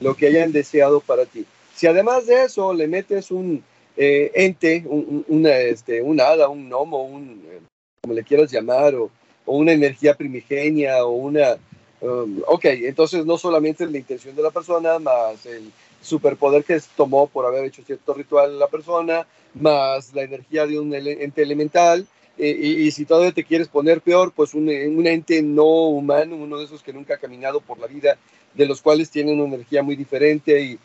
lo 0.00 0.14
que 0.14 0.28
hayan 0.28 0.52
deseado 0.52 1.00
para 1.00 1.24
ti. 1.26 1.44
Si 1.74 1.86
además 1.86 2.26
de 2.26 2.44
eso 2.44 2.72
le 2.72 2.86
metes 2.86 3.30
un, 3.30 3.64
eh, 3.96 4.30
ente, 4.34 4.84
un, 4.86 5.24
una, 5.28 5.58
este, 5.58 6.02
un 6.02 6.20
hada, 6.20 6.48
un 6.48 6.68
gnomo, 6.68 7.08
eh, 7.18 7.60
como 8.00 8.14
le 8.14 8.22
quieras 8.22 8.50
llamar, 8.50 8.94
o, 8.94 9.10
una 9.46 9.72
energía 9.72 10.14
primigenia, 10.14 11.04
o 11.04 11.12
una... 11.12 11.56
Um, 12.00 12.42
ok, 12.48 12.64
entonces 12.64 13.24
no 13.24 13.38
solamente 13.38 13.86
la 13.86 13.98
intención 13.98 14.34
de 14.34 14.42
la 14.42 14.50
persona, 14.50 14.98
más 14.98 15.46
el 15.46 15.70
superpoder 16.02 16.64
que 16.64 16.78
tomó 16.96 17.26
por 17.26 17.46
haber 17.46 17.64
hecho 17.64 17.82
cierto 17.82 18.12
ritual 18.12 18.58
la 18.58 18.68
persona, 18.68 19.26
más 19.54 20.12
la 20.14 20.22
energía 20.22 20.66
de 20.66 20.78
un 20.78 20.94
ente 20.94 21.42
elemental, 21.42 22.06
eh, 22.38 22.48
y, 22.50 22.90
si 22.90 23.04
todavía 23.04 23.32
te 23.32 23.44
quieres 23.44 23.68
poner 23.68 24.00
peor, 24.00 24.32
pues 24.34 24.54
un, 24.54 24.68
un, 24.68 25.06
ente 25.06 25.42
no 25.42 25.66
humano, 25.66 26.36
uno 26.36 26.58
de 26.58 26.64
esos 26.64 26.82
que 26.82 26.92
nunca 26.92 27.14
ha 27.14 27.18
caminado 27.18 27.60
por 27.60 27.78
la 27.78 27.86
vida, 27.86 28.16
de 28.54 28.66
los 28.66 28.80
cuales 28.80 29.10
tienen 29.10 29.40
una 29.40 29.54
energía 29.54 29.82
muy 29.82 29.96
diferente 29.96 30.60
y... 30.60 30.78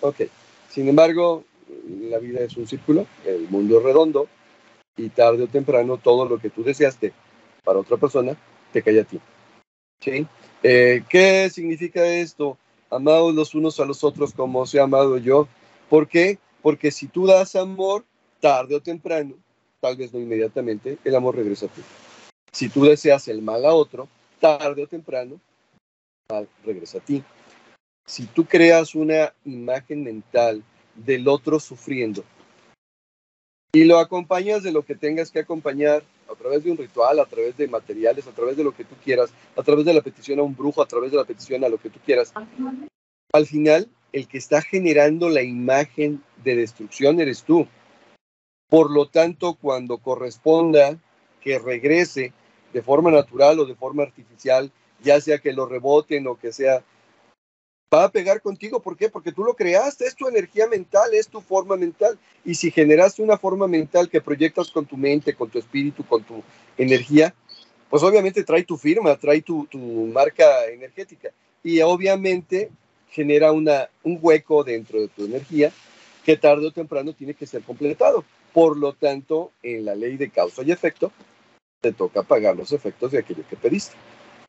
Ok, 0.00 0.22
sin 0.68 0.88
embargo, 0.88 1.44
la 1.88 2.18
vida 2.18 2.40
es 2.40 2.56
un 2.56 2.66
círculo, 2.66 3.06
el 3.24 3.48
mundo 3.48 3.78
es 3.78 3.84
redondo 3.84 4.28
y 4.96 5.08
tarde 5.10 5.44
o 5.44 5.48
temprano 5.48 5.98
todo 5.98 6.26
lo 6.26 6.38
que 6.38 6.50
tú 6.50 6.62
deseaste 6.62 7.12
para 7.64 7.78
otra 7.78 7.96
persona 7.96 8.36
te 8.72 8.82
cae 8.82 9.00
a 9.00 9.04
ti. 9.04 9.20
¿Sí? 10.00 10.26
Eh, 10.62 11.02
¿Qué 11.08 11.48
significa 11.50 12.04
esto? 12.06 12.58
Amados 12.94 13.34
los 13.34 13.54
unos 13.54 13.80
a 13.80 13.84
los 13.84 14.04
otros 14.04 14.32
como 14.32 14.66
se 14.66 14.80
ha 14.80 14.84
amado 14.84 15.18
yo. 15.18 15.48
¿Por 15.90 16.08
qué? 16.08 16.38
Porque 16.62 16.90
si 16.90 17.06
tú 17.06 17.26
das 17.26 17.56
amor, 17.56 18.04
tarde 18.40 18.76
o 18.76 18.80
temprano, 18.80 19.34
tal 19.80 19.96
vez 19.96 20.12
no 20.12 20.20
inmediatamente, 20.20 20.98
el 21.04 21.14
amor 21.14 21.36
regresa 21.36 21.66
a 21.66 21.68
ti. 21.68 21.82
Si 22.52 22.68
tú 22.68 22.84
deseas 22.84 23.28
el 23.28 23.42
mal 23.42 23.64
a 23.66 23.74
otro, 23.74 24.08
tarde 24.40 24.84
o 24.84 24.86
temprano, 24.86 25.40
mal 26.30 26.48
regresa 26.64 26.98
a 26.98 27.00
ti 27.00 27.22
si 28.06 28.26
tú 28.26 28.44
creas 28.44 28.94
una 28.94 29.32
imagen 29.44 30.04
mental 30.04 30.62
del 30.94 31.26
otro 31.28 31.58
sufriendo 31.58 32.24
y 33.72 33.84
lo 33.84 33.98
acompañas 33.98 34.62
de 34.62 34.72
lo 34.72 34.84
que 34.84 34.94
tengas 34.94 35.30
que 35.30 35.40
acompañar 35.40 36.04
a 36.34 36.36
través 36.36 36.64
de 36.64 36.70
un 36.70 36.76
ritual, 36.76 37.18
a 37.18 37.24
través 37.24 37.56
de 37.56 37.68
materiales, 37.68 38.26
a 38.26 38.32
través 38.32 38.56
de 38.56 38.64
lo 38.64 38.72
que 38.72 38.84
tú 38.84 38.94
quieras, 39.02 39.30
a 39.56 39.62
través 39.62 39.84
de 39.84 39.94
la 39.94 40.02
petición 40.02 40.38
a 40.40 40.42
un 40.42 40.54
brujo, 40.54 40.82
a 40.82 40.86
través 40.86 41.10
de 41.10 41.16
la 41.16 41.24
petición 41.24 41.64
a 41.64 41.68
lo 41.68 41.78
que 41.78 41.90
tú 41.90 42.00
quieras, 42.04 42.32
al 43.32 43.46
final 43.46 43.88
el 44.12 44.28
que 44.28 44.38
está 44.38 44.62
generando 44.62 45.28
la 45.28 45.42
imagen 45.42 46.22
de 46.44 46.56
destrucción 46.56 47.20
eres 47.20 47.42
tú. 47.42 47.66
Por 48.68 48.90
lo 48.90 49.08
tanto, 49.08 49.54
cuando 49.54 49.98
corresponda 49.98 50.98
que 51.40 51.58
regrese 51.58 52.32
de 52.72 52.82
forma 52.82 53.10
natural 53.10 53.58
o 53.60 53.66
de 53.66 53.74
forma 53.74 54.02
artificial, 54.02 54.70
ya 55.02 55.20
sea 55.20 55.38
que 55.38 55.52
lo 55.52 55.66
reboten 55.66 56.26
o 56.26 56.36
que 56.36 56.52
sea 56.52 56.84
va 57.92 58.04
a 58.04 58.10
pegar 58.10 58.40
contigo. 58.40 58.80
¿Por 58.80 58.96
qué? 58.96 59.08
Porque 59.08 59.32
tú 59.32 59.44
lo 59.44 59.54
creaste, 59.54 60.06
es 60.06 60.14
tu 60.14 60.28
energía 60.28 60.66
mental, 60.66 61.12
es 61.12 61.28
tu 61.28 61.40
forma 61.40 61.76
mental. 61.76 62.18
Y 62.44 62.54
si 62.54 62.70
generaste 62.70 63.22
una 63.22 63.38
forma 63.38 63.66
mental 63.66 64.08
que 64.08 64.20
proyectas 64.20 64.70
con 64.70 64.86
tu 64.86 64.96
mente, 64.96 65.34
con 65.34 65.50
tu 65.50 65.58
espíritu, 65.58 66.04
con 66.04 66.22
tu 66.24 66.42
energía, 66.76 67.34
pues 67.90 68.02
obviamente 68.02 68.42
trae 68.44 68.64
tu 68.64 68.76
firma, 68.76 69.16
trae 69.16 69.42
tu, 69.42 69.68
marca 70.12 70.66
energética. 70.66 71.30
Y 71.62 71.80
obviamente 71.80 72.70
genera 73.10 73.52
una, 73.52 73.88
un 74.02 74.18
hueco 74.20 74.64
dentro 74.64 75.00
de 75.00 75.08
tu 75.08 75.24
energía 75.24 75.72
que 76.24 76.36
tarde 76.36 76.66
o 76.66 76.72
temprano 76.72 77.12
tiene 77.12 77.34
que 77.34 77.46
ser 77.46 77.62
completado. 77.62 78.24
Por 78.52 78.76
lo 78.76 78.92
tanto, 78.92 79.52
en 79.62 79.84
la 79.84 79.94
ley 79.94 80.16
de 80.16 80.30
causa 80.30 80.62
y 80.62 80.72
efecto, 80.72 81.12
te 81.80 81.92
toca 81.92 82.22
pagar 82.22 82.56
los 82.56 82.72
efectos 82.72 83.12
de 83.12 83.18
aquello 83.18 83.44
que 83.48 83.56
pediste. 83.56 83.94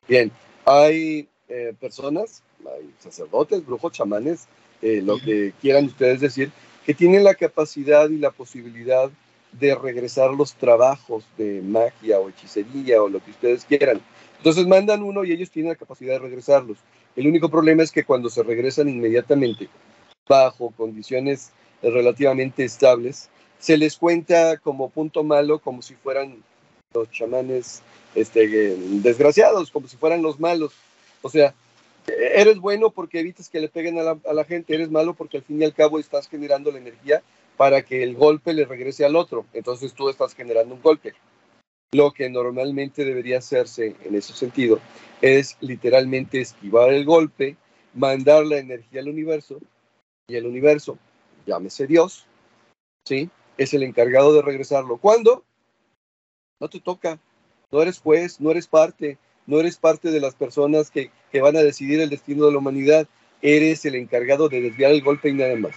Bien, 0.07 0.31
hay 0.65 1.27
eh, 1.49 1.73
personas 1.79 2.43
sacerdotes, 2.99 3.65
brujos, 3.65 3.93
chamanes, 3.93 4.47
eh, 4.81 5.01
lo 5.03 5.17
que 5.19 5.53
quieran 5.61 5.85
ustedes 5.85 6.19
decir, 6.19 6.51
que 6.85 6.93
tienen 6.93 7.23
la 7.23 7.35
capacidad 7.35 8.09
y 8.09 8.17
la 8.17 8.31
posibilidad 8.31 9.09
de 9.51 9.75
regresar 9.75 10.31
los 10.31 10.53
trabajos 10.53 11.23
de 11.37 11.61
magia 11.61 12.19
o 12.19 12.29
hechicería 12.29 13.01
o 13.01 13.09
lo 13.09 13.23
que 13.23 13.31
ustedes 13.31 13.65
quieran. 13.65 14.01
Entonces 14.37 14.67
mandan 14.67 15.01
uno 15.01 15.23
y 15.23 15.31
ellos 15.31 15.49
tienen 15.49 15.71
la 15.71 15.77
capacidad 15.77 16.13
de 16.13 16.19
regresarlos. 16.19 16.77
El 17.15 17.27
único 17.27 17.49
problema 17.49 17.83
es 17.83 17.91
que 17.91 18.03
cuando 18.03 18.29
se 18.29 18.43
regresan 18.43 18.89
inmediatamente, 18.89 19.69
bajo 20.27 20.71
condiciones 20.71 21.51
relativamente 21.81 22.65
estables, 22.65 23.29
se 23.59 23.77
les 23.77 23.97
cuenta 23.97 24.57
como 24.57 24.89
punto 24.89 25.23
malo, 25.23 25.59
como 25.59 25.81
si 25.81 25.95
fueran 25.95 26.43
los 26.93 27.09
chamanes 27.11 27.81
este, 28.13 28.75
desgraciados, 28.77 29.71
como 29.71 29.87
si 29.87 29.97
fueran 29.97 30.21
los 30.21 30.39
malos. 30.39 30.73
O 31.26 31.30
sea, 31.30 31.55
eres 32.05 32.59
bueno 32.59 32.91
porque 32.91 33.19
evitas 33.19 33.49
que 33.49 33.59
le 33.59 33.67
peguen 33.67 33.97
a 33.97 34.03
la, 34.03 34.19
a 34.30 34.34
la, 34.34 34.43
gente, 34.43 34.76
eres 34.76 34.91
malo 34.91 35.15
porque 35.15 35.38
al 35.38 35.43
fin 35.43 35.59
y 35.59 35.65
al 35.65 35.73
cabo 35.73 35.97
estás 35.97 36.30
generando 36.30 36.71
la 36.71 36.78
energía 36.78 37.23
para 37.57 37.82
que 37.82 38.03
el 38.03 38.13
golpe 38.13 38.53
le 38.53 38.63
regrese 38.63 39.05
al 39.05 39.15
otro. 39.15 39.47
Entonces 39.51 39.95
tú 39.95 40.07
estás 40.07 40.36
generando 40.36 40.76
un 40.76 40.84
golpe. 40.84 41.15
Lo 41.93 42.11
que 42.11 42.30
normalmente 42.30 43.05
debería 43.05 43.39
hacerse 43.39 43.95
en 44.03 44.13
ese 44.13 44.34
sentido 44.34 44.80
es 45.19 45.57
literalmente 45.61 46.41
esquivar 46.41 46.93
el 46.93 47.05
golpe, 47.05 47.57
mandar 47.95 48.45
la 48.45 48.59
energía 48.59 49.01
al 49.01 49.09
universo 49.09 49.59
y 50.28 50.36
el 50.36 50.45
universo, 50.45 50.99
llámese 51.47 51.88
Dios, 51.88 52.28
¿sí? 53.03 53.32
Es 53.57 53.73
el 53.73 53.82
encargado 53.82 54.32
de 54.32 54.43
regresarlo. 54.43 54.97
¿Cuándo? 54.97 55.43
No 56.61 56.69
te 56.69 56.80
toca. 56.80 57.17
No 57.71 57.82
eres 57.82 57.97
juez, 57.97 58.39
no 58.39 58.51
eres 58.51 58.67
parte, 58.67 59.17
no 59.47 59.59
eres 59.59 59.77
parte 59.77 60.11
de 60.11 60.19
las 60.19 60.35
personas 60.35 60.89
que, 60.89 61.11
que 61.31 61.41
van 61.41 61.55
a 61.55 61.63
decidir 61.63 61.99
el 61.99 62.09
destino 62.09 62.45
de 62.45 62.51
la 62.51 62.57
humanidad, 62.57 63.07
eres 63.41 63.85
el 63.85 63.95
encargado 63.95 64.49
de 64.49 64.61
desviar 64.61 64.91
el 64.91 65.03
golpe 65.03 65.29
y 65.29 65.33
nada 65.33 65.55
más. 65.55 65.75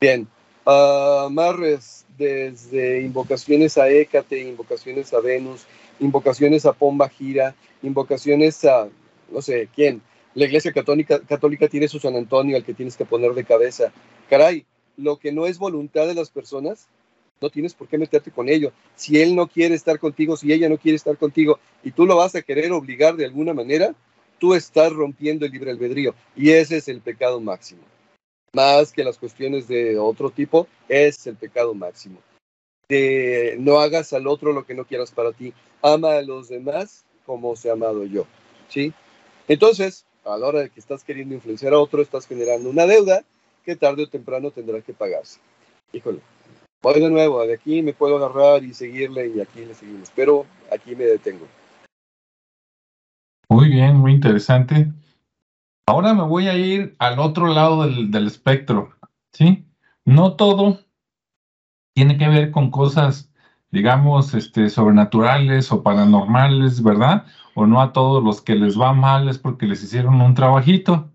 Bien, 0.00 0.28
amarres 0.64 2.04
desde 2.16 3.02
invocaciones 3.02 3.78
a 3.78 3.88
Hécate, 3.88 4.40
invocaciones 4.40 5.12
a 5.12 5.20
Venus, 5.20 5.66
invocaciones 6.00 6.66
a 6.66 6.72
Pomba 6.72 7.08
Gira, 7.08 7.54
invocaciones 7.82 8.64
a, 8.64 8.88
no 9.30 9.42
sé, 9.42 9.68
¿quién? 9.74 10.02
La 10.34 10.44
iglesia 10.44 10.72
católica, 10.72 11.20
católica 11.20 11.68
tiene 11.68 11.88
su 11.88 12.00
San 12.00 12.16
Antonio 12.16 12.56
al 12.56 12.64
que 12.64 12.74
tienes 12.74 12.96
que 12.96 13.04
poner 13.04 13.32
de 13.34 13.44
cabeza. 13.44 13.92
Caray, 14.28 14.66
lo 14.96 15.18
que 15.18 15.32
no 15.32 15.46
es 15.46 15.58
voluntad 15.58 16.06
de 16.06 16.14
las 16.14 16.30
personas, 16.30 16.88
no 17.40 17.50
tienes 17.50 17.74
por 17.74 17.88
qué 17.88 17.98
meterte 17.98 18.30
con 18.30 18.48
ello. 18.48 18.72
Si 18.94 19.20
él 19.20 19.34
no 19.34 19.46
quiere 19.46 19.74
estar 19.74 19.98
contigo, 19.98 20.36
si 20.36 20.52
ella 20.52 20.68
no 20.68 20.78
quiere 20.78 20.96
estar 20.96 21.16
contigo 21.16 21.58
y 21.82 21.90
tú 21.90 22.06
lo 22.06 22.16
vas 22.16 22.34
a 22.34 22.42
querer 22.42 22.72
obligar 22.72 23.16
de 23.16 23.26
alguna 23.26 23.54
manera, 23.54 23.94
tú 24.38 24.54
estás 24.54 24.92
rompiendo 24.92 25.46
el 25.46 25.52
libre 25.52 25.70
albedrío 25.70 26.14
y 26.36 26.50
ese 26.50 26.78
es 26.78 26.88
el 26.88 27.00
pecado 27.00 27.40
máximo. 27.40 27.82
Más 28.52 28.92
que 28.92 29.04
las 29.04 29.18
cuestiones 29.18 29.66
de 29.66 29.98
otro 29.98 30.30
tipo, 30.30 30.68
es 30.88 31.26
el 31.26 31.36
pecado 31.36 31.74
máximo. 31.74 32.20
De 32.88 33.56
no 33.58 33.78
hagas 33.80 34.12
al 34.12 34.26
otro 34.26 34.52
lo 34.52 34.64
que 34.64 34.74
no 34.74 34.84
quieras 34.84 35.10
para 35.10 35.32
ti. 35.32 35.52
Ama 35.82 36.12
a 36.12 36.22
los 36.22 36.48
demás 36.48 37.04
como 37.26 37.56
se 37.56 37.70
ha 37.70 37.72
amado 37.72 38.04
yo. 38.04 38.26
¿Sí? 38.68 38.92
Entonces, 39.48 40.06
a 40.24 40.36
la 40.38 40.46
hora 40.46 40.60
de 40.60 40.70
que 40.70 40.80
estás 40.80 41.04
queriendo 41.04 41.34
influenciar 41.34 41.74
a 41.74 41.78
otro, 41.78 42.00
estás 42.00 42.26
generando 42.26 42.70
una 42.70 42.86
deuda 42.86 43.24
que 43.64 43.76
tarde 43.76 44.04
o 44.04 44.08
temprano 44.08 44.50
tendrá 44.50 44.80
que 44.80 44.92
pagarse. 44.92 45.40
Híjole, 45.92 46.20
voy 46.84 47.00
de 47.00 47.10
nuevo, 47.10 47.44
de 47.44 47.54
aquí 47.54 47.82
me 47.82 47.92
puedo 47.92 48.16
agarrar 48.16 48.62
y 48.62 48.72
seguirle 48.72 49.32
y 49.34 49.40
aquí 49.40 49.64
le 49.64 49.74
seguimos, 49.74 50.12
pero 50.14 50.46
aquí 50.72 50.94
me 50.94 51.04
detengo. 51.04 51.46
Muy 53.48 53.68
bien, 53.68 53.96
muy 53.96 54.12
interesante. 54.12 54.92
Ahora 55.86 56.14
me 56.14 56.22
voy 56.22 56.46
a 56.46 56.56
ir 56.56 56.94
al 56.98 57.18
otro 57.18 57.48
lado 57.48 57.84
del, 57.86 58.10
del 58.10 58.26
espectro, 58.26 58.94
¿sí? 59.32 59.64
no 60.04 60.34
todo 60.34 60.80
tiene 61.94 62.18
que 62.18 62.28
ver 62.28 62.50
con 62.50 62.70
cosas, 62.70 63.30
digamos, 63.70 64.34
este, 64.34 64.68
sobrenaturales 64.68 65.70
o 65.72 65.82
paranormales, 65.82 66.82
¿verdad? 66.82 67.24
O 67.54 67.66
no 67.66 67.80
a 67.80 67.92
todos 67.92 68.22
los 68.22 68.40
que 68.42 68.56
les 68.56 68.78
va 68.78 68.92
mal 68.92 69.28
es 69.28 69.38
porque 69.38 69.66
les 69.66 69.82
hicieron 69.82 70.20
un 70.20 70.34
trabajito. 70.34 71.10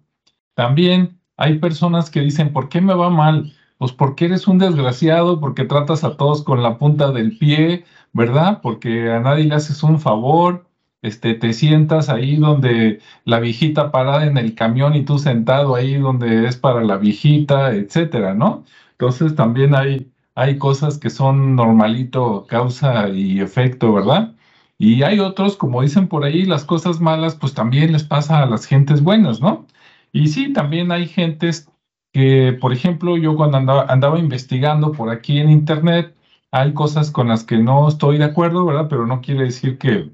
También 0.56 1.20
hay 1.38 1.60
personas 1.60 2.10
que 2.10 2.22
dicen, 2.22 2.54
¿por 2.54 2.70
qué 2.70 2.82
me 2.82 2.94
va 2.94 3.10
mal? 3.10 3.54
Pues 3.80 3.94
porque 3.94 4.28
eres 4.28 4.48
un 4.50 4.60
desgraciado, 4.60 5.42
porque 5.42 5.66
tratas 5.66 6.06
a 6.06 6.18
todos 6.18 6.44
con 6.44 6.64
la 6.64 6.80
punta 6.80 7.12
del 7.14 7.38
pie, 7.40 7.86
¿verdad? 8.14 8.62
Porque 8.64 9.12
a 9.12 9.22
nadie 9.22 9.46
le 9.46 9.56
haces 9.56 9.84
un 9.84 10.00
favor, 10.02 10.68
este, 11.04 11.36
te 11.36 11.54
sientas 11.54 12.10
ahí 12.10 12.38
donde 12.38 13.02
la 13.26 13.42
viejita 13.42 13.92
parada 13.92 14.28
en 14.28 14.38
el 14.40 14.56
camión 14.56 14.96
y 14.96 15.06
tú 15.06 15.20
sentado 15.20 15.76
ahí 15.76 15.96
donde 15.96 16.48
es 16.48 16.58
para 16.58 16.84
la 16.84 16.98
viejita, 16.98 17.74
etcétera, 17.74 18.36
¿no? 18.36 18.66
Entonces 18.94 19.36
también 19.36 19.76
hay, 19.76 20.12
hay 20.36 20.60
cosas 20.60 21.00
que 21.00 21.12
son 21.12 21.58
normalito, 21.58 22.48
causa 22.50 23.10
y 23.10 23.42
efecto, 23.42 23.94
¿verdad? 23.94 24.36
Y 24.80 25.04
hay 25.04 25.20
otros, 25.22 25.58
como 25.58 25.84
dicen 25.84 26.08
por 26.10 26.26
ahí, 26.26 26.46
las 26.46 26.66
cosas 26.66 27.02
malas, 27.02 27.36
pues 27.36 27.56
también 27.56 27.94
les 27.94 28.06
pasa 28.06 28.44
a 28.44 28.48
las 28.48 28.68
gentes 28.68 29.04
buenas, 29.04 29.42
¿no? 29.42 29.68
Y 30.14 30.30
sí, 30.30 30.54
también 30.54 30.94
hay 30.94 31.08
gentes 31.08 31.70
que, 32.12 32.58
por 32.60 32.74
ejemplo, 32.74 33.18
yo 33.18 33.36
cuando 33.36 33.58
andaba, 33.58 34.20
investigando 34.20 34.92
por 34.92 35.10
aquí 35.10 35.40
en 35.40 35.52
internet, 35.52 36.16
hay 36.52 36.74
cosas 36.74 37.12
con 37.12 37.28
las 37.28 37.44
que 37.44 37.58
no 37.58 37.88
estoy 37.88 38.18
de 38.18 38.26
acuerdo, 38.26 38.66
¿verdad? 38.66 38.88
Pero 38.90 39.06
no 39.06 39.22
quiere 39.22 39.44
decir 39.46 39.78
que, 39.78 40.12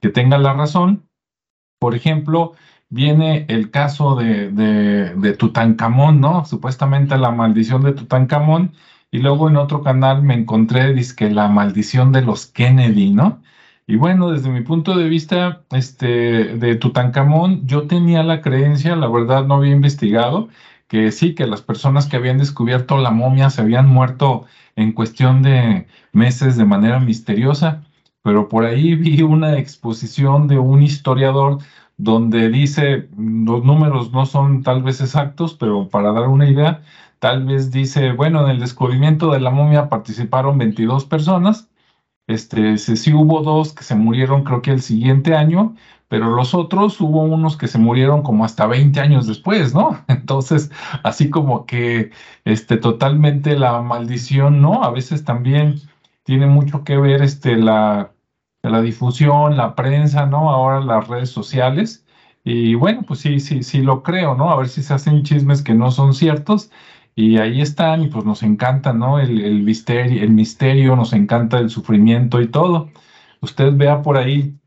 que 0.00 0.08
tenga 0.10 0.38
la 0.38 0.54
razón. 0.54 1.08
Por 1.80 1.94
ejemplo, 1.94 2.54
viene 2.88 3.46
el 3.48 3.70
caso 3.70 4.16
de, 4.16 4.50
de, 4.50 5.32
Tutankamón, 5.34 6.20
¿no? 6.20 6.44
Supuestamente 6.44 7.18
la 7.18 7.30
maldición 7.30 7.82
de 7.82 7.92
Tutankamón. 7.92 8.74
Y 9.10 9.18
luego 9.18 9.48
en 9.48 9.56
otro 9.56 9.82
canal 9.82 10.22
me 10.22 10.34
encontré, 10.34 10.94
que 11.16 11.30
la 11.30 11.48
maldición 11.48 12.12
de 12.12 12.22
los 12.22 12.46
Kennedy, 12.46 13.10
¿no? 13.12 13.42
Y 13.86 13.96
bueno, 13.96 14.30
desde 14.30 14.50
mi 14.50 14.60
punto 14.62 14.96
de 14.96 15.08
vista, 15.08 15.62
este, 15.70 16.06
de 16.56 16.76
Tutankamón, 16.76 17.66
yo 17.66 17.86
tenía 17.86 18.22
la 18.22 18.42
creencia, 18.42 18.96
la 18.96 19.08
verdad 19.08 19.46
no 19.46 19.54
había 19.54 19.72
investigado, 19.72 20.50
que 20.88 21.12
sí, 21.12 21.34
que 21.34 21.46
las 21.46 21.62
personas 21.62 22.06
que 22.06 22.16
habían 22.16 22.38
descubierto 22.38 22.98
la 22.98 23.10
momia 23.10 23.50
se 23.50 23.60
habían 23.62 23.88
muerto 23.88 24.46
en 24.76 24.92
cuestión 24.92 25.42
de 25.42 25.86
meses 26.12 26.56
de 26.56 26.64
manera 26.64 27.00
misteriosa 27.00 27.84
pero 28.28 28.48
por 28.48 28.64
ahí 28.64 28.94
vi 28.94 29.22
una 29.22 29.58
exposición 29.58 30.48
de 30.48 30.58
un 30.58 30.82
historiador 30.82 31.58
donde 31.96 32.50
dice, 32.50 33.08
los 33.16 33.64
números 33.64 34.12
no 34.12 34.26
son 34.26 34.62
tal 34.62 34.82
vez 34.82 35.00
exactos, 35.00 35.54
pero 35.54 35.88
para 35.88 36.12
dar 36.12 36.28
una 36.28 36.48
idea, 36.48 36.82
tal 37.18 37.44
vez 37.46 37.70
dice, 37.72 38.12
bueno, 38.12 38.44
en 38.44 38.50
el 38.50 38.60
descubrimiento 38.60 39.32
de 39.32 39.40
la 39.40 39.50
momia 39.50 39.88
participaron 39.88 40.58
22 40.58 41.06
personas, 41.06 41.70
este, 42.26 42.76
sí 42.78 43.14
hubo 43.14 43.42
dos 43.42 43.72
que 43.72 43.82
se 43.82 43.94
murieron 43.94 44.44
creo 44.44 44.60
que 44.62 44.72
el 44.72 44.82
siguiente 44.82 45.34
año, 45.34 45.74
pero 46.08 46.30
los 46.34 46.54
otros 46.54 47.00
hubo 47.00 47.22
unos 47.22 47.56
que 47.56 47.68
se 47.68 47.78
murieron 47.78 48.22
como 48.22 48.44
hasta 48.44 48.66
20 48.66 48.98
años 49.00 49.26
después, 49.26 49.74
¿no? 49.74 50.02
Entonces, 50.08 50.70
así 51.04 51.30
como 51.30 51.66
que 51.66 52.10
este, 52.44 52.78
totalmente 52.78 53.58
la 53.58 53.80
maldición, 53.82 54.60
¿no? 54.62 54.82
A 54.84 54.90
veces 54.90 55.24
también 55.24 55.76
tiene 56.24 56.46
mucho 56.46 56.84
que 56.84 56.96
ver 56.98 57.22
este, 57.22 57.56
la, 57.56 58.12
la 58.62 58.82
difusión, 58.82 59.56
la 59.56 59.74
prensa, 59.74 60.26
¿no? 60.26 60.50
Ahora 60.50 60.80
las 60.80 61.08
redes 61.08 61.30
sociales. 61.30 62.06
Y 62.44 62.74
bueno, 62.74 63.02
pues 63.06 63.20
sí, 63.20 63.40
sí, 63.40 63.62
sí 63.62 63.82
lo 63.82 64.02
creo, 64.02 64.34
¿no? 64.34 64.50
A 64.50 64.56
ver 64.56 64.68
si 64.68 64.82
se 64.82 64.94
hacen 64.94 65.22
chismes 65.22 65.62
que 65.62 65.74
no 65.74 65.90
son 65.90 66.14
ciertos. 66.14 66.70
Y 67.14 67.38
ahí 67.38 67.60
están, 67.60 68.02
y 68.02 68.08
pues 68.08 68.24
nos 68.24 68.42
encanta, 68.42 68.92
¿no? 68.92 69.18
El, 69.18 69.40
el, 69.40 69.62
misterio, 69.62 70.22
el 70.22 70.30
misterio, 70.30 70.96
nos 70.96 71.12
encanta 71.12 71.58
el 71.58 71.68
sufrimiento 71.70 72.40
y 72.40 72.48
todo. 72.48 72.90
Usted 73.40 73.76
vea 73.76 74.02
por 74.02 74.16
ahí 74.16 74.57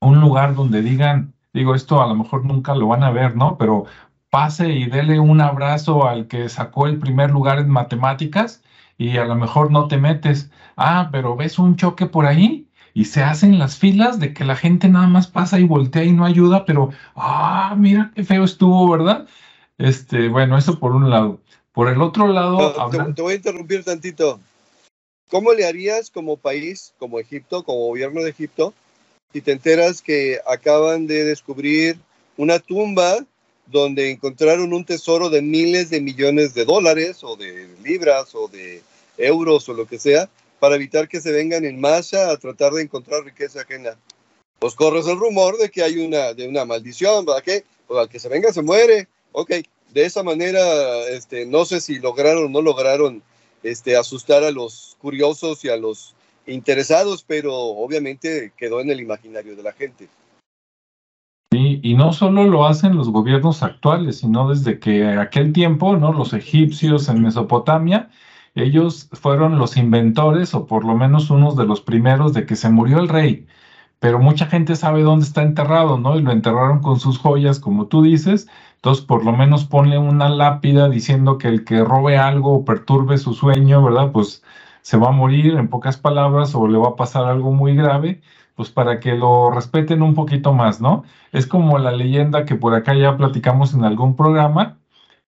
un 0.00 0.20
lugar 0.20 0.54
donde 0.54 0.82
digan, 0.82 1.34
digo, 1.52 1.74
esto 1.74 2.02
a 2.02 2.06
lo 2.06 2.14
mejor 2.14 2.44
nunca 2.44 2.74
lo 2.74 2.88
van 2.88 3.02
a 3.02 3.10
ver, 3.10 3.36
¿no? 3.36 3.56
Pero 3.58 3.86
pase 4.30 4.70
y 4.70 4.86
dele 4.86 5.20
un 5.20 5.40
abrazo 5.40 6.06
al 6.06 6.26
que 6.26 6.48
sacó 6.48 6.86
el 6.86 6.98
primer 6.98 7.30
lugar 7.30 7.58
en 7.58 7.70
matemáticas 7.70 8.62
y 8.98 9.16
a 9.16 9.24
lo 9.24 9.36
mejor 9.36 9.70
no 9.70 9.88
te 9.88 9.96
metes. 9.96 10.50
Ah, 10.76 11.08
pero 11.12 11.36
ves 11.36 11.58
un 11.58 11.76
choque 11.76 12.06
por 12.06 12.26
ahí 12.26 12.68
y 12.94 13.06
se 13.06 13.22
hacen 13.22 13.58
las 13.58 13.76
filas 13.76 14.18
de 14.20 14.32
que 14.32 14.44
la 14.44 14.56
gente 14.56 14.88
nada 14.88 15.08
más 15.08 15.26
pasa 15.26 15.58
y 15.58 15.64
voltea 15.64 16.04
y 16.04 16.12
no 16.12 16.24
ayuda, 16.24 16.64
pero, 16.64 16.90
ah, 17.16 17.74
mira 17.76 18.12
qué 18.14 18.24
feo 18.24 18.44
estuvo, 18.44 18.90
¿verdad? 18.90 19.26
Este, 19.78 20.28
bueno, 20.28 20.56
eso 20.56 20.78
por 20.78 20.92
un 20.92 21.10
lado. 21.10 21.40
Por 21.72 21.88
el 21.88 22.00
otro 22.00 22.28
lado... 22.28 22.72
te, 23.14 23.22
voy 23.22 23.32
a 23.32 23.36
interrumpir 23.36 23.82
tantito. 23.84 24.40
¿Cómo 25.28 25.52
le 25.52 25.66
harías 25.66 26.10
como 26.10 26.36
país, 26.36 26.94
como 26.98 27.18
Egipto, 27.18 27.64
como 27.64 27.86
gobierno 27.88 28.22
de 28.22 28.30
Egipto, 28.30 28.74
si 29.34 29.40
te 29.40 29.50
enteras 29.50 30.00
que 30.00 30.38
acaban 30.46 31.08
de 31.08 31.24
descubrir 31.24 31.98
una 32.36 32.60
tumba 32.60 33.26
donde 33.66 34.12
encontraron 34.12 34.72
un 34.72 34.84
tesoro 34.84 35.28
de 35.28 35.42
miles 35.42 35.90
de 35.90 36.00
millones 36.00 36.54
de 36.54 36.64
dólares 36.64 37.24
o 37.24 37.34
de 37.34 37.68
libras 37.82 38.32
o 38.36 38.46
de 38.46 38.80
euros 39.18 39.68
o 39.68 39.74
lo 39.74 39.88
que 39.88 39.98
sea, 39.98 40.30
para 40.60 40.76
evitar 40.76 41.08
que 41.08 41.20
se 41.20 41.32
vengan 41.32 41.64
en 41.64 41.80
masa 41.80 42.30
a 42.30 42.36
tratar 42.36 42.74
de 42.74 42.82
encontrar 42.82 43.24
riqueza 43.24 43.62
ajena. 43.62 43.98
Pues 44.60 44.76
corres 44.76 45.08
el 45.08 45.18
rumor 45.18 45.58
de 45.58 45.68
que 45.68 45.82
hay 45.82 45.98
una, 45.98 46.32
de 46.32 46.46
una 46.46 46.64
maldición, 46.64 47.24
¿verdad? 47.24 47.42
Que 47.42 47.64
pues 47.88 47.98
al 47.98 48.08
que 48.08 48.20
se 48.20 48.28
venga 48.28 48.52
se 48.52 48.62
muere. 48.62 49.08
Ok, 49.32 49.50
de 49.90 50.04
esa 50.04 50.22
manera, 50.22 51.08
este, 51.08 51.44
no 51.44 51.64
sé 51.64 51.80
si 51.80 51.98
lograron 51.98 52.44
o 52.44 52.48
no 52.48 52.62
lograron 52.62 53.20
este, 53.64 53.96
asustar 53.96 54.44
a 54.44 54.52
los 54.52 54.96
curiosos 55.00 55.64
y 55.64 55.70
a 55.70 55.76
los 55.76 56.14
interesados, 56.46 57.24
pero 57.26 57.54
obviamente 57.54 58.52
quedó 58.56 58.80
en 58.80 58.90
el 58.90 59.00
imaginario 59.00 59.56
de 59.56 59.62
la 59.62 59.72
gente. 59.72 60.08
Y 61.52 61.94
no 61.94 62.12
solo 62.12 62.44
lo 62.44 62.66
hacen 62.66 62.96
los 62.96 63.10
gobiernos 63.10 63.62
actuales, 63.62 64.18
sino 64.18 64.48
desde 64.48 64.80
que 64.80 65.06
aquel 65.06 65.52
tiempo, 65.52 65.96
¿no? 65.96 66.12
Los 66.12 66.32
egipcios 66.32 67.08
en 67.08 67.22
Mesopotamia 67.22 68.10
ellos 68.54 69.08
fueron 69.12 69.58
los 69.58 69.76
inventores, 69.76 70.54
o 70.54 70.66
por 70.66 70.84
lo 70.84 70.94
menos 70.94 71.30
unos 71.30 71.56
de 71.56 71.66
los 71.66 71.80
primeros, 71.80 72.32
de 72.34 72.46
que 72.46 72.56
se 72.56 72.70
murió 72.70 72.98
el 73.00 73.08
rey. 73.08 73.46
Pero 74.00 74.18
mucha 74.20 74.46
gente 74.46 74.76
sabe 74.76 75.02
dónde 75.02 75.26
está 75.26 75.42
enterrado, 75.42 75.98
¿no? 75.98 76.16
Y 76.18 76.22
lo 76.22 76.32
enterraron 76.32 76.80
con 76.80 77.00
sus 77.00 77.18
joyas, 77.18 77.58
como 77.60 77.88
tú 77.88 78.02
dices. 78.02 78.48
Entonces, 78.76 79.04
por 79.04 79.24
lo 79.24 79.32
menos 79.32 79.64
ponle 79.64 79.98
una 79.98 80.28
lápida 80.28 80.88
diciendo 80.88 81.38
que 81.38 81.48
el 81.48 81.64
que 81.64 81.82
robe 81.84 82.16
algo 82.18 82.54
o 82.54 82.64
perturbe 82.64 83.18
su 83.18 83.34
sueño, 83.34 83.82
¿verdad? 83.84 84.12
Pues 84.12 84.42
se 84.84 84.98
va 84.98 85.08
a 85.08 85.12
morir, 85.12 85.56
en 85.56 85.68
pocas 85.68 85.96
palabras, 85.98 86.54
o 86.54 86.68
le 86.68 86.78
va 86.78 86.90
a 86.90 86.96
pasar 86.96 87.26
algo 87.26 87.52
muy 87.52 87.74
grave, 87.76 88.22
pues 88.56 88.70
para 88.70 89.00
que 89.00 89.14
lo 89.16 89.50
respeten 89.50 90.02
un 90.02 90.14
poquito 90.14 90.52
más, 90.54 90.80
¿no? 90.80 91.04
Es 91.32 91.46
como 91.46 91.78
la 91.78 91.92
leyenda 91.92 92.44
que 92.44 92.54
por 92.56 92.74
acá 92.74 92.94
ya 92.94 93.16
platicamos 93.16 93.74
en 93.74 93.84
algún 93.84 94.16
programa, 94.16 94.78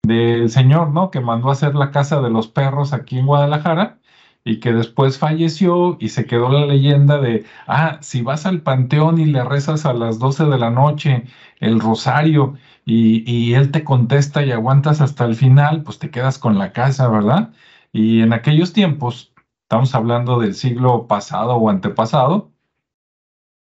del 0.05 0.50
señor, 0.50 0.90
¿no? 0.92 1.11
Que 1.11 1.20
mandó 1.20 1.48
a 1.48 1.52
hacer 1.52 1.74
la 1.74 1.90
casa 1.90 2.20
de 2.20 2.30
los 2.30 2.48
perros 2.48 2.92
aquí 2.92 3.18
en 3.18 3.26
Guadalajara 3.26 3.98
y 4.44 4.61
que 4.61 4.72
después 4.72 5.18
falleció 5.18 5.96
y 6.00 6.11
se 6.11 6.26
quedó 6.26 6.50
la 6.50 6.66
leyenda 6.66 7.18
de, 7.18 7.44
ah, 7.66 7.98
si 8.02 8.22
vas 8.22 8.46
al 8.46 8.61
panteón 8.62 9.18
y 9.18 9.26
le 9.26 9.42
rezas 9.44 9.86
a 9.86 9.94
las 9.94 10.18
12 10.18 10.44
de 10.46 10.59
la 10.59 10.70
noche 10.70 11.24
el 11.61 11.80
rosario 11.80 12.55
y, 12.84 13.30
y 13.30 13.55
él 13.55 13.70
te 13.70 13.84
contesta 13.84 14.44
y 14.44 14.52
aguantas 14.52 15.00
hasta 15.00 15.24
el 15.24 15.34
final, 15.34 15.82
pues 15.82 15.98
te 15.98 16.11
quedas 16.11 16.38
con 16.38 16.59
la 16.59 16.72
casa, 16.72 17.09
¿verdad? 17.09 17.52
Y 17.92 18.22
en 18.22 18.32
aquellos 18.32 18.72
tiempos, 18.72 19.32
estamos 19.75 19.95
hablando 19.97 20.39
del 20.39 20.55
siglo 20.55 21.09
pasado 21.09 21.57
o 21.57 21.68
antepasado, 21.68 22.53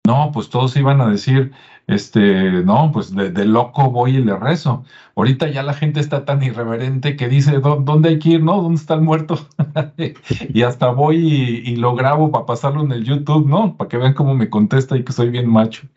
no, 0.05 0.31
pues 0.33 0.49
todos 0.49 0.75
iban 0.75 0.99
a 0.99 1.07
decir, 1.07 1.53
este, 1.87 2.51
no, 2.63 2.91
pues 2.91 3.15
de, 3.15 3.45
loco 3.45 3.91
voy 3.91 4.17
y 4.17 4.23
le 4.23 4.35
rezo. 4.35 4.83
Ahorita 5.15 5.47
ya 5.47 5.63
la 5.63 5.73
gente 5.73 6.01
está 6.01 6.25
tan 6.25 6.43
irreverente 6.43 7.15
que 7.15 7.29
dice, 7.29 7.59
¿dónde 7.59 8.09
hay 8.09 8.19
que 8.19 8.29
ir? 8.31 8.43
¿No? 8.43 8.61
¿Dónde 8.61 8.81
está 8.81 8.95
el 8.95 9.01
muerto? 9.01 9.39
y 10.49 10.61
hasta 10.63 10.89
voy 10.89 11.17
y, 11.65 11.75
lo 11.77 11.95
grabo 11.95 12.29
para 12.29 12.45
pasarlo 12.45 12.83
en 12.83 12.91
el 12.91 13.05
YouTube, 13.05 13.47
¿no? 13.47 13.77
Para 13.77 13.87
que 13.87 13.97
vean 13.97 14.13
cómo 14.15 14.35
me 14.35 14.49
contesta 14.49 14.97
y 14.97 15.03
que 15.05 15.13
soy 15.13 15.29
bien 15.29 15.49
macho. 15.49 15.87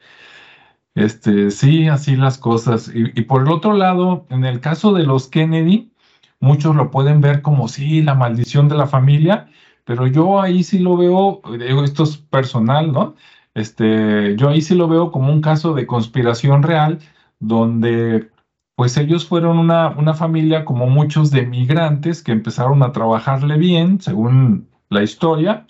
Este, 0.95 1.51
sí, 1.51 1.89
así 1.89 2.15
las 2.17 2.39
cosas. 2.39 2.91
Y, 2.95 3.19
y 3.19 3.23
por 3.25 3.43
el 3.43 3.49
otro 3.49 3.73
lado, 3.73 4.27
en 4.31 4.45
el 4.45 4.61
caso 4.61 4.93
de 4.93 5.03
los 5.05 5.27
Kennedy, 5.27 5.93
muchos 6.41 6.77
lo 6.77 6.91
pueden 6.91 7.21
ver 7.21 7.43
como, 7.43 7.69
sí, 7.69 8.03
la 8.03 8.15
maldición 8.15 8.69
de 8.69 8.77
la 8.77 8.87
familia, 8.87 9.49
pero 9.89 10.07
yo 10.07 10.39
ahí 10.43 10.65
sí 10.65 10.81
lo 10.81 10.99
veo, 10.99 11.41
esto 11.83 12.03
es 12.03 12.19
personal, 12.19 12.93
¿no? 12.93 13.15
Este, 13.55 14.37
yo 14.37 14.51
ahí 14.51 14.61
sí 14.61 14.75
lo 14.75 14.87
veo 14.87 15.11
como 15.11 15.33
un 15.33 15.41
caso 15.41 15.73
de 15.73 15.87
conspiración 15.87 16.63
real, 16.63 16.99
donde 17.41 18.31
pues 18.77 18.99
ellos 18.99 19.27
fueron 19.27 19.59
una, 19.59 19.89
una 19.97 20.13
familia 20.13 20.67
como 20.67 20.89
muchos 20.89 21.31
de 21.31 21.47
migrantes 21.47 22.23
que 22.23 22.33
empezaron 22.33 22.83
a 22.83 22.93
trabajarle 22.93 23.57
bien, 23.57 23.99
según 24.03 24.69
la 24.91 25.03
historia, 25.03 25.67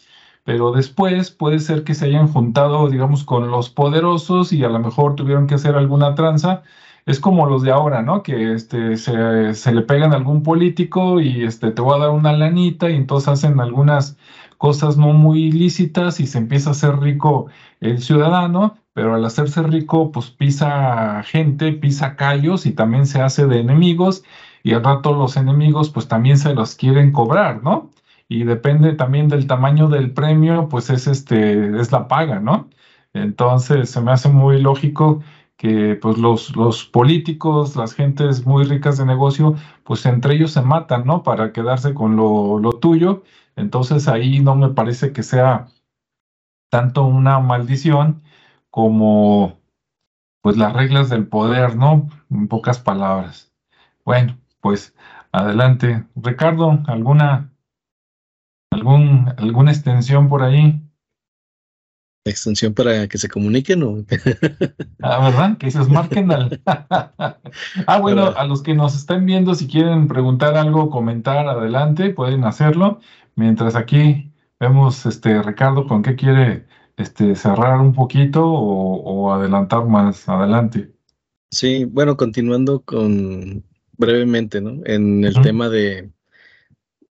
pero 0.49 0.73
después 0.73 1.31
puede 1.31 1.59
ser 1.59 1.85
que 1.85 1.93
se 1.95 2.07
hayan 2.07 2.27
juntado, 2.27 2.89
digamos, 2.89 3.23
con 3.23 3.51
los 3.51 3.69
poderosos 3.69 4.51
y 4.51 4.65
a 4.65 4.71
lo 4.71 4.79
mejor 4.79 5.15
tuvieron 5.15 5.47
que 5.47 5.57
hacer 5.57 5.77
alguna 5.77 6.15
tranza 6.15 6.63
es 7.05 7.21
como 7.21 7.45
los 7.45 7.61
de 7.61 7.71
ahora, 7.71 8.01
¿no? 8.01 8.23
Que 8.23 8.55
este, 8.55 8.97
se, 8.97 9.13
le 9.75 9.83
pegan 9.83 10.15
a 10.15 10.17
algún 10.17 10.43
político 10.43 11.21
y 11.21 11.45
este, 11.45 11.71
te 11.71 11.83
voy 11.83 11.97
a 11.97 12.05
dar 12.05 12.11
una 12.13 12.33
lanita 12.33 12.89
y 12.89 12.97
entonces 12.97 13.29
hacen 13.29 13.61
algunas 13.61 14.17
cosas 14.57 14.97
no 14.97 15.13
muy 15.13 15.45
ilícitas 15.49 16.19
y 16.19 16.27
se 16.27 16.39
empieza 16.39 16.71
a 16.71 16.73
hacer 16.73 16.99
rico 16.99 17.49
el 17.81 18.01
ciudadano, 18.01 18.79
pero 18.95 19.17
al 19.17 19.27
hacerse 19.27 19.63
rico, 19.63 20.13
pues 20.13 20.31
pisa 20.31 21.23
gente, 21.25 21.73
pisa 21.73 22.17
callos 22.17 22.65
y 22.65 22.73
también 22.73 23.05
se 23.07 23.21
hace 23.21 23.47
de 23.47 23.61
enemigos 23.61 24.25
y 24.63 24.73
al 24.73 24.83
rato 24.83 25.13
los 25.13 25.37
enemigos 25.37 25.91
pues 25.91 26.09
también 26.09 26.39
se 26.39 26.55
los 26.55 26.75
quieren 26.75 27.13
cobrar, 27.13 27.63
¿no? 27.63 27.91
Y 28.29 28.45
depende 28.45 28.93
también 28.95 29.29
del 29.29 29.47
tamaño 29.47 29.89
del 29.89 30.13
premio, 30.13 30.69
pues 30.69 30.91
es 30.91 31.07
este, 31.07 31.79
es 31.81 31.93
la 31.93 32.09
paga, 32.09 32.41
¿no? 32.41 32.69
Entonces 33.15 33.91
se 33.91 34.01
me 34.03 34.13
hace 34.13 34.29
muy 34.29 34.61
lógico 34.61 35.23
que 35.57 35.97
pues 35.97 36.19
los, 36.19 36.55
los 36.57 36.85
políticos, 36.85 37.75
las 37.77 37.95
gentes 37.95 38.47
muy 38.47 38.65
ricas 38.65 38.99
de 38.99 39.07
negocio, 39.07 39.55
pues 39.85 40.07
entre 40.07 40.35
ellos 40.35 40.53
se 40.53 40.63
matan, 40.63 41.05
¿no? 41.07 41.23
Para 41.23 41.53
quedarse 41.53 41.95
con 41.95 42.17
lo, 42.17 42.59
lo 42.61 42.73
tuyo. 42.75 43.23
Entonces 43.57 44.09
ahí 44.09 44.41
no 44.41 44.55
me 44.55 44.69
parece 44.71 45.13
que 45.13 45.23
sea 45.23 45.69
tanto 46.71 47.05
una 47.05 47.39
maldición 47.41 48.23
como 48.71 49.59
pues 50.43 50.57
las 50.57 50.73
reglas 50.73 51.09
del 51.11 51.29
poder, 51.29 51.77
¿no? 51.77 52.09
En 52.31 52.49
pocas 52.49 52.79
palabras. 52.81 53.53
Bueno, 54.05 54.39
pues 54.61 54.95
adelante. 55.33 56.07
Ricardo, 56.17 56.81
¿alguna, 56.87 57.53
algún, 58.71 59.33
alguna 59.37 59.73
extensión 59.73 60.29
por 60.29 60.43
ahí? 60.43 60.83
extensión 62.29 62.75
para 62.75 63.09
que 63.09 63.19
se 63.19 63.29
comuniquen 63.29 63.83
o 63.83 64.05
ah, 65.03 65.31
¿verdad? 65.31 65.59
Que 65.59 65.71
se 65.71 65.83
marquen 65.85 66.31
al 66.31 66.61
Ah, 67.87 67.99
bueno, 68.01 68.35
a 68.37 68.45
los 68.45 68.63
que 68.63 68.75
nos 68.75 68.95
están 68.97 69.27
viendo 69.27 69.55
si 69.55 69.67
quieren 69.67 70.09
preguntar 70.09 70.57
algo, 70.57 70.91
comentar, 70.91 71.49
adelante, 71.49 72.11
pueden 72.11 72.45
hacerlo. 72.45 73.01
Mientras 73.35 73.77
aquí 73.77 74.33
vemos 74.61 75.07
este 75.07 75.43
Ricardo 75.43 75.87
con 75.87 76.03
qué 76.03 76.17
quiere 76.17 76.67
este, 76.97 77.35
cerrar 77.35 77.81
un 77.81 77.95
poquito 77.95 78.45
o, 78.47 79.33
adelantar 79.33 79.85
más 79.87 80.29
adelante. 80.29 80.93
Sí, 81.51 81.85
bueno, 81.85 82.17
continuando 82.17 82.81
con 82.81 83.65
brevemente, 83.97 84.61
¿no? 84.61 84.81
En 84.85 85.25
el 85.25 85.41
tema 85.43 85.69
de, 85.69 86.11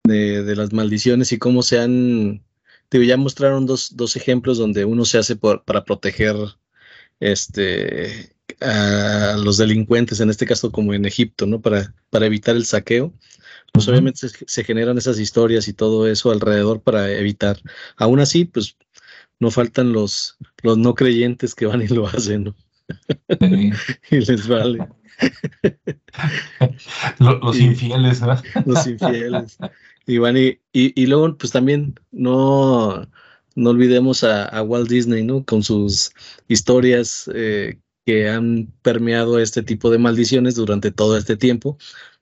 de, 0.08 0.56
las 0.56 0.74
maldiciones 0.74 1.32
y 1.32 1.38
cómo 1.38 1.64
se 1.64 1.80
han, 1.80 2.44
ya 2.92 3.18
mostraron 3.18 3.66
dos, 3.66 3.96
dos 3.96 4.16
ejemplos 4.16 4.58
donde 4.58 4.86
uno 4.86 5.06
se 5.06 5.18
hace 5.18 5.36
para 5.36 5.84
proteger 5.84 6.36
este, 7.20 8.36
a 8.62 9.36
los 9.38 9.58
delincuentes, 9.58 10.20
en 10.20 10.30
este 10.30 10.46
caso 10.46 10.72
como 10.72 10.94
en 10.94 11.06
Egipto, 11.06 11.46
¿no? 11.46 11.62
Para, 11.62 11.94
para 12.10 12.26
evitar 12.26 12.56
el 12.56 12.66
saqueo. 12.66 13.14
Pues 13.74 13.88
obviamente 13.90 14.30
se, 14.30 14.46
se, 14.48 14.64
generan 14.64 14.98
esas 14.98 15.20
historias 15.20 15.68
y 15.68 15.74
todo 15.74 16.08
eso 16.08 16.32
alrededor 16.32 16.82
para 16.82 17.12
evitar. 17.12 17.60
Aún 17.98 18.22
así, 18.22 18.46
pues 18.46 18.78
no 19.40 19.52
faltan 19.52 19.92
los, 19.92 20.38
los 20.64 20.78
no 20.78 20.96
creyentes 20.96 21.56
que 21.56 21.66
van 21.66 21.82
y 21.82 21.88
lo 21.88 22.08
hacen, 22.08 22.46
¿no? 22.46 22.56
y 23.40 24.20
les 24.20 24.48
vale. 24.48 24.88
los, 27.20 27.60
infieles, 27.60 28.22
¿verdad? 28.22 28.44
Los 28.66 28.88
infieles. 28.88 29.58
Y, 30.06 30.18
van 30.20 30.38
y, 30.38 30.60
y, 30.72 31.06
luego, 31.08 31.38
pues 31.38 31.52
también 31.52 31.96
no, 32.12 33.08
no 33.56 33.70
olvidemos 33.70 34.24
a, 34.24 34.62
Walt 34.64 34.90
Disney, 34.90 35.24
¿no? 35.24 35.44
Con 35.46 35.64
sus 35.64 36.12
historias 36.48 37.30
eh, 37.34 37.80
que 38.06 38.30
han 38.30 38.72
permeado 38.82 39.40
este 39.40 39.64
tipo 39.64 39.90
de 39.90 39.98
maldiciones 39.98 40.56
durante 40.56 40.92
todo 40.92 41.18
este 41.18 41.38
tiempo 41.38 41.78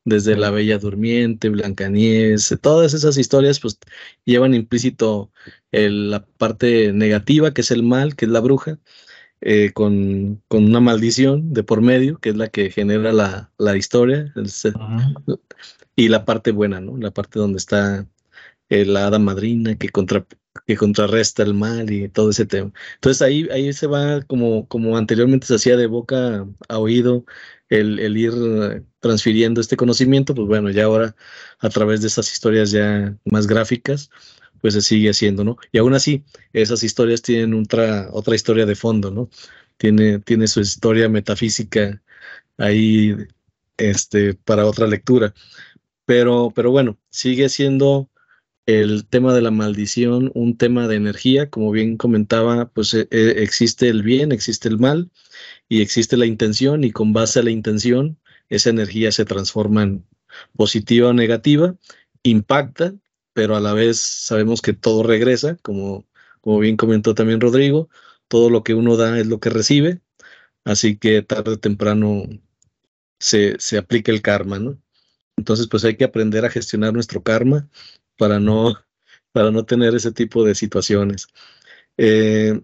desde 0.06 0.36
La 0.36 0.52
Bella 0.52 0.78
Durmiente, 0.80 1.50
Blancanieves, 1.50 2.58
todas 2.62 2.94
esas 2.94 3.18
historias 3.18 3.60
pues 3.60 3.80
llevan 4.26 4.54
implícito 4.54 5.32
la 5.72 6.26
parte 6.38 6.92
negativa, 6.94 7.54
que 7.54 7.62
es 7.62 7.72
el 7.72 7.84
mal, 7.84 8.16
que 8.16 8.26
es 8.26 8.32
la 8.32 8.42
bruja, 8.42 8.80
eh, 9.42 9.72
con, 9.74 10.42
una 10.50 10.80
maldición 10.80 11.54
de 11.54 11.64
por 11.64 11.82
medio, 11.82 12.20
que 12.20 12.30
es 12.30 12.36
la 12.38 12.50
que 12.50 12.70
genera 12.72 13.12
la, 13.14 13.78
historia, 13.78 14.34
y 15.96 16.10
la 16.10 16.26
parte 16.26 16.52
buena, 16.52 16.80
¿no? 16.82 16.98
La 16.98 17.12
parte 17.12 17.39
donde 17.39 17.58
está 17.58 18.08
la 18.70 19.08
hada 19.08 19.20
madrina 19.20 19.76
que, 19.78 19.89
contra, 19.89 20.26
que 20.66 20.78
contrarresta 20.78 21.44
el 21.44 21.54
mal 21.54 21.91
y 21.91 22.10
todo 22.10 22.32
ese 22.32 22.46
tema. 22.46 22.72
Entonces 22.96 23.22
ahí, 23.22 23.48
ahí 23.52 23.72
se 23.74 23.88
va 23.88 24.22
como, 24.24 24.68
como 24.68 24.98
anteriormente 24.98 25.48
se 25.48 25.56
hacía 25.56 25.78
de 25.78 25.88
boca 25.88 26.48
a 26.70 26.78
oído, 26.80 27.26
el, 27.70 28.18
ir 28.18 28.34
eh, 28.36 28.84
transfiriendo 29.00 29.62
este 29.62 29.78
conocimiento, 29.78 30.36
pues 30.36 30.48
bueno, 30.48 30.70
ya 30.70 30.86
ahora 30.86 31.16
a 31.60 31.70
través 31.70 32.02
de 32.02 32.08
esas 32.08 32.32
historias 32.32 32.72
ya 32.72 33.18
más 33.26 33.48
gráficas, 33.48 34.10
pues 34.62 34.76
se 34.76 34.82
sigue 34.82 35.10
haciendo, 35.10 35.44
¿no? 35.44 35.58
Y 35.72 35.80
aún 35.80 35.94
así, 35.94 36.24
esas 36.54 36.84
historias 36.84 37.22
tienen 37.22 37.54
otra, 37.54 38.10
otra 38.12 38.36
historia 38.36 38.66
de 38.66 38.76
fondo, 38.76 39.12
¿no? 39.12 39.30
Tiene, 39.78 40.20
tiene 40.20 40.48
su 40.48 40.62
historia 40.62 41.10
metafísica 41.10 42.02
ahí 42.58 43.16
este, 43.78 44.36
para 44.36 44.66
otra 44.66 44.88
lectura. 44.88 45.34
Pero, 46.06 46.51
pero 46.56 46.72
bueno, 46.72 46.97
sigue 47.10 47.49
siendo 47.49 48.10
el 48.66 49.08
tema 49.08 49.34
de 49.34 49.41
la 49.41 49.51
maldición 49.51 50.32
un 50.36 50.58
tema 50.58 50.88
de 50.88 50.95
energía, 50.95 51.49
como 51.49 51.72
bien 51.72 51.97
comentaba, 51.97 52.70
pues 52.70 52.93
eh, 52.93 53.08
eh, 53.12 53.36
existe 53.39 53.89
el 53.89 54.04
bien, 54.04 54.32
existe 54.32 54.70
el 54.70 54.80
mal, 54.80 55.12
y 55.70 55.82
existe 55.82 56.18
la 56.18 56.26
intención 56.26 56.84
y 56.84 56.91
con 56.91 57.14
base 57.14 57.39
a 57.39 57.43
la 57.43 57.51
intención 57.51 58.20
esa 58.49 58.70
energía 58.70 59.12
se 59.12 59.26
transforma 59.26 59.84
en 59.84 60.06
positiva 60.56 61.10
o 61.10 61.14
negativa, 61.14 61.76
impacta, 62.24 62.93
pero 63.34 63.56
a 63.56 63.60
la 63.62 63.74
vez 63.74 63.99
sabemos 63.99 64.62
que 64.62 64.74
todo 64.74 65.04
regresa, 65.04 65.58
como, 65.58 66.06
como 66.41 66.60
bien 66.60 66.78
comentó 66.78 67.16
también 67.16 67.41
Rodrigo, 67.41 67.89
todo 68.28 68.49
lo 68.49 68.64
que 68.64 68.74
uno 68.76 68.97
da 68.97 69.20
es 69.20 69.28
lo 69.28 69.39
que 69.39 69.49
recibe, 69.49 70.01
así 70.66 70.97
que 70.97 71.22
tarde 71.24 71.54
o 71.54 71.60
temprano 71.60 72.24
se, 73.20 73.60
se 73.60 73.78
aplica 73.78 74.12
el 74.12 74.22
karma, 74.22 74.60
¿no? 74.60 74.83
Entonces, 75.44 75.68
pues 75.68 75.84
hay 75.84 75.98
que 75.98 76.06
aprender 76.06 76.46
a 76.46 76.50
gestionar 76.50 76.94
nuestro 76.94 77.22
karma 77.22 77.70
para 78.18 78.39
no, 78.39 78.76
para 79.34 79.52
no 79.52 79.66
tener 79.66 79.94
ese 79.96 80.14
tipo 80.14 80.46
de 80.46 80.56
situaciones. 80.56 81.28
Eh, 81.98 82.62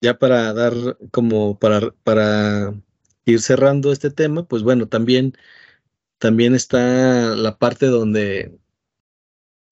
ya 0.00 0.18
para 0.18 0.52
dar 0.54 0.72
como 1.12 1.58
para, 1.58 1.92
para 2.04 2.74
ir 3.26 3.40
cerrando 3.42 3.92
este 3.92 4.10
tema, 4.10 4.46
pues 4.48 4.62
bueno, 4.62 4.88
también, 4.88 5.34
también 6.18 6.54
está 6.54 7.36
la 7.36 7.58
parte 7.58 7.86
donde, 7.86 8.58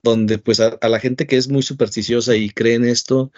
donde 0.02 0.38
pues 0.38 0.60
a, 0.60 0.78
la 0.88 1.00
gente 1.00 1.26
que 1.26 1.36
es 1.38 1.48
muy 1.48 1.62
supersticiosa 1.62 2.36
y 2.36 2.50
cree 2.50 2.74
en 2.74 2.84
esto 2.84 3.32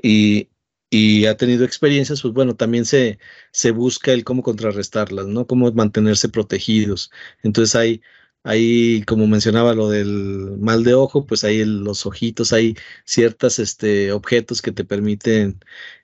y, 0.00 0.50
y 0.90 1.26
ha 1.26 1.36
tenido 1.36 1.64
experiencias, 1.64 2.22
pues 2.22 2.34
bueno, 2.34 2.56
también 2.56 2.84
se, 2.84 3.18
se 3.52 3.72
busca 3.72 4.12
el 4.12 4.24
cómo 4.24 4.42
contrarrestarlas, 4.42 5.26
¿no? 5.26 5.46
Cómo 5.46 5.70
mantenerse 5.72 6.28
protegidos. 6.28 7.10
Entonces 7.42 7.74
hay, 7.74 8.02
Ahí, 8.46 9.02
como 9.06 9.26
mencionaba 9.26 9.74
lo 9.74 9.88
del 9.90 10.56
mal 10.60 10.84
de 10.84 10.94
ojo, 10.94 11.26
pues 11.26 11.42
hay 11.42 11.64
los 11.64 12.06
ojitos, 12.06 12.52
hay 12.52 12.76
ciertos 13.04 13.58
este, 13.58 14.12
objetos 14.12 14.62
que 14.62 14.70
te 14.70 14.84
permiten 14.84 15.58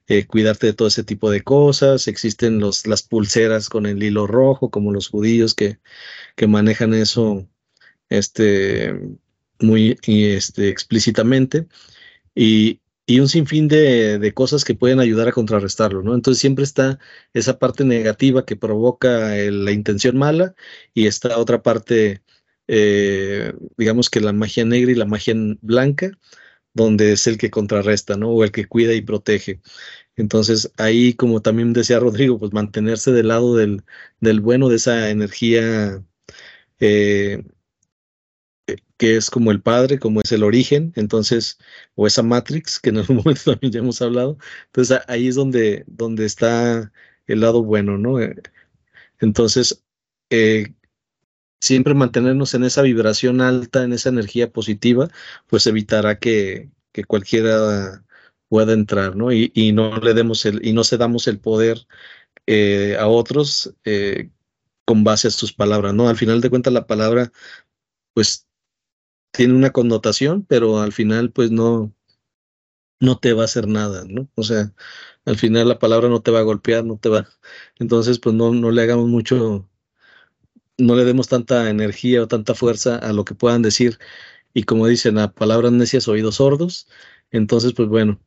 eh, 0.09 0.27
cuidarte 0.27 0.67
de 0.67 0.73
todo 0.73 0.89
ese 0.89 1.05
tipo 1.05 1.31
de 1.31 1.43
cosas. 1.43 2.09
Existen 2.09 2.59
los, 2.59 2.87
las 2.89 3.05
pulseras 3.05 3.69
con 3.69 3.87
el 3.87 4.03
hilo 4.03 4.27
rojo, 4.27 4.71
como 4.71 4.93
los 4.93 5.09
judíos 5.09 5.55
que, 5.55 5.79
que 6.37 6.49
manejan 6.49 6.95
eso 6.95 7.49
este, 8.09 8.93
muy 9.61 9.97
este, 10.07 10.69
explícitamente. 10.69 11.69
Y, 12.35 12.81
y 13.07 13.21
un 13.21 13.29
sinfín 13.29 13.69
de, 13.69 14.19
de, 14.19 14.35
cosas 14.35 14.65
que 14.65 14.75
pueden 14.75 15.01
ayudar 15.01 15.29
a 15.29 15.33
contrarrestarlo, 15.33 16.03
¿no? 16.03 16.15
Entonces 16.15 16.41
siempre 16.41 16.65
está 16.65 16.99
esa 17.35 17.59
parte 17.59 17.85
negativa 17.85 18.45
que 18.47 18.57
provoca 18.57 19.29
la 19.37 19.73
intención 19.73 20.19
mala 20.19 20.55
y 20.95 21.07
esta 21.07 21.39
otra 21.39 21.63
parte 21.63 22.23
eh, 22.69 23.53
digamos 23.77 24.11
que 24.11 24.21
la 24.21 24.33
magia 24.33 24.65
negra 24.65 24.93
y 24.93 24.95
la 24.95 25.07
magia 25.07 25.35
blanca, 25.61 26.11
donde 26.75 27.13
es 27.13 27.27
el 27.27 27.39
que 27.39 27.51
contrarresta, 27.51 28.17
¿no? 28.17 28.31
O 28.31 28.45
el 28.45 28.53
que 28.53 28.67
cuida 28.67 28.95
y 28.95 29.03
protege. 29.03 29.61
Entonces, 30.17 30.73
ahí, 30.79 31.15
como 31.15 31.43
también 31.43 31.73
decía 31.73 32.01
Rodrigo, 32.01 32.39
pues 32.39 32.53
mantenerse 32.53 33.13
del 33.13 33.29
lado 33.29 33.57
del, 33.57 33.85
del 34.21 34.41
bueno, 34.41 34.69
de 34.69 34.77
esa 34.77 35.11
energía 35.11 36.05
eh, 36.81 37.45
que 38.97 39.17
es 39.17 39.31
como 39.31 39.51
el 39.51 39.63
padre, 39.63 39.99
como 39.99 40.21
es 40.21 40.33
el 40.33 40.45
origen, 40.45 40.93
entonces, 40.97 41.59
o 41.95 42.07
esa 42.07 42.23
Matrix, 42.23 42.79
que 42.79 42.91
en 42.91 42.99
algún 42.99 43.17
momento 43.25 43.53
también 43.53 43.73
ya 43.73 43.81
hemos 43.81 44.01
hablado. 44.03 44.39
Entonces, 44.67 45.01
ahí 45.09 45.29
es 45.29 45.35
donde, 45.35 45.85
donde 45.87 46.25
está 46.27 46.93
el 47.27 47.41
lado 47.41 47.63
bueno, 47.65 47.99
¿no? 47.99 48.21
Eh, 48.21 48.37
entonces, 49.21 49.85
eh, 50.31 50.75
siempre 51.63 51.95
mantenernos 51.95 52.55
en 52.55 52.65
esa 52.65 52.83
vibración 52.83 53.41
alta, 53.41 53.85
en 53.85 53.93
esa 53.95 54.11
energía 54.11 54.53
positiva, 54.53 55.09
pues 55.49 55.67
evitará 55.67 56.19
que, 56.19 56.71
cualquiera 57.09 58.05
pueda 58.49 58.73
entrar, 58.75 59.17
¿no? 59.17 59.33
Y, 59.33 59.73
no 59.73 59.99
le 59.99 60.15
demos 60.15 60.45
el, 60.47 60.67
y 60.67 60.73
no 60.75 60.85
cedamos 60.85 61.29
el 61.29 61.41
poder 61.41 61.87
eh, 62.47 62.97
a 62.99 63.09
otros, 63.09 63.75
eh, 63.85 64.31
con 64.87 65.05
base 65.05 65.29
a 65.29 65.31
sus 65.31 65.53
palabras, 65.55 65.95
¿no? 65.95 66.09
Al 66.09 66.17
final 66.19 66.41
de 66.41 66.51
cuentas 66.51 66.73
la 66.73 66.87
palabra, 66.87 67.33
pues, 68.15 68.49
tiene 69.33 69.55
una 69.55 69.71
connotación, 69.73 70.45
pero 70.47 70.81
al 70.81 70.93
final, 70.93 71.33
pues, 71.33 71.51
no, 71.53 71.95
no 73.01 73.19
te 73.19 73.33
va 73.35 73.43
a 73.43 73.45
hacer 73.47 73.69
nada, 73.69 74.05
¿no? 74.09 74.29
O 74.37 74.43
sea, 74.43 74.75
al 75.25 75.37
final 75.39 75.69
la 75.69 75.79
palabra 75.79 76.09
no 76.09 76.23
te 76.23 76.31
va 76.31 76.41
a 76.41 76.43
golpear, 76.43 76.85
no 76.85 76.99
te 76.99 77.09
va. 77.09 77.29
Entonces, 77.79 78.19
pues, 78.19 78.35
no, 78.35 78.53
no 78.53 78.71
le 78.71 78.83
hagamos 78.83 79.09
mucho, 79.09 79.69
no 80.83 80.97
le 80.97 81.05
demos 81.05 81.29
tanta 81.29 81.71
energía 81.71 82.23
o 82.23 82.29
tanta 82.29 82.55
fuerza 82.55 82.97
a 82.97 83.13
lo 83.13 83.25
que 83.25 83.35
puedan 83.35 83.63
decir. 83.63 83.99
Y 84.55 84.65
como 84.65 84.87
dicen, 84.87 85.19
a 85.19 85.33
palabras 85.33 85.73
necias, 85.73 86.09
oídos 86.09 86.37
sordos. 86.37 86.89
Entonces, 87.31 87.73
pues 87.75 87.89
bueno, 87.89 88.21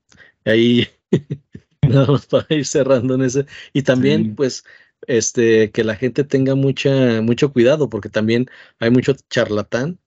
ahí 0.46 0.88
nada 1.88 2.08
más 2.08 2.26
para 2.28 2.48
ir 2.50 2.66
cerrando 2.66 3.16
en 3.16 3.24
ese. 3.24 3.46
Y 3.74 3.84
también, 3.84 4.36
pues, 4.36 4.64
este, 5.08 5.72
que 5.72 5.84
la 5.84 5.96
gente 5.96 6.24
tenga 6.24 6.56
mucha, 6.56 7.22
mucho 7.22 7.54
cuidado, 7.54 7.90
porque 7.90 8.10
también 8.10 8.48
hay 8.80 8.90
mucho 8.90 9.16
charlatán 9.30 10.00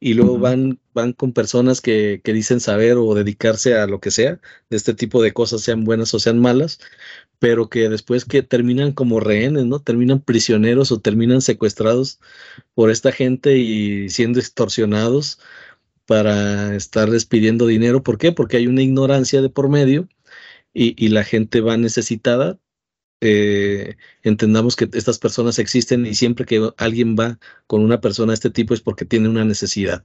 y 0.00 0.14
luego 0.14 0.38
van, 0.38 0.80
van 0.94 1.12
con 1.12 1.32
personas 1.32 1.80
que, 1.80 2.20
que, 2.24 2.32
dicen 2.32 2.58
saber 2.58 2.96
o 2.96 3.14
dedicarse 3.14 3.76
a 3.76 3.86
lo 3.86 4.00
que 4.00 4.10
sea, 4.10 4.40
de 4.68 4.76
este 4.76 4.94
tipo 4.94 5.22
de 5.22 5.32
cosas, 5.32 5.62
sean 5.62 5.84
buenas 5.84 6.12
o 6.12 6.18
sean 6.18 6.40
malas, 6.40 6.80
pero 7.42 7.68
que 7.68 7.88
después 7.88 8.24
que 8.24 8.44
terminan 8.44 8.92
como 8.92 9.18
rehenes, 9.18 9.66
¿no? 9.66 9.80
Terminan 9.80 10.20
prisioneros 10.20 10.92
o 10.92 11.00
terminan 11.00 11.42
secuestrados 11.42 12.20
por 12.74 12.88
esta 12.88 13.10
gente 13.10 13.58
y 13.58 14.10
siendo 14.10 14.38
extorsionados 14.38 15.40
para 16.06 16.76
estar 16.76 17.10
despidiendo 17.10 17.66
dinero. 17.66 18.04
¿Por 18.04 18.16
qué? 18.18 18.30
Porque 18.30 18.58
hay 18.58 18.68
una 18.68 18.82
ignorancia 18.82 19.42
de 19.42 19.50
por 19.50 19.68
medio 19.68 20.08
y, 20.72 20.94
y 21.04 21.08
la 21.08 21.24
gente 21.24 21.60
va 21.60 21.76
necesitada 21.76 22.60
eh, 23.20 23.96
entendamos 24.22 24.76
que 24.76 24.88
estas 24.92 25.18
personas 25.18 25.58
existen 25.58 26.06
y 26.06 26.14
siempre 26.14 26.44
que 26.46 26.70
alguien 26.76 27.16
va 27.16 27.40
con 27.66 27.82
una 27.82 28.00
persona 28.00 28.32
de 28.32 28.34
este 28.34 28.50
tipo 28.50 28.72
es 28.74 28.80
porque 28.80 29.04
tiene 29.04 29.28
una 29.28 29.44
necesidad. 29.44 30.04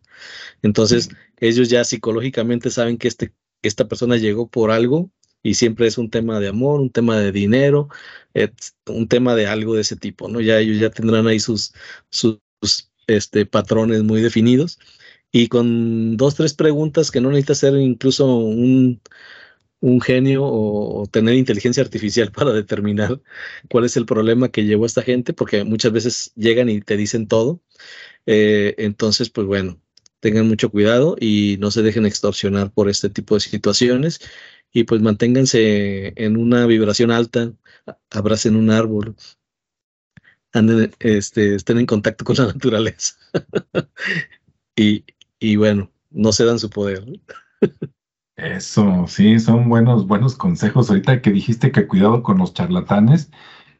Entonces, 0.64 1.10
ellos 1.40 1.70
ya 1.70 1.84
psicológicamente 1.84 2.72
saben 2.72 2.98
que 2.98 3.08
este, 3.08 3.34
esta 3.62 3.88
persona 3.88 4.18
llegó 4.18 4.50
por 4.50 4.72
algo 4.72 5.12
y 5.48 5.54
siempre 5.54 5.88
es 5.88 5.98
un 5.98 6.10
tema 6.10 6.42
de 6.42 6.50
amor, 6.50 6.82
un 6.82 6.90
tema 6.90 7.18
de 7.18 7.32
dinero, 7.32 7.88
un 8.88 9.08
tema 9.08 9.34
de 9.34 9.48
algo 9.48 9.76
de 9.76 9.82
ese 9.82 9.96
tipo, 9.96 10.28
¿no? 10.28 10.42
Ya 10.42 10.60
ellos 10.60 10.80
ya 10.80 10.90
tendrán 10.90 11.26
ahí 11.28 11.40
sus, 11.40 11.74
sus 12.10 12.42
este, 13.08 13.46
patrones 13.46 14.04
muy 14.04 14.22
definidos 14.22 14.78
y 15.32 15.48
con 15.48 16.18
dos, 16.18 16.36
tres 16.36 16.54
preguntas 16.54 17.12
que 17.12 17.22
no 17.22 17.30
necesita 17.30 17.56
ser 17.56 17.76
incluso 17.78 18.26
un, 18.36 19.02
un 19.80 20.02
genio 20.02 20.44
o, 20.44 21.08
tener 21.08 21.36
inteligencia 21.36 21.82
artificial 21.84 22.32
para 22.34 22.52
determinar 22.52 23.22
cuál 23.70 23.86
es 23.86 23.96
el 23.98 24.06
problema 24.06 24.50
que 24.50 24.66
llevó 24.66 24.84
a 24.84 24.88
esta 24.88 25.02
gente, 25.02 25.34
porque 25.34 25.64
muchas 25.64 25.94
veces 25.94 26.34
llegan 26.36 26.70
y 26.70 26.82
te 26.82 26.98
dicen 26.98 27.28
todo. 27.28 27.62
Eh, 28.26 28.76
entonces, 28.80 29.30
pues 29.30 29.48
bueno, 29.48 29.80
tengan 30.20 30.48
mucho 30.48 30.70
cuidado 30.72 31.16
y 31.20 31.58
no 31.60 31.72
se 31.72 31.84
dejen 31.84 32.06
extorsionar 32.06 32.72
por 32.74 32.90
este 32.90 33.10
tipo 33.10 33.36
de 33.36 33.42
situaciones 33.42 34.20
y 34.72 34.84
pues 34.84 35.02
manténganse 35.02 36.14
en 36.16 36.38
una 36.38 36.66
vibración 36.66 37.12
alta, 37.12 37.54
abracen 38.12 38.56
un 38.56 38.70
árbol, 38.70 39.16
anden, 40.54 40.92
este, 41.00 41.56
estén 41.56 41.80
en 41.80 41.86
contacto 41.86 42.26
con 42.26 42.36
la 42.38 42.48
naturaleza 42.48 43.16
y, 44.76 45.06
y 45.40 45.56
bueno, 45.56 45.92
no 46.12 46.32
se 46.32 46.46
dan 46.46 46.60
su 46.60 46.70
poder. 46.70 47.06
Eso, 48.38 49.08
sí, 49.08 49.40
son 49.40 49.68
buenos, 49.68 50.06
buenos 50.08 50.36
consejos. 50.36 50.90
Ahorita 50.90 51.22
que 51.22 51.32
dijiste 51.32 51.72
que 51.72 51.88
cuidado 51.88 52.22
con 52.22 52.38
los 52.38 52.54
charlatanes, 52.54 53.32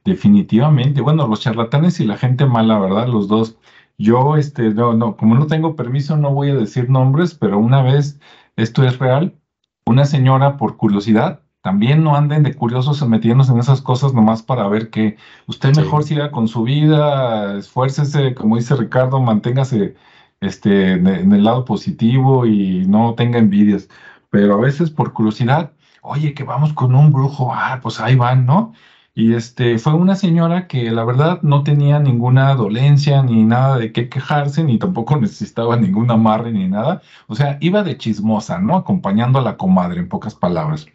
definitivamente. 0.04 1.02
Bueno, 1.02 1.28
los 1.28 1.42
charlatanes 1.42 2.00
y 2.00 2.06
la 2.06 2.18
gente 2.18 2.46
mala, 2.46 2.80
¿verdad? 2.80 3.08
Los 3.08 3.28
dos. 3.28 3.58
Yo, 4.00 4.36
este, 4.38 4.72
no, 4.74 4.94
no, 4.94 5.18
como 5.18 5.36
no 5.36 5.48
tengo 5.48 5.76
permiso, 5.76 6.18
no 6.18 6.34
voy 6.34 6.50
a 6.52 6.56
decir 6.56 6.90
nombres, 6.90 7.36
pero 7.36 7.60
una 7.60 7.82
vez, 7.84 8.20
esto 8.56 8.84
es 8.84 8.98
real, 9.00 9.40
una 9.88 10.06
señora, 10.06 10.58
por 10.58 10.78
curiosidad, 10.78 11.42
también 11.62 12.04
no 12.04 12.16
anden 12.16 12.44
de 12.44 12.54
curiosos 12.54 13.06
metiéndose 13.08 13.52
en 13.52 13.60
esas 13.60 13.82
cosas 13.82 14.14
nomás 14.14 14.42
para 14.44 14.68
ver 14.68 14.90
que 14.90 15.18
usted 15.48 15.76
mejor 15.76 16.04
siga 16.04 16.32
con 16.32 16.48
su 16.48 16.64
vida, 16.64 17.58
esfuércese, 17.58 18.36
como 18.36 18.58
dice 18.58 18.76
Ricardo, 18.76 19.22
manténgase 19.22 19.96
este, 20.40 20.94
en 20.94 21.32
el 21.34 21.44
lado 21.44 21.66
positivo 21.66 22.46
y 22.46 22.86
no 22.88 23.16
tenga 23.16 23.40
envidias 23.40 23.90
pero 24.30 24.56
a 24.56 24.58
veces 24.58 24.92
por 24.92 25.14
curiosidad, 25.14 25.74
oye, 26.02 26.34
que 26.34 26.44
vamos 26.44 26.74
con 26.74 26.96
un 26.96 27.12
brujo, 27.12 27.54
ah, 27.54 27.80
pues 27.82 28.00
ahí 28.00 28.16
van, 28.16 28.46
¿no? 28.46 28.74
Y 29.18 29.34
este, 29.34 29.80
fue 29.80 29.96
una 29.96 30.16
señora 30.16 30.68
que 30.68 30.92
la 30.92 31.04
verdad 31.04 31.42
no 31.42 31.64
tenía 31.64 31.98
ninguna 32.00 32.54
dolencia 32.54 33.24
ni 33.24 33.44
nada 33.44 33.80
de 33.80 33.92
qué 33.92 34.10
quejarse, 34.10 34.64
ni 34.64 34.78
tampoco 34.78 35.18
necesitaba 35.20 35.76
ningún 35.76 36.12
amarre 36.12 36.52
ni 36.52 36.68
nada. 36.68 37.02
O 37.26 37.34
sea, 37.34 37.58
iba 37.60 37.82
de 37.82 37.98
chismosa, 37.98 38.60
¿no? 38.60 38.76
Acompañando 38.76 39.40
a 39.40 39.42
la 39.42 39.58
comadre, 39.58 40.02
en 40.02 40.08
pocas 40.08 40.36
palabras. 40.36 40.86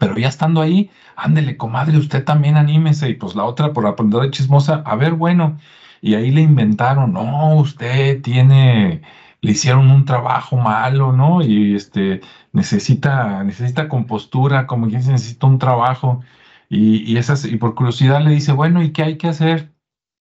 Pero 0.00 0.16
ya 0.16 0.28
estando 0.28 0.62
ahí, 0.62 0.90
ándele, 1.16 1.58
comadre, 1.58 1.98
usted 1.98 2.24
también 2.24 2.56
anímese. 2.56 3.10
Y 3.10 3.14
pues 3.14 3.34
la 3.36 3.44
otra, 3.44 3.74
por 3.74 3.86
aprender 3.86 4.22
de 4.22 4.30
chismosa, 4.30 4.82
a 4.86 4.96
ver, 4.96 5.12
bueno. 5.12 5.58
Y 6.00 6.14
ahí 6.14 6.30
le 6.30 6.40
inventaron, 6.40 7.12
no, 7.12 7.56
usted 7.56 8.22
tiene 8.22 9.02
le 9.42 9.52
hicieron 9.52 9.90
un 9.90 10.06
trabajo 10.06 10.56
malo, 10.56 11.12
¿no? 11.12 11.42
Y 11.42 11.74
este 11.74 12.22
necesita, 12.52 13.44
necesita 13.44 13.88
compostura, 13.88 14.66
como 14.66 14.88
quien 14.88 15.06
necesita 15.06 15.46
un 15.46 15.58
trabajo. 15.58 16.22
Y, 16.68 17.10
y, 17.12 17.16
esas, 17.18 17.44
y 17.44 17.56
por 17.56 17.74
curiosidad 17.74 18.22
le 18.22 18.30
dice, 18.30 18.52
bueno, 18.52 18.82
¿y 18.82 18.92
qué 18.92 19.02
hay 19.04 19.18
que 19.18 19.28
hacer? 19.28 19.72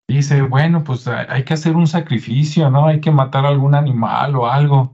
dice, 0.08 0.42
bueno, 0.44 0.84
pues 0.84 1.08
hay 1.08 1.44
que 1.46 1.54
hacer 1.54 1.76
un 1.76 1.88
sacrificio, 1.88 2.70
¿no? 2.70 2.88
Hay 2.88 3.00
que 3.02 3.12
matar 3.12 3.46
algún 3.46 3.76
animal 3.76 4.36
o 4.36 4.48
algo. 4.50 4.94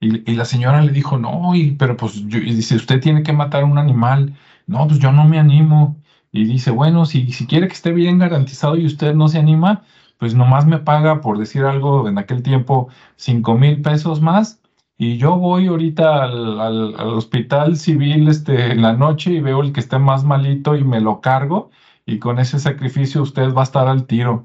Y, 0.00 0.30
y 0.30 0.34
la 0.36 0.44
señora 0.44 0.80
le 0.82 0.92
dijo, 0.92 1.18
no, 1.18 1.54
y, 1.54 1.72
pero 1.72 1.96
pues 1.96 2.14
yo, 2.26 2.38
y 2.38 2.54
dice, 2.54 2.76
usted 2.76 3.00
tiene 3.00 3.22
que 3.22 3.32
matar 3.32 3.64
un 3.64 3.78
animal. 3.78 4.36
No, 4.66 4.86
pues 4.86 5.00
yo 5.00 5.12
no 5.12 5.24
me 5.24 5.38
animo. 5.38 5.96
Y 6.32 6.44
dice, 6.44 6.70
bueno, 6.70 7.06
si, 7.06 7.32
si 7.32 7.46
quiere 7.46 7.68
que 7.68 7.74
esté 7.74 7.92
bien 7.92 8.18
garantizado 8.18 8.76
y 8.76 8.86
usted 8.86 9.14
no 9.14 9.28
se 9.28 9.38
anima, 9.38 9.82
pues 10.18 10.34
nomás 10.34 10.66
me 10.66 10.78
paga, 10.78 11.20
por 11.20 11.38
decir 11.38 11.64
algo, 11.64 12.08
en 12.08 12.18
aquel 12.18 12.42
tiempo, 12.42 12.88
cinco 13.16 13.54
mil 13.56 13.80
pesos 13.82 14.20
más, 14.20 14.60
y 14.98 15.16
yo 15.18 15.36
voy 15.38 15.68
ahorita 15.68 16.24
al, 16.24 16.94
hospital 16.96 17.76
civil 17.76 18.28
este, 18.28 18.72
en 18.72 18.82
la 18.82 18.94
noche 18.94 19.32
y 19.32 19.40
veo 19.40 19.62
el 19.62 19.72
que 19.72 19.80
esté 19.80 19.98
más 19.98 20.24
malito 20.24 20.76
y 20.76 20.84
me 20.84 21.00
lo 21.00 21.20
cargo, 21.20 21.70
y 22.04 22.18
con 22.18 22.38
ese 22.40 22.58
sacrificio 22.58 23.22
usted 23.22 23.54
va 23.54 23.62
a 23.62 23.64
estar 23.64 23.88
al 23.88 24.06
tiro. 24.06 24.42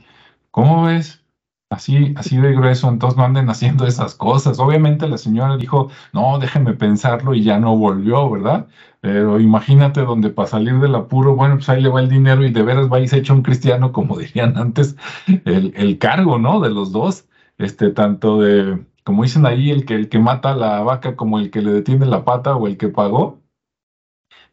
¿Cómo 0.52 0.84
ves? 0.86 1.24
Así, 1.70 2.14
así 2.18 2.38
de 2.38 2.54
grueso, 2.54 2.90
entonces 2.90 3.18
no 3.18 3.26
anden 3.26 3.50
haciendo 3.50 3.88
esas 3.88 4.16
cosas. 4.16 4.60
Obviamente 4.60 5.08
la 5.08 5.18
señora 5.18 5.58
dijo, 5.58 5.90
no, 6.14 6.38
déjeme 6.40 6.74
pensarlo 6.74 7.34
y 7.34 7.44
ya 7.44 7.60
no 7.60 7.76
volvió, 7.76 8.30
¿verdad? 8.30 8.68
Pero 9.02 9.40
imagínate 9.40 10.02
donde 10.02 10.30
para 10.30 10.50
salir 10.50 10.80
del 10.80 10.96
apuro, 10.96 11.36
bueno, 11.36 11.56
pues 11.56 11.70
ahí 11.70 11.82
le 11.82 11.90
va 11.90 12.02
el 12.02 12.10
dinero 12.10 12.46
y 12.46 12.52
de 12.52 12.64
veras 12.64 12.90
vais 12.90 13.12
hecho 13.14 13.34
un 13.34 13.42
cristiano, 13.44 13.92
como 13.92 14.18
dirían 14.20 14.58
antes, 14.58 14.98
el, 15.46 15.74
el 15.76 15.98
cargo, 15.98 16.38
¿no? 16.38 16.60
De 16.60 16.70
los 16.70 16.92
dos, 16.92 17.28
este, 17.58 17.90
tanto 17.90 18.40
de, 18.42 18.80
como 19.04 19.24
dicen 19.24 19.46
ahí, 19.46 19.72
el 19.72 19.86
que, 19.86 19.96
el 19.96 20.10
que 20.10 20.20
mata 20.20 20.52
a 20.52 20.56
la 20.56 20.82
vaca 20.82 21.16
como 21.16 21.40
el 21.40 21.52
que 21.52 21.62
le 21.62 21.72
detiene 21.74 22.06
la 22.06 22.26
pata 22.26 22.56
o 22.56 22.68
el 22.68 22.78
que 22.78 22.90
pagó. 22.90 23.40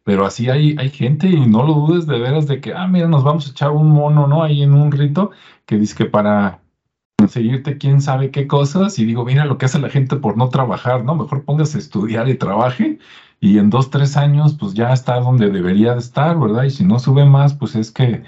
Pero 0.03 0.25
así 0.25 0.49
hay, 0.49 0.75
hay 0.79 0.89
gente 0.89 1.27
y 1.27 1.45
no 1.47 1.63
lo 1.63 1.73
dudes 1.73 2.07
de 2.07 2.19
veras 2.19 2.47
de 2.47 2.59
que, 2.59 2.73
ah, 2.73 2.87
mira, 2.87 3.07
nos 3.07 3.23
vamos 3.23 3.47
a 3.47 3.51
echar 3.51 3.71
un 3.71 3.89
mono, 3.91 4.27
¿no? 4.27 4.43
Ahí 4.43 4.63
en 4.63 4.73
un 4.73 4.91
rito 4.91 5.31
que 5.65 5.77
dice 5.77 5.95
que 5.95 6.05
para 6.05 6.61
conseguirte 7.19 7.77
quién 7.77 8.01
sabe 8.01 8.31
qué 8.31 8.47
cosas 8.47 8.97
y 8.97 9.05
digo, 9.05 9.23
mira 9.25 9.45
lo 9.45 9.57
que 9.57 9.65
hace 9.65 9.79
la 9.79 9.89
gente 9.89 10.15
por 10.15 10.37
no 10.37 10.49
trabajar, 10.49 11.03
¿no? 11.03 11.15
Mejor 11.15 11.45
póngase 11.45 11.77
a 11.77 11.81
estudiar 11.81 12.27
y 12.29 12.35
trabaje 12.35 12.97
y 13.39 13.59
en 13.59 13.69
dos, 13.69 13.91
tres 13.91 14.17
años 14.17 14.55
pues 14.59 14.73
ya 14.73 14.91
está 14.91 15.19
donde 15.19 15.49
debería 15.49 15.93
de 15.93 15.99
estar, 15.99 16.39
¿verdad? 16.39 16.63
Y 16.63 16.71
si 16.71 16.83
no 16.83 16.99
sube 16.99 17.25
más, 17.25 17.53
pues 17.53 17.75
es 17.75 17.91
que 17.91 18.23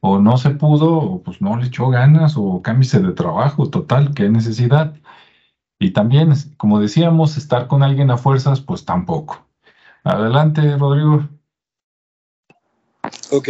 o 0.00 0.18
no 0.18 0.38
se 0.38 0.50
pudo 0.50 0.92
o 0.96 1.22
pues 1.22 1.40
no 1.42 1.56
le 1.56 1.66
echó 1.66 1.88
ganas 1.90 2.34
o 2.36 2.62
cámbiese 2.62 3.00
de 3.00 3.12
trabajo, 3.12 3.68
total, 3.68 4.14
qué 4.14 4.28
necesidad. 4.30 4.94
Y 5.78 5.92
también, 5.92 6.32
como 6.56 6.80
decíamos, 6.80 7.36
estar 7.36 7.68
con 7.68 7.82
alguien 7.82 8.10
a 8.10 8.16
fuerzas, 8.16 8.60
pues 8.60 8.84
tampoco. 8.84 9.46
Adelante, 10.04 10.76
Rodrigo. 10.76 11.28
Ok, 13.30 13.48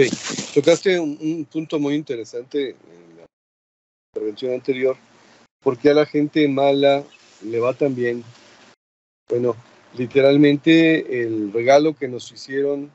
tocaste 0.54 0.98
un, 0.98 1.16
un 1.20 1.44
punto 1.46 1.78
muy 1.78 1.94
interesante 1.94 2.76
intervención 4.18 4.54
anterior, 4.54 4.96
¿por 5.60 5.78
qué 5.78 5.90
a 5.90 5.94
la 5.94 6.06
gente 6.06 6.48
mala 6.48 7.04
le 7.42 7.60
va 7.60 7.72
tan 7.74 7.94
bien? 7.94 8.24
Bueno, 9.28 9.54
literalmente 9.96 11.22
el 11.22 11.52
regalo 11.52 11.94
que 11.94 12.08
nos 12.08 12.32
hicieron 12.32 12.90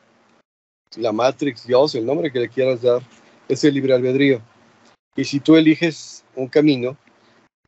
la 0.98 1.12
Matrix, 1.12 1.66
Dios, 1.66 1.96
el 1.96 2.06
nombre 2.06 2.32
que 2.32 2.40
le 2.40 2.50
quieras 2.50 2.82
dar, 2.82 3.02
es 3.48 3.64
el 3.64 3.74
libre 3.74 3.94
albedrío. 3.94 4.42
Y 5.16 5.26
si 5.26 5.40
tú 5.40 5.56
eliges 5.56 6.26
un 6.36 6.48
camino 6.48 6.98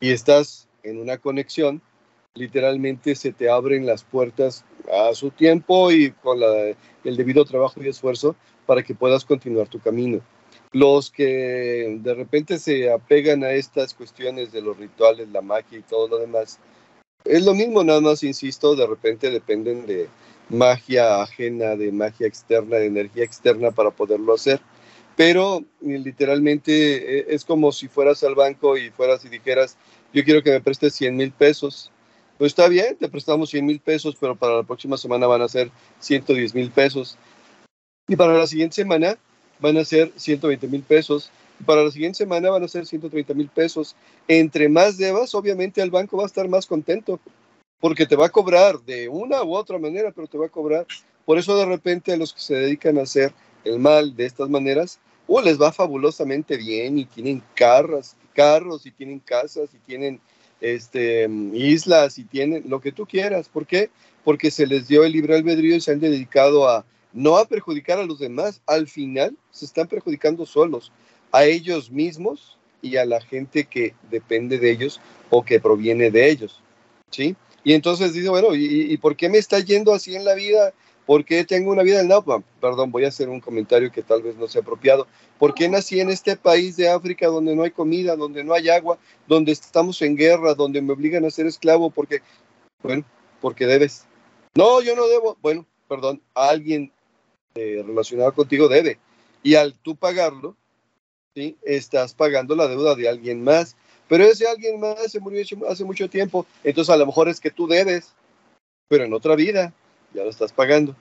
y 0.00 0.10
estás 0.10 0.65
en 0.86 0.98
una 0.98 1.18
conexión, 1.18 1.82
literalmente 2.34 3.14
se 3.14 3.32
te 3.32 3.48
abren 3.50 3.86
las 3.86 4.04
puertas 4.04 4.64
a 4.92 5.14
su 5.14 5.30
tiempo 5.30 5.90
y 5.90 6.10
con 6.10 6.38
el 6.42 7.16
debido 7.16 7.44
trabajo 7.44 7.82
y 7.82 7.88
esfuerzo 7.88 8.36
para 8.66 8.82
que 8.82 8.94
puedas 8.94 9.24
continuar 9.24 9.68
tu 9.68 9.80
camino. 9.80 10.20
los 10.72 11.10
que 11.10 11.98
de 12.02 12.14
repente 12.14 12.58
se 12.58 12.92
apegan 12.92 13.44
a 13.44 13.52
estas 13.52 13.94
cuestiones 13.94 14.52
de 14.52 14.60
los 14.60 14.76
rituales, 14.76 15.28
la 15.30 15.40
magia 15.40 15.78
y 15.78 15.82
todo 15.82 16.08
lo 16.08 16.18
demás, 16.18 16.58
es 17.26 17.44
lo 17.44 17.54
mismo, 17.54 17.82
nada 17.82 18.00
más, 18.00 18.22
insisto, 18.22 18.76
de 18.76 18.86
repente 18.86 19.30
dependen 19.30 19.86
de 19.86 20.08
magia 20.48 21.22
ajena, 21.22 21.74
de 21.74 21.90
magia 21.90 22.26
externa, 22.26 22.76
de 22.76 22.86
energía 22.86 23.24
externa 23.24 23.72
para 23.72 23.90
poderlo 23.90 24.34
hacer. 24.34 24.60
Pero 25.16 25.64
literalmente 25.80 27.20
e, 27.20 27.34
es 27.34 27.44
como 27.44 27.72
si 27.72 27.88
fueras 27.88 28.22
al 28.22 28.34
banco 28.34 28.76
y 28.76 28.90
fueras 28.90 29.24
y 29.24 29.28
dijeras, 29.28 29.76
yo 30.16 30.24
quiero 30.24 30.42
que 30.42 30.50
me 30.50 30.62
prestes 30.62 30.94
100 30.94 31.14
mil 31.14 31.30
pesos. 31.30 31.90
Pues 32.38 32.52
está 32.52 32.68
bien, 32.68 32.96
te 32.96 33.06
prestamos 33.06 33.50
100 33.50 33.66
mil 33.66 33.80
pesos, 33.80 34.16
pero 34.18 34.34
para 34.34 34.56
la 34.56 34.62
próxima 34.62 34.96
semana 34.96 35.26
van 35.26 35.42
a 35.42 35.48
ser 35.48 35.70
110 36.00 36.54
mil 36.54 36.70
pesos. 36.70 37.18
Y 38.08 38.16
para 38.16 38.32
la 38.32 38.46
siguiente 38.46 38.76
semana 38.76 39.18
van 39.60 39.76
a 39.76 39.84
ser 39.84 40.10
120 40.16 40.68
mil 40.68 40.82
pesos. 40.82 41.30
Y 41.60 41.64
para 41.64 41.84
la 41.84 41.90
siguiente 41.90 42.16
semana 42.16 42.48
van 42.48 42.64
a 42.64 42.68
ser 42.68 42.86
130 42.86 43.34
mil 43.34 43.50
pesos. 43.50 43.94
Entre 44.26 44.70
más 44.70 44.96
debas, 44.96 45.34
obviamente 45.34 45.82
el 45.82 45.90
banco 45.90 46.16
va 46.16 46.22
a 46.22 46.26
estar 46.26 46.48
más 46.48 46.64
contento, 46.64 47.20
porque 47.78 48.06
te 48.06 48.16
va 48.16 48.26
a 48.26 48.30
cobrar 48.30 48.80
de 48.80 49.10
una 49.10 49.42
u 49.42 49.54
otra 49.54 49.78
manera, 49.78 50.12
pero 50.12 50.28
te 50.28 50.38
va 50.38 50.46
a 50.46 50.50
cobrar. 50.50 50.86
Por 51.26 51.36
eso 51.36 51.58
de 51.58 51.66
repente 51.66 52.14
a 52.14 52.16
los 52.16 52.32
que 52.32 52.40
se 52.40 52.54
dedican 52.54 52.96
a 52.96 53.02
hacer 53.02 53.34
el 53.64 53.78
mal 53.78 54.16
de 54.16 54.24
estas 54.24 54.48
maneras, 54.48 54.98
o 55.26 55.40
uh, 55.40 55.42
les 55.42 55.60
va 55.60 55.72
fabulosamente 55.72 56.56
bien 56.56 56.98
y 56.98 57.04
tienen 57.04 57.42
carros, 57.54 58.16
carros 58.36 58.84
y 58.84 58.90
tienen 58.90 59.18
casas 59.18 59.70
y 59.74 59.78
tienen 59.78 60.20
este, 60.60 61.28
islas 61.54 62.18
y 62.18 62.24
tienen 62.24 62.64
lo 62.68 62.80
que 62.80 62.92
tú 62.92 63.06
quieras. 63.06 63.48
¿Por 63.48 63.66
qué? 63.66 63.88
Porque 64.24 64.50
se 64.50 64.66
les 64.66 64.86
dio 64.86 65.04
el 65.04 65.12
libre 65.12 65.36
albedrío 65.36 65.74
y 65.74 65.80
se 65.80 65.92
han 65.92 66.00
dedicado 66.00 66.68
a 66.68 66.84
no 67.16 67.38
a 67.38 67.46
perjudicar 67.46 67.98
a 67.98 68.04
los 68.04 68.18
demás, 68.18 68.60
al 68.66 68.88
final 68.88 69.34
se 69.50 69.64
están 69.64 69.88
perjudicando 69.88 70.44
solos, 70.44 70.92
a 71.32 71.46
ellos 71.46 71.90
mismos 71.90 72.58
y 72.82 72.98
a 72.98 73.06
la 73.06 73.22
gente 73.22 73.64
que 73.64 73.94
depende 74.10 74.58
de 74.58 74.70
ellos 74.70 75.00
o 75.30 75.42
que 75.42 75.58
proviene 75.58 76.10
de 76.10 76.28
ellos, 76.28 76.60
¿sí? 77.10 77.34
Y 77.64 77.72
entonces 77.72 78.12
dice, 78.12 78.28
bueno, 78.28 78.54
¿y, 78.54 78.96
por 78.98 79.16
qué 79.16 79.28
me 79.28 79.38
está 79.38 79.58
yendo 79.60 79.92
así 79.92 80.14
en 80.14 80.24
la 80.24 80.34
vida? 80.34 80.72
¿Por 81.04 81.24
qué 81.24 81.44
tengo 81.44 81.72
una 81.72 81.82
vida 81.82 82.00
en 82.00 82.08
no, 82.08 82.22
Perdón, 82.60 82.92
voy 82.92 83.04
a 83.04 83.08
hacer 83.08 83.28
un 83.28 83.40
comentario 83.40 83.90
que 83.90 84.02
tal 84.02 84.22
vez 84.22 84.36
no 84.36 84.46
sea 84.46 84.60
apropiado. 84.60 85.08
¿Por 85.38 85.54
qué 85.54 85.68
nací 85.68 86.00
en 86.00 86.10
este 86.10 86.36
país 86.36 86.76
de 86.76 86.88
África 86.88 87.26
donde 87.26 87.54
no 87.54 87.62
hay 87.62 87.70
comida, 87.70 88.16
donde 88.16 88.42
no 88.42 88.54
hay 88.54 88.68
agua, 88.68 88.98
donde 89.26 89.52
estamos 89.52 90.00
en 90.02 90.16
guerra, 90.16 90.54
donde 90.54 90.80
me 90.80 90.92
obligan 90.92 91.24
a 91.24 91.30
ser 91.30 91.46
esclavo? 91.46 91.90
Porque, 91.90 92.22
bueno, 92.82 93.04
porque 93.40 93.66
debes. 93.66 94.06
No, 94.54 94.80
yo 94.80 94.96
no 94.96 95.06
debo. 95.08 95.36
Bueno, 95.42 95.66
perdón, 95.88 96.22
alguien 96.34 96.90
eh, 97.54 97.82
relacionado 97.86 98.32
contigo 98.32 98.68
debe. 98.68 98.98
Y 99.42 99.54
al 99.54 99.74
tú 99.74 99.94
pagarlo, 99.94 100.56
¿sí? 101.34 101.56
estás 101.62 102.14
pagando 102.14 102.56
la 102.56 102.66
deuda 102.66 102.94
de 102.94 103.08
alguien 103.08 103.44
más. 103.44 103.76
Pero 104.08 104.24
ese 104.24 104.46
alguien 104.46 104.80
más 104.80 105.10
se 105.10 105.20
murió 105.20 105.42
hace 105.68 105.84
mucho 105.84 106.08
tiempo. 106.08 106.46
Entonces 106.64 106.94
a 106.94 106.96
lo 106.96 107.06
mejor 107.06 107.28
es 107.28 107.40
que 107.40 107.50
tú 107.50 107.66
debes, 107.66 108.14
pero 108.88 109.04
en 109.04 109.12
otra 109.12 109.34
vida 109.34 109.72
ya 110.14 110.22
lo 110.22 110.30
estás 110.30 110.52
pagando. 110.52 110.96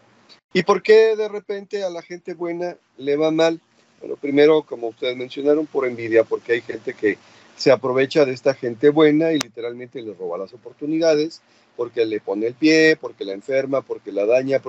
¿Y 0.53 0.63
por 0.63 0.81
qué 0.81 1.15
de 1.15 1.27
repente 1.29 1.83
a 1.83 1.89
la 1.89 2.01
gente 2.01 2.33
buena 2.33 2.77
le 2.97 3.15
va 3.15 3.31
mal? 3.31 3.61
Bueno, 3.99 4.15
primero, 4.15 4.63
como 4.63 4.89
ustedes 4.89 5.15
mencionaron, 5.15 5.65
por 5.65 5.87
envidia, 5.87 6.23
porque 6.23 6.53
hay 6.53 6.61
gente 6.61 6.93
que 6.93 7.17
se 7.55 7.71
aprovecha 7.71 8.25
de 8.25 8.33
esta 8.33 8.53
gente 8.53 8.89
buena 8.89 9.31
y 9.31 9.39
literalmente 9.39 10.01
le 10.01 10.13
roba 10.13 10.37
las 10.37 10.53
oportunidades, 10.53 11.41
porque 11.75 12.05
le 12.05 12.19
pone 12.19 12.47
el 12.47 12.53
pie, 12.53 12.97
porque 12.99 13.25
la 13.25 13.33
enferma, 13.33 13.81
porque 13.81 14.11
la 14.11 14.25
daña, 14.25 14.61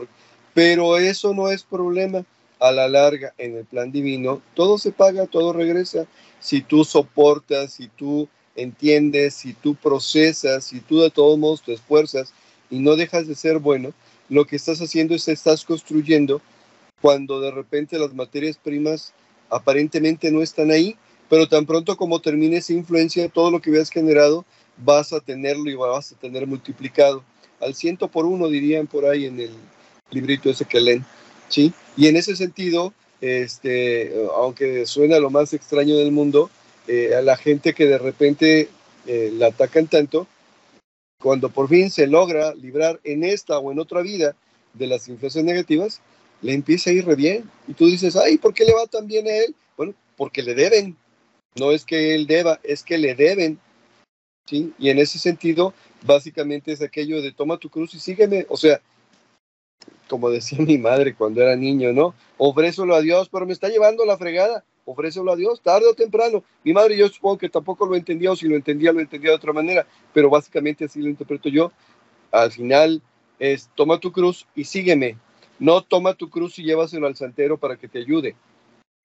pero 0.55 0.99
eso 0.99 1.35
no 1.35 1.51
es 1.51 1.63
problema. 1.63 2.25
A 2.59 2.73
la 2.73 2.89
larga, 2.89 3.35
en 3.37 3.55
el 3.55 3.67
plan 3.67 3.93
divino, 3.93 4.41
todo 4.55 4.79
se 4.79 4.91
paga, 4.91 5.27
todo 5.27 5.53
regresa. 5.53 6.07
Si 6.41 6.63
tú 6.63 6.85
soportas, 6.85 7.75
si 7.75 7.89
tú 7.89 8.31
entiendes, 8.55 9.35
si 9.35 9.53
tú 9.53 9.75
procesas, 9.75 10.65
si 10.65 10.81
tú 10.81 11.01
de 11.01 11.11
todos 11.11 11.39
modos 11.39 11.63
te 11.63 11.75
esfuerzas 11.75 12.33
y 12.71 12.79
no 12.79 12.97
dejas 12.97 13.29
de 13.29 13.35
ser 13.35 13.59
bueno, 13.59 13.93
lo 14.31 14.47
que 14.47 14.57
estás 14.57 14.81
haciendo 14.81 15.15
es 15.15 15.29
estás 15.29 15.67
construyendo 15.67 16.41
cuando 17.01 17.41
de 17.41 17.51
repente 17.51 17.99
las 17.99 18.15
materias 18.15 18.59
primas 18.59 19.13
aparentemente 19.51 20.31
no 20.31 20.43
están 20.43 20.71
ahí, 20.71 20.97
pero 21.29 21.49
tan 21.49 21.67
pronto 21.67 21.97
como 21.97 22.21
termine 22.21 22.59
esa 22.59 22.73
influencia, 22.73 23.29
todo 23.29 23.51
lo 23.51 23.61
que 23.61 23.71
habías 23.71 23.91
generado 23.91 24.45
vas 24.79 25.13
a 25.13 25.21
tenerlo 25.21 25.71
y 25.71 25.75
vas 25.75 26.13
a 26.13 26.17
tener 26.17 26.47
multiplicado. 26.47 27.23
Al 27.61 27.75
ciento 27.75 28.09
por 28.09 28.27
uno 28.27 28.49
dirían 28.49 28.87
por 28.87 29.07
ahí 29.07 29.27
en 29.27 29.41
el 29.41 29.51
librito 30.11 30.51
ese 30.51 30.65
que 30.65 30.81
leen, 30.81 31.05
¿sí? 31.49 31.73
Y 31.97 32.09
en 32.09 32.17
ese 32.17 32.37
sentido, 32.37 32.93
este, 33.21 34.13
aunque 34.37 34.87
suena 34.87 35.19
lo 35.19 35.31
más 35.31 35.53
extraño 35.53 35.97
del 35.97 36.13
mundo, 36.13 36.51
eh, 36.87 37.15
a 37.15 37.23
la 37.23 37.37
gente 37.37 37.75
que 37.75 37.87
de 37.87 37.99
repente 37.99 38.69
eh, 39.07 39.31
la 39.33 39.49
atacan 39.49 39.89
tanto, 39.89 40.27
cuando 41.21 41.49
por 41.49 41.69
fin 41.69 41.91
se 41.91 42.07
logra 42.07 42.55
librar 42.55 43.01
en 43.03 43.25
esta 43.25 43.59
o 43.59 43.73
en 43.73 43.79
otra 43.79 44.03
vida 44.03 44.37
de 44.75 44.87
las 44.87 45.09
influencias 45.09 45.45
negativas, 45.45 46.01
le 46.47 46.55
empieza 46.55 46.91
a 46.91 46.93
ir 46.93 47.05
re 47.05 47.17
bien. 47.17 47.51
Y 47.67 47.75
tú 47.75 47.87
dices, 47.87 48.15
ay, 48.15 48.39
¿por 48.39 48.55
qué 48.55 48.65
le 48.65 48.73
va 48.73 48.87
tan 48.87 49.09
bien 49.09 49.27
a 49.27 49.35
él? 49.35 49.55
Bueno, 49.77 49.95
porque 50.17 50.43
le 50.43 50.55
deben. 50.55 50.97
No 51.57 51.73
es 51.73 51.85
que 51.85 52.15
él 52.15 52.29
deba, 52.29 52.61
es 52.63 52.85
que 52.85 52.99
le 52.99 53.17
deben. 53.17 53.59
¿sí? 54.47 54.73
Y 54.79 54.91
en 54.91 55.01
ese 55.01 55.19
sentido, 55.19 55.75
básicamente 56.05 56.71
es 56.71 56.83
aquello 56.83 57.21
de 57.21 57.33
toma 57.33 57.59
tu 57.59 57.69
cruz 57.69 57.95
y 57.95 57.99
sígueme. 57.99 58.47
O 58.49 58.57
sea, 58.57 58.81
como 60.09 60.31
decía 60.31 60.59
mi 60.61 60.79
madre 60.79 61.17
cuando 61.17 61.43
era 61.43 61.57
niño, 61.57 61.93
¿no? 61.93 62.15
Ofrécelo 62.39 62.95
a 62.95 63.01
Dios, 63.01 63.29
pero 63.29 63.45
me 63.45 63.53
está 63.53 63.69
llevando 63.69 64.05
la 64.05 64.17
fregada. 64.17 64.65
Ofrécelo 64.85 65.33
a 65.33 65.37
Dios, 65.37 65.61
tarde 65.63 65.89
o 65.89 65.95
temprano. 65.95 66.45
Mi 66.63 66.73
madre, 66.73 66.97
yo 66.97 67.09
supongo 67.09 67.39
que 67.39 67.49
tampoco 67.49 67.87
lo 67.87 67.97
entendía, 67.97 68.31
o 68.31 68.37
si 68.37 68.47
lo 68.47 68.55
entendía, 68.55 68.93
lo 68.93 69.01
entendía 69.01 69.31
de 69.31 69.37
otra 69.37 69.53
manera, 69.53 69.85
pero 70.15 70.31
básicamente 70.31 70.85
así 70.85 71.01
lo 71.01 71.09
interpreto 71.09 71.49
yo. 71.49 71.73
Al 72.31 72.53
final 72.53 73.03
es, 73.41 73.69
toma 73.75 73.99
tu 73.99 74.13
cruz 74.13 74.47
y 74.55 74.63
sígueme. 74.63 75.19
No 75.59 75.83
toma 75.83 76.15
tu 76.15 76.31
cruz 76.31 76.59
y 76.59 76.63
llévaselo 76.63 77.07
al 77.07 77.17
santero 77.17 77.59
para 77.59 77.77
que 77.77 77.89
te 77.89 77.99
ayude, 77.99 78.37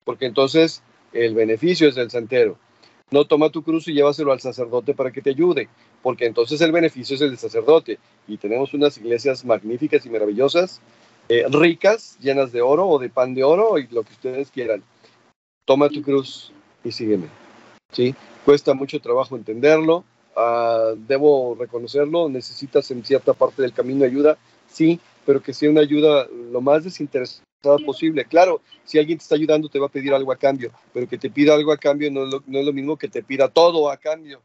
porque 0.04 0.26
entonces 0.26 0.82
el 1.12 1.34
beneficio 1.34 1.88
es 1.88 1.94
del 1.94 2.10
santero. 2.10 2.58
No 3.10 3.26
toma 3.26 3.50
tu 3.50 3.62
cruz 3.62 3.88
y 3.88 3.92
llévaselo 3.92 4.32
al 4.32 4.40
sacerdote 4.40 4.94
para 4.94 5.12
que 5.12 5.20
te 5.20 5.30
ayude, 5.30 5.68
porque 6.02 6.26
entonces 6.26 6.60
el 6.62 6.72
beneficio 6.72 7.14
es 7.14 7.20
el 7.20 7.30
del 7.30 7.38
sacerdote. 7.38 7.98
Y 8.26 8.38
tenemos 8.38 8.72
unas 8.72 8.96
iglesias 8.96 9.44
magníficas 9.44 10.06
y 10.06 10.10
maravillosas, 10.10 10.80
eh, 11.28 11.44
ricas, 11.50 12.16
llenas 12.20 12.52
de 12.52 12.62
oro 12.62 12.86
o 12.88 12.98
de 12.98 13.10
pan 13.10 13.34
de 13.34 13.44
oro 13.44 13.78
y 13.78 13.86
lo 13.88 14.02
que 14.02 14.12
ustedes 14.12 14.50
quieran. 14.50 14.82
Toma 15.66 15.88
tu 15.90 16.02
cruz 16.02 16.52
y 16.84 16.90
sígueme. 16.90 17.28
¿sí? 17.92 18.14
Cuesta 18.44 18.74
mucho 18.74 19.00
trabajo 19.00 19.36
entenderlo, 19.36 20.04
ah, 20.36 20.92
debo 20.96 21.56
reconocerlo, 21.58 22.28
necesitas 22.28 22.90
en 22.90 23.04
cierta 23.04 23.34
parte 23.34 23.62
del 23.62 23.72
camino 23.72 24.04
ayuda, 24.04 24.38
sí, 24.68 24.98
pero 25.24 25.42
que 25.42 25.52
sea 25.52 25.70
una 25.70 25.80
ayuda 25.80 26.26
lo 26.50 26.60
más 26.60 26.84
desinteresada 26.84 27.42
posible. 27.84 28.24
Claro, 28.24 28.60
si 28.84 28.98
alguien 28.98 29.18
te 29.18 29.22
está 29.22 29.34
ayudando 29.36 29.68
te 29.68 29.78
va 29.78 29.86
a 29.86 29.90
pedir 29.90 30.12
algo 30.12 30.32
a 30.32 30.36
cambio, 30.36 30.72
pero 30.92 31.08
que 31.08 31.18
te 31.18 31.30
pida 31.30 31.54
algo 31.54 31.72
a 31.72 31.76
cambio 31.76 32.10
no 32.10 32.24
es 32.24 32.32
lo, 32.32 32.42
no 32.46 32.58
es 32.58 32.64
lo 32.64 32.72
mismo 32.72 32.96
que 32.96 33.08
te 33.08 33.22
pida 33.22 33.48
todo 33.48 33.90
a 33.90 33.96
cambio. 33.96 34.42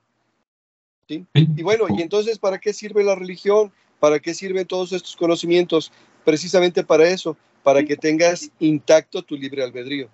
Y 1.07 1.63
bueno, 1.63 1.85
¿y 1.89 2.01
entonces 2.01 2.37
para 2.37 2.59
qué 2.59 2.73
sirve 2.73 3.03
la 3.03 3.15
religión? 3.15 3.71
¿Para 3.99 4.19
qué 4.19 4.33
sirven 4.33 4.67
todos 4.67 4.91
estos 4.91 5.15
conocimientos? 5.15 5.91
Precisamente 6.25 6.83
para 6.83 7.07
eso, 7.07 7.37
para 7.63 7.83
que 7.83 7.95
tengas 7.95 8.51
intacto 8.59 9.23
tu 9.23 9.35
libre 9.35 9.63
albedrío, 9.63 10.09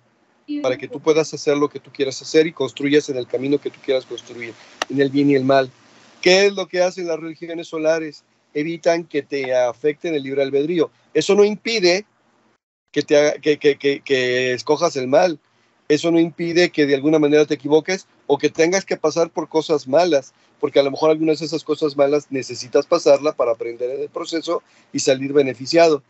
para 0.62 0.78
que 0.78 0.88
tú 0.88 1.00
puedas 1.00 1.34
hacer 1.34 1.56
lo 1.56 1.68
que 1.68 1.80
tú 1.80 1.90
quieras 1.92 2.20
hacer 2.22 2.46
y 2.46 2.52
construyas 2.52 3.08
en 3.08 3.16
el 3.16 3.26
camino 3.26 3.58
que 3.58 3.70
tú 3.70 3.80
quieras 3.84 4.06
construir, 4.06 4.54
en 4.88 5.00
el 5.00 5.10
bien 5.10 5.30
y 5.30 5.34
el 5.34 5.44
mal. 5.44 5.70
¿Qué 6.22 6.46
es 6.46 6.54
lo 6.54 6.66
que 6.66 6.80
hacen 6.80 7.08
las 7.08 7.18
religiones 7.18 7.68
solares? 7.68 8.24
Evitan 8.54 9.04
que 9.04 9.22
te 9.22 9.54
afecten 9.54 10.14
el 10.14 10.22
libre 10.22 10.42
albedrío. 10.42 10.90
Eso 11.12 11.34
no 11.34 11.44
impide 11.44 12.06
que, 12.92 13.02
te, 13.02 13.40
que, 13.42 13.58
que, 13.58 14.00
que 14.00 14.52
escojas 14.52 14.96
el 14.96 15.08
mal. 15.08 15.38
Eso 15.88 16.10
no 16.10 16.18
impide 16.18 16.70
que 16.70 16.86
de 16.86 16.94
alguna 16.94 17.18
manera 17.18 17.44
te 17.44 17.54
equivoques 17.54 18.06
o 18.26 18.38
que 18.38 18.48
tengas 18.48 18.84
que 18.84 18.96
pasar 18.96 19.28
por 19.30 19.48
cosas 19.48 19.86
malas 19.86 20.32
porque 20.64 20.80
a 20.80 20.82
lo 20.82 20.90
mejor 20.90 21.10
algunas 21.10 21.40
de 21.40 21.44
esas 21.44 21.62
cosas 21.62 21.94
malas 21.94 22.28
necesitas 22.30 22.86
pasarla 22.86 23.32
para 23.32 23.52
aprender 23.52 23.90
en 23.90 24.00
el 24.00 24.08
proceso 24.08 24.62
y 24.94 25.00
salir 25.00 25.34
beneficiado. 25.34 26.02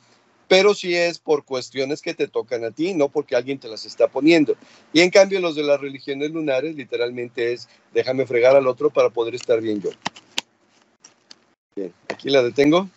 Pero 0.46 0.74
si 0.74 0.94
es 0.94 1.18
por 1.18 1.44
cuestiones 1.44 2.00
que 2.00 2.14
te 2.14 2.28
tocan 2.28 2.64
a 2.64 2.70
ti, 2.70 2.94
no 2.94 3.08
porque 3.08 3.34
alguien 3.34 3.58
te 3.58 3.66
las 3.66 3.84
está 3.84 4.06
poniendo. 4.06 4.54
Y 4.92 5.00
en 5.00 5.10
cambio 5.10 5.40
los 5.40 5.56
de 5.56 5.64
las 5.64 5.80
religiones 5.80 6.30
lunares 6.30 6.76
literalmente 6.76 7.52
es 7.52 7.68
déjame 7.92 8.26
fregar 8.26 8.54
al 8.54 8.68
otro 8.68 8.90
para 8.90 9.10
poder 9.10 9.34
estar 9.34 9.60
bien 9.60 9.82
yo. 9.82 9.90
Bien, 11.76 11.92
aquí 12.08 12.30
la 12.30 12.42
detengo. 12.42 12.88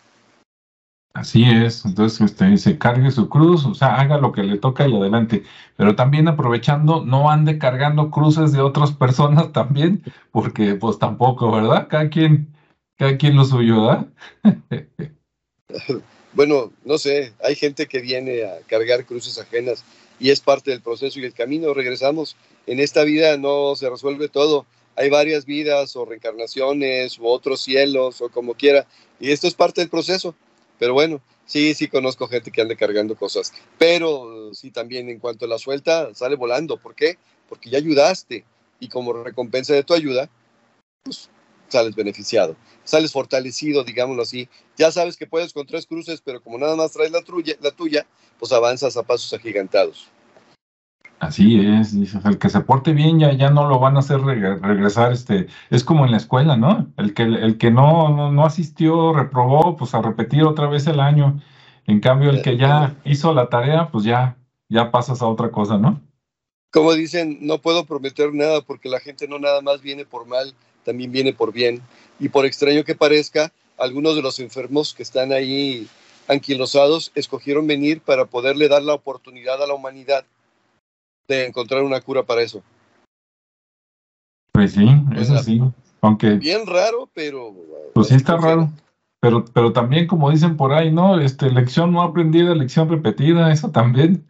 Así 1.14 1.44
es, 1.44 1.84
entonces 1.84 2.22
usted 2.22 2.46
dice, 2.48 2.78
cargue 2.78 3.10
su 3.10 3.28
cruz, 3.28 3.66
o 3.66 3.74
sea, 3.74 3.96
haga 3.96 4.20
lo 4.20 4.32
que 4.32 4.44
le 4.44 4.60
toca 4.60 4.88
y 4.88 4.96
adelante, 4.96 5.44
pero 5.76 5.96
también 5.96 6.28
aprovechando, 6.28 7.04
no 7.04 7.32
ande 7.32 7.58
cargando 7.58 8.12
cruces 8.12 8.52
de 8.52 8.62
otras 8.62 8.92
personas 8.92 9.52
también, 9.52 10.04
porque 10.32 10.76
pues 10.76 11.00
tampoco, 11.00 11.52
¿verdad? 11.52 11.88
Cada 11.90 12.10
quien, 12.10 12.56
cada 12.98 13.18
quien 13.18 13.36
lo 13.36 13.46
suyo, 13.46 13.88
¿verdad? 13.88 14.08
bueno, 16.34 16.72
no 16.86 17.00
sé, 17.00 17.34
hay 17.44 17.56
gente 17.56 17.88
que 17.88 18.00
viene 18.00 18.44
a 18.44 18.60
cargar 18.68 19.06
cruces 19.06 19.40
ajenas 19.40 19.84
y 20.20 20.30
es 20.30 20.40
parte 20.40 20.72
del 20.72 20.82
proceso 20.82 21.20
y 21.20 21.26
el 21.26 21.34
camino. 21.34 21.74
Regresamos. 21.74 22.36
En 22.66 22.80
esta 22.80 23.04
vida 23.04 23.38
no 23.38 23.76
se 23.76 23.90
resuelve 23.90 24.30
todo. 24.30 24.66
Hay 24.98 25.10
varias 25.12 25.46
vidas 25.46 25.96
o 25.96 26.06
reencarnaciones 26.06 27.20
u 27.20 27.28
otros 27.28 27.62
cielos 27.62 28.20
o 28.20 28.30
como 28.30 28.56
quiera. 28.56 28.88
Y 29.20 29.32
esto 29.32 29.48
es 29.48 29.54
parte 29.54 29.82
del 29.82 29.90
proceso. 29.90 30.36
Pero 30.80 30.94
bueno, 30.94 31.22
sí, 31.46 31.76
sí 31.76 31.88
conozco 31.88 32.28
gente 32.28 32.52
que 32.52 32.62
anda 32.62 32.76
cargando 32.76 33.16
cosas. 33.16 33.54
Pero 33.78 34.54
sí 34.54 34.72
también 34.72 35.08
en 35.10 35.20
cuanto 35.20 35.46
a 35.46 35.48
la 35.48 35.60
suelta, 35.60 36.14
sale 36.16 36.36
volando. 36.36 36.78
¿Por 36.78 36.96
qué? 36.96 37.18
Porque 37.48 37.70
ya 37.70 37.78
ayudaste. 37.78 38.44
Y 38.80 38.90
como 38.90 39.14
recompensa 39.14 39.74
de 39.74 39.84
tu 39.84 39.94
ayuda, 39.94 40.30
pues 41.04 41.30
sales 41.68 41.96
beneficiado, 41.96 42.56
sales 42.84 43.12
fortalecido, 43.12 43.84
digámoslo 43.84 44.24
así. 44.24 44.50
Ya 44.78 44.92
sabes 44.92 45.18
que 45.18 45.28
puedes 45.28 45.54
con 45.54 45.68
tres 45.68 45.86
cruces, 45.86 46.22
pero 46.24 46.42
como 46.42 46.58
nada 46.58 46.76
más 46.76 46.92
traes 46.92 47.12
la, 47.12 47.24
la 47.62 47.72
tuya, 47.72 48.08
pues 48.40 48.52
avanzas 48.52 48.98
a 48.98 49.04
pasos 49.04 49.34
agigantados. 49.34 50.10
Así 51.20 51.60
es, 51.60 52.00
dices, 52.00 52.24
el 52.26 52.38
que 52.38 52.50
se 52.50 52.62
porte 52.62 52.94
bien 52.94 53.20
ya, 53.20 53.32
ya 53.34 53.50
no 53.50 53.68
lo 53.68 53.80
van 53.80 53.96
a 53.96 54.00
hacer 54.00 54.22
regresar, 54.22 55.12
este, 55.12 55.48
es 55.72 55.84
como 55.84 56.06
en 56.06 56.12
la 56.12 56.18
escuela, 56.18 56.58
¿no? 56.58 56.92
El 56.96 57.16
que, 57.16 57.24
el 57.24 57.58
que 57.58 57.72
no, 57.72 58.32
no, 58.32 58.46
asistió, 58.46 59.14
reprobó, 59.14 59.76
pues 59.78 59.96
a 59.96 60.02
repetir 60.02 60.44
otra 60.44 60.68
vez 60.68 60.86
el 60.86 61.00
año. 61.00 61.42
En 61.88 62.02
cambio, 62.02 62.30
el 62.30 62.44
que 62.44 62.58
ya 62.58 62.96
hizo 63.04 63.34
la 63.34 63.50
tarea, 63.50 63.90
pues 63.90 64.04
ya, 64.04 64.38
ya 64.70 64.92
pasas 64.92 65.24
a 65.24 65.28
otra 65.28 65.50
cosa, 65.50 65.80
¿no? 65.80 66.02
Como 66.72 66.94
dicen, 66.94 67.40
no 67.42 67.62
puedo 67.62 67.86
prometer 67.86 68.32
nada 68.34 68.62
porque 68.62 68.90
la 68.90 69.00
gente 69.00 69.28
no 69.28 69.40
nada 69.40 69.62
más 69.62 69.82
viene 69.82 70.06
por 70.06 70.28
mal, 70.28 70.54
también 70.86 71.12
viene 71.12 71.34
por 71.34 71.52
bien. 71.52 71.82
Y 72.20 72.30
por 72.30 72.46
extraño 72.46 72.84
que 72.84 72.94
parezca, 72.94 73.52
algunos 73.80 74.16
de 74.16 74.22
los 74.22 74.40
enfermos 74.40 74.94
que 74.94 75.02
están 75.02 75.32
ahí 75.32 75.88
anquilosados 76.28 77.12
escogieron 77.16 77.66
venir 77.66 78.02
para 78.02 78.26
poderle 78.26 78.68
dar 78.68 78.84
la 78.84 78.94
oportunidad 78.94 79.64
a 79.64 79.68
la 79.68 79.74
humanidad 79.74 80.26
de 81.28 81.48
encontrar 81.48 81.84
una 81.84 82.02
cura 82.02 82.24
para 82.24 82.42
eso. 82.42 82.62
Pues 84.54 84.74
sí, 84.74 84.88
eso 85.16 85.38
sí. 85.40 85.62
Aunque. 86.02 86.32
Bien 86.36 86.66
raro, 86.66 87.10
pero. 87.14 87.54
Pues 87.94 88.08
sí 88.08 88.16
está 88.16 88.38
raro. 88.38 88.70
Pero, 89.20 89.46
pero 89.46 89.74
también, 89.74 90.06
como 90.06 90.30
dicen 90.30 90.58
por 90.58 90.74
ahí, 90.74 90.92
¿no? 90.92 91.20
Este, 91.20 91.50
lección 91.50 91.92
no 91.92 92.02
aprendida, 92.02 92.54
lección 92.54 92.88
repetida, 92.88 93.52
eso 93.52 93.72
también. 93.72 94.28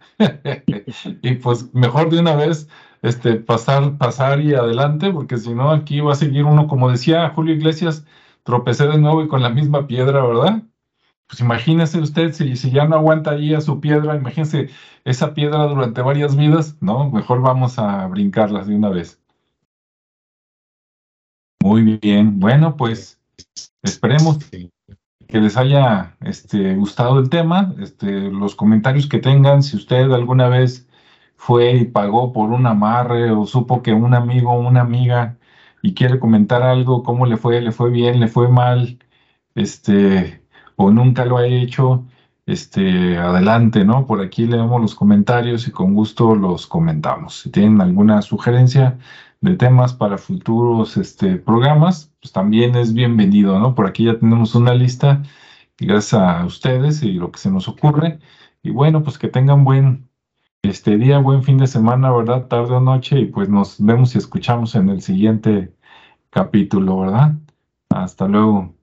y 1.22 1.36
pues 1.36 1.74
mejor 1.74 2.10
de 2.10 2.20
una 2.20 2.36
vez 2.36 2.68
este, 3.02 3.36
pasar, 3.36 3.98
pasar 3.98 4.42
y 4.42 4.54
adelante, 4.54 5.12
porque 5.12 5.38
si 5.38 5.54
no, 5.54 5.72
aquí 5.72 6.00
va 6.00 6.14
a 6.14 6.16
seguir 6.16 6.46
uno, 6.46 6.68
como 6.68 6.90
decía 6.90 7.30
Julio 7.30 7.54
Iglesias, 7.54 8.06
tropecé 8.44 8.88
de 8.88 8.98
nuevo 8.98 9.24
y 9.24 9.28
con 9.28 9.42
la 9.42 9.50
misma 9.50 9.88
piedra, 9.88 10.26
¿verdad? 10.26 10.64
Pues 11.28 11.42
imagínese 11.42 12.00
usted, 12.00 12.32
si, 12.32 12.56
ya 12.72 12.88
no 12.88 12.96
aguanta 12.96 13.32
ahí 13.32 13.54
a 13.54 13.62
su 13.62 13.82
piedra, 13.82 14.16
imagínese 14.16 14.70
esa 15.04 15.34
piedra 15.34 15.68
durante 15.68 16.02
varias 16.02 16.36
vidas, 16.38 16.78
¿no? 16.80 17.12
Mejor 17.12 17.42
vamos 17.42 17.78
a 17.80 18.08
brincarlas 18.08 18.68
de 18.68 18.76
una 18.76 18.90
vez. 18.90 19.20
Muy 21.62 21.98
bien, 22.02 22.40
bueno, 22.40 22.78
pues 22.78 23.20
esperemos 23.84 24.40
que 25.28 25.42
les 25.42 25.58
haya 25.58 26.16
este, 26.22 26.76
gustado 26.76 27.20
el 27.20 27.30
tema, 27.30 27.76
este, 27.80 28.32
los 28.32 28.56
comentarios 28.56 29.08
que 29.08 29.20
tengan, 29.20 29.64
si 29.64 29.76
usted 29.76 30.10
alguna 30.12 30.48
vez 30.48 30.88
fue 31.36 31.74
y 31.74 31.86
pagó 31.86 32.32
por 32.32 32.52
un 32.52 32.66
amarre 32.68 33.32
o 33.32 33.46
supo 33.46 33.82
que 33.84 33.94
un 33.94 34.14
amigo 34.14 34.52
o 34.54 34.60
una 34.68 34.82
amiga 34.82 35.38
y 35.82 35.94
quiere 35.94 36.20
comentar 36.20 36.64
algo, 36.64 37.04
cómo 37.04 37.26
le 37.26 37.38
fue, 37.38 37.62
le 37.62 37.72
fue 37.72 37.90
bien, 37.90 38.20
le 38.22 38.28
fue 38.30 38.48
mal, 38.50 39.00
este, 39.56 40.42
o 40.78 40.92
nunca 40.92 41.26
lo 41.26 41.38
ha 41.38 41.48
hecho, 41.48 42.06
este, 42.48 43.18
adelante, 43.18 43.86
¿no? 43.86 44.06
Por 44.08 44.22
aquí 44.22 44.46
leemos 44.48 44.82
los 44.82 44.96
comentarios 44.96 45.68
y 45.68 45.72
con 45.72 45.94
gusto 45.94 46.36
los 46.36 46.68
comentamos. 46.68 47.42
Si 47.42 47.52
tienen 47.52 47.82
alguna 47.82 48.22
sugerencia 48.22 48.98
de 49.42 49.56
temas 49.58 49.94
para 49.94 50.18
futuros 50.18 50.98
este, 50.98 51.38
programas, 51.38 52.14
pues 52.22 52.32
también 52.34 52.76
es 52.76 52.94
bienvenido, 52.94 53.60
¿no? 53.60 53.76
Por 53.76 53.88
aquí 53.88 54.06
ya 54.06 54.20
tenemos 54.20 54.56
una 54.56 54.74
lista, 54.74 55.24
gracias 55.80 56.14
a 56.22 56.46
ustedes 56.46 57.04
y 57.04 57.14
lo 57.14 57.32
que 57.32 57.40
se 57.40 57.52
nos 57.52 57.68
ocurre. 57.68 58.20
Y 58.64 58.72
bueno, 58.72 59.04
pues 59.04 59.18
que 59.18 59.28
tengan 59.30 59.64
buen 59.64 60.08
este 60.64 60.98
día, 60.98 61.20
buen 61.20 61.44
fin 61.44 61.58
de 61.58 61.68
semana, 61.68 62.12
¿verdad? 62.12 62.48
Tarde 62.48 62.76
o 62.76 62.80
noche, 62.82 63.20
y 63.20 63.26
pues 63.26 63.50
nos 63.50 63.78
vemos 63.84 64.16
y 64.16 64.18
escuchamos 64.20 64.76
en 64.76 64.90
el 64.90 65.02
siguiente 65.02 65.74
capítulo, 66.30 67.00
¿verdad? 67.02 67.36
Hasta 67.90 68.28
luego. 68.28 68.77